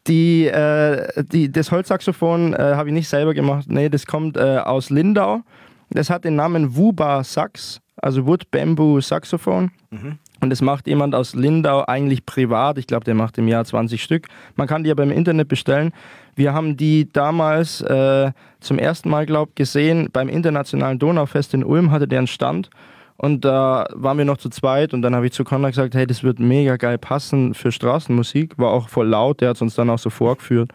die, 0.08 0.48
äh, 0.48 1.24
die, 1.24 1.52
das 1.52 1.72
Holzsaxophon 1.72 2.54
äh, 2.54 2.58
habe 2.76 2.90
ich 2.90 2.94
nicht 2.94 3.10
selber 3.10 3.34
gemacht. 3.34 3.66
Nee, 3.70 3.90
das 3.90 4.06
kommt 4.06 4.38
äh, 4.38 4.58
aus 4.58 4.90
Lindau. 4.90 5.42
Das 5.90 6.10
hat 6.10 6.24
den 6.24 6.36
Namen 6.36 6.76
Wuba 6.76 7.24
Sax, 7.24 7.82
also 7.98 8.26
Wood 8.26 8.50
Bamboo 8.52 9.02
Saxophon. 9.02 9.72
Mhm. 9.90 10.20
Und 10.42 10.50
das 10.50 10.62
macht 10.62 10.88
jemand 10.88 11.16
aus 11.16 11.36
Lindau 11.36 11.86
eigentlich 11.86 12.26
privat. 12.26 12.78
Ich 12.78 12.88
glaube, 12.88 13.04
der 13.04 13.16
macht 13.16 13.38
im 13.38 13.48
Jahr 13.48 13.66
20 13.66 14.02
Stück. 14.02 14.28
Man 14.56 14.68
kann 14.68 14.84
die 14.84 14.92
aber 14.92 15.04
im 15.04 15.12
Internet 15.12 15.48
bestellen. 15.48 15.92
Wir 16.36 16.54
haben 16.54 16.78
die 16.78 17.12
damals 17.12 17.82
äh, 17.82 18.32
zum 18.60 18.80
ersten 18.80 19.10
Mal, 19.10 19.26
glaube 19.26 19.50
ich, 19.52 19.56
gesehen 19.56 20.10
beim 20.12 20.30
Internationalen 20.30 21.00
Donaufest 21.00 21.54
in 21.54 21.64
Ulm, 21.64 21.92
hatte 21.92 22.08
der 22.08 22.20
einen 22.20 22.28
Stand. 22.28 22.70
Und 23.18 23.44
da 23.44 23.86
waren 23.94 24.18
wir 24.18 24.24
noch 24.24 24.38
zu 24.38 24.50
zweit 24.50 24.94
und 24.94 25.02
dann 25.02 25.14
habe 25.14 25.26
ich 25.26 25.34
zu 25.34 25.44
Conrad 25.44 25.72
gesagt, 25.72 25.94
hey, 25.94 26.08
das 26.08 26.24
wird 26.24 26.40
mega 26.40 26.78
geil 26.78 26.98
passen 26.98 27.54
für 27.54 27.70
Straßenmusik. 27.70 28.58
War 28.58 28.72
auch 28.72 28.88
voll 28.88 29.10
laut, 29.10 29.42
der 29.42 29.50
hat 29.50 29.58
es 29.58 29.62
uns 29.62 29.76
dann 29.76 29.90
auch 29.90 30.00
so 30.00 30.10
vorgeführt. 30.10 30.72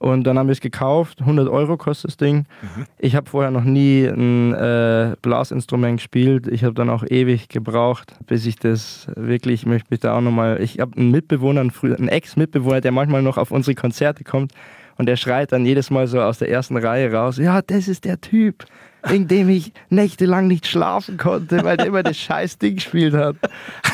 Und 0.00 0.24
dann 0.24 0.38
haben 0.38 0.46
wir 0.46 0.52
es 0.52 0.62
gekauft, 0.62 1.20
100 1.20 1.46
Euro 1.46 1.76
kostet 1.76 2.08
das 2.08 2.16
Ding. 2.16 2.46
Mhm. 2.62 2.86
Ich 2.98 3.14
habe 3.16 3.28
vorher 3.28 3.50
noch 3.50 3.64
nie 3.64 4.06
ein 4.06 4.54
äh, 4.54 5.14
Blasinstrument 5.20 5.98
gespielt. 5.98 6.48
Ich 6.48 6.64
habe 6.64 6.72
dann 6.72 6.88
auch 6.88 7.04
ewig 7.06 7.50
gebraucht, 7.50 8.14
bis 8.26 8.46
ich 8.46 8.56
das 8.56 9.08
wirklich, 9.14 9.60
ich 9.60 9.66
möchte 9.66 9.88
mich 9.90 10.00
da 10.00 10.16
auch 10.16 10.22
nochmal, 10.22 10.62
ich 10.62 10.80
habe 10.80 10.96
einen 10.96 11.10
Mitbewohner, 11.10 11.60
einen 11.60 12.08
Ex-Mitbewohner, 12.08 12.80
der 12.80 12.92
manchmal 12.92 13.20
noch 13.20 13.36
auf 13.36 13.50
unsere 13.50 13.74
Konzerte 13.74 14.24
kommt 14.24 14.52
und 14.96 15.04
der 15.04 15.16
schreit 15.16 15.52
dann 15.52 15.66
jedes 15.66 15.90
Mal 15.90 16.06
so 16.06 16.18
aus 16.18 16.38
der 16.38 16.48
ersten 16.48 16.78
Reihe 16.78 17.12
raus, 17.12 17.36
ja, 17.36 17.60
das 17.60 17.86
ist 17.86 18.06
der 18.06 18.22
Typ 18.22 18.64
wegen 19.06 19.28
dem 19.28 19.48
ich 19.48 19.72
nächtelang 19.88 20.46
nicht 20.46 20.66
schlafen 20.66 21.16
konnte, 21.16 21.64
weil 21.64 21.76
der 21.76 21.86
immer 21.86 22.02
das 22.02 22.16
scheiß 22.16 22.58
Ding 22.58 22.76
gespielt 22.76 23.14
hat. 23.14 23.36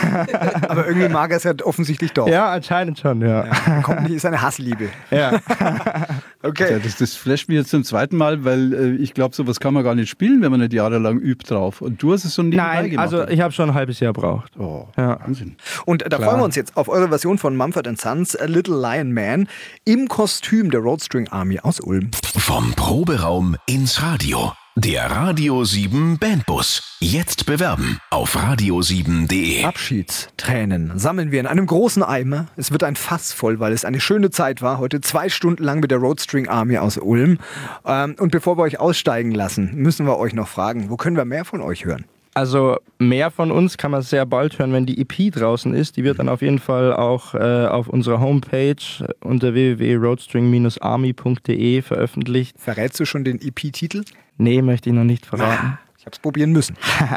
Aber 0.69 0.87
irgendwie 0.87 1.09
mag 1.09 1.31
er 1.31 1.37
es 1.37 1.45
ja 1.45 1.53
offensichtlich 1.63 2.13
doch. 2.13 2.29
Ja, 2.29 2.51
anscheinend 2.53 2.99
schon, 2.99 3.21
ja. 3.21 3.47
ja 3.47 3.83
kommt 3.83 4.03
nicht, 4.03 4.13
ist 4.13 4.27
eine 4.27 4.43
Hassliebe. 4.43 4.89
Ja. 5.11 5.41
okay. 6.43 6.73
Ja, 6.73 6.79
das, 6.79 6.97
das 6.97 7.15
flasht 7.15 7.49
mich 7.49 7.59
jetzt 7.59 7.71
zum 7.71 7.85
zweiten 7.85 8.17
Mal, 8.17 8.45
weil 8.45 8.73
äh, 8.73 8.91
ich 8.97 9.15
glaube, 9.15 9.35
sowas 9.35 9.61
kann 9.61 9.75
man 9.75 9.85
gar 9.85 9.95
nicht 9.95 10.09
spielen, 10.09 10.43
wenn 10.43 10.51
man 10.51 10.61
nicht 10.61 10.73
jahrelang 10.73 11.19
übt 11.19 11.53
drauf. 11.53 11.81
Und 11.81 12.03
du 12.03 12.13
hast 12.13 12.25
es 12.25 12.35
so 12.35 12.43
nebenbei 12.43 12.65
Nein, 12.65 12.91
gemacht. 12.91 13.13
also 13.13 13.29
ich 13.29 13.41
habe 13.41 13.53
schon 13.53 13.71
ein 13.71 13.75
halbes 13.75 14.01
Jahr 14.01 14.13
gebraucht. 14.13 14.53
Oh, 14.59 14.89
ja. 14.97 15.21
Wahnsinn. 15.21 15.57
Und 15.85 16.03
da 16.03 16.17
Klar. 16.17 16.31
freuen 16.31 16.41
wir 16.41 16.45
uns 16.45 16.57
jetzt 16.57 16.77
auf 16.77 16.89
eure 16.89 17.09
Version 17.09 17.39
von 17.39 17.57
Mumford 17.57 17.87
Sons, 17.99 18.37
A 18.37 18.45
Little 18.47 18.81
Lion 18.81 19.13
Man, 19.13 19.49
im 19.85 20.09
Kostüm 20.09 20.71
der 20.71 20.81
Roadstring 20.81 21.29
Army 21.29 21.61
aus 21.61 21.81
Ulm. 21.81 22.11
Vom 22.37 22.73
Proberaum 22.75 23.57
ins 23.67 24.03
Radio. 24.03 24.53
Der 24.79 25.11
Radio 25.11 25.65
7 25.65 26.19
Bandbus. 26.19 26.99
Jetzt 27.01 27.47
bewerben 27.47 27.99
auf 28.11 28.37
radio7.de. 28.37 29.65
Abschiedstränen 29.65 30.99
sammeln 30.99 31.31
wir 31.31 31.41
in 31.41 31.47
einem 31.47 31.65
großen 31.65 32.03
Eimer. 32.03 32.49
Es 32.59 32.71
wird 32.73 32.85
ein 32.85 32.95
Fass 32.95 33.33
voll, 33.33 33.59
weil 33.59 33.73
es 33.73 33.87
eine 33.87 34.01
schöne 34.01 34.31
Zeit 34.31 34.61
war. 34.61 34.77
Heute 34.77 35.01
zwei 35.01 35.31
Stunden 35.31 35.65
lang 35.65 35.81
mit 35.81 35.91
der 35.91 35.97
Roadstring 35.97 36.49
Army 36.49 36.77
aus 36.77 36.99
Ulm. 36.99 37.39
Ähm, 37.87 38.17
und 38.19 38.33
bevor 38.33 38.59
wir 38.59 38.65
euch 38.65 38.79
aussteigen 38.79 39.31
lassen, 39.31 39.75
müssen 39.77 40.05
wir 40.05 40.19
euch 40.19 40.35
noch 40.35 40.49
fragen, 40.49 40.91
wo 40.91 40.99
können 40.99 41.17
wir 41.17 41.25
mehr 41.25 41.47
von 41.47 41.63
euch 41.63 41.87
hören? 41.87 42.05
Also 42.37 42.77
mehr 42.99 43.31
von 43.31 43.51
uns 43.51 43.79
kann 43.79 43.93
man 43.93 44.03
sehr 44.03 44.27
bald 44.27 44.59
hören, 44.59 44.75
wenn 44.75 44.85
die 44.85 45.01
EP 45.01 45.33
draußen 45.33 45.73
ist. 45.73 45.97
Die 45.97 46.05
wird 46.05 46.19
dann 46.19 46.29
auf 46.29 46.43
jeden 46.43 46.59
Fall 46.59 46.95
auch 46.95 47.35
äh, 47.35 47.65
auf 47.65 47.89
unserer 47.89 48.21
Homepage 48.21 48.77
unter 49.25 49.55
www.roadstring-army.de 49.55 51.81
veröffentlicht. 51.81 52.59
Verrätst 52.59 53.01
du 53.01 53.07
schon 53.07 53.25
den 53.25 53.41
EP-Titel? 53.41 54.03
Nee, 54.37 54.61
möchte 54.61 54.91
ich 54.91 54.95
noch 54.95 55.05
nicht 55.05 55.25
verraten. 55.25 55.79
Ich 55.99 56.05
habe 56.09 56.15
es 56.15 56.21
probieren 56.21 56.53
müssen. 56.53 56.77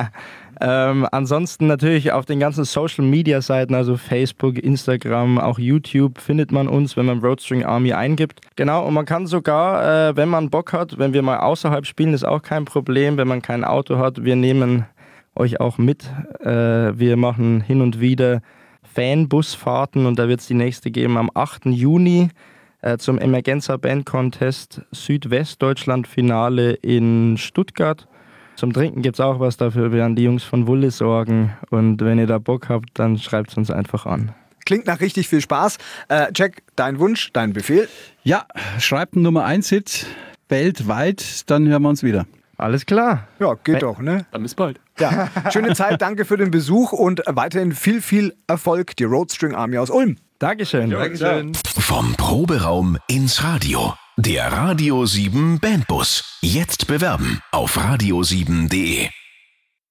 ähm, 0.62 1.06
ansonsten 1.12 1.68
natürlich 1.68 2.12
auf 2.12 2.26
den 2.26 2.40
ganzen 2.40 2.64
Social 2.64 3.06
Media 3.06 3.40
Seiten, 3.40 3.76
also 3.76 3.98
Facebook, 3.98 4.58
Instagram, 4.58 5.38
auch 5.38 5.60
YouTube, 5.60 6.20
findet 6.20 6.52
man 6.52 6.68
uns, 6.68 6.98
wenn 6.98 7.06
man 7.06 7.20
Roadstring 7.20 7.64
Army 7.64 7.94
eingibt. 7.94 8.42
Genau, 8.56 8.88
und 8.88 8.96
man 8.96 9.06
kann 9.06 9.28
sogar, 9.28 10.10
äh, 10.10 10.16
wenn 10.16 10.30
man 10.30 10.50
Bock 10.50 10.74
hat, 10.74 10.98
wenn 10.98 11.14
wir 11.14 11.22
mal 11.22 11.38
außerhalb 11.38 11.86
spielen, 11.86 12.16
ist 12.16 12.24
auch 12.24 12.42
kein 12.42 12.66
Problem, 12.66 13.18
wenn 13.18 13.28
man 13.28 13.44
kein 13.44 13.64
Auto 13.64 14.00
hat. 14.00 14.24
Wir 14.24 14.36
nehmen 14.36 14.88
euch 15.40 15.60
auch 15.60 15.78
mit. 15.78 16.04
Äh, 16.42 17.00
wir 17.00 17.18
machen 17.18 17.62
hin 17.62 17.82
und 17.82 18.00
wieder 18.00 18.42
Fanbusfahrten 18.94 20.06
und 20.06 20.20
da 20.20 20.28
wird 20.28 20.42
es 20.42 20.48
die 20.48 20.54
nächste 20.54 20.92
geben 20.92 21.18
am 21.18 21.32
8. 21.34 21.68
Juni 21.68 22.30
äh, 22.82 22.98
zum 22.98 23.18
Emergenza 23.18 23.78
Band 23.78 24.06
Contest 24.06 24.82
Südwestdeutschland 24.92 26.08
Finale 26.08 26.74
in 26.74 27.38
Stuttgart. 27.38 28.08
Zum 28.56 28.74
Trinken 28.74 29.02
gibt 29.02 29.16
es 29.16 29.22
auch 29.22 29.40
was, 29.40 29.58
dafür 29.58 29.92
werden 29.92 30.16
die 30.16 30.24
Jungs 30.24 30.44
von 30.44 30.68
Wulle 30.68 30.92
sorgen. 30.92 31.56
Und 31.70 32.02
wenn 32.02 32.20
ihr 32.20 32.28
da 32.28 32.40
Bock 32.40 32.68
habt, 32.68 32.90
dann 32.96 33.18
schreibt 33.18 33.52
es 33.52 33.58
uns 33.58 33.72
einfach 33.72 34.06
an. 34.06 34.34
Klingt 34.66 34.86
nach 34.86 35.00
richtig 35.00 35.30
viel 35.30 35.42
Spaß. 35.42 35.78
Äh, 36.10 36.28
Jack, 36.36 36.64
dein 36.76 37.00
Wunsch, 37.00 37.32
dein 37.32 37.54
Befehl? 37.54 37.88
Ja, 38.24 38.46
schreibt 38.80 39.16
ein 39.16 39.22
Nummer 39.22 39.46
1 39.46 39.70
Hit 39.70 40.06
weltweit, 40.50 41.50
dann 41.50 41.68
hören 41.68 41.84
wir 41.84 41.90
uns 41.90 42.04
wieder. 42.04 42.26
Alles 42.60 42.86
klar. 42.86 43.28
Ja, 43.40 43.54
geht 43.56 43.76
hey, 43.76 43.82
doch, 43.82 44.00
ne? 44.00 44.26
Dann 44.32 44.44
bis 44.44 44.54
bald. 44.54 44.80
Ja, 45.00 45.30
schöne 45.50 45.74
Zeit, 45.76 46.02
danke 46.02 46.26
für 46.26 46.36
den 46.36 46.52
Besuch 46.52 46.92
und 46.92 47.24
weiterhin 47.26 47.72
viel, 47.72 48.02
viel 48.02 48.36
Erfolg, 48.48 48.98
die 48.98 49.06
Roadstring 49.06 49.56
Army 49.56 49.78
aus 49.78 49.90
Ulm. 49.90 50.18
Dankeschön. 50.40 50.90
Dankeschön. 50.90 51.54
Vom 51.78 52.14
Proberaum 52.16 52.98
ins 53.08 53.44
Radio. 53.44 53.94
Der 54.18 54.52
Radio 54.52 55.06
7 55.06 55.60
Bandbus. 55.60 56.40
Jetzt 56.42 56.88
bewerben 56.88 57.42
auf 57.52 57.78
radio7.de. 57.78 59.10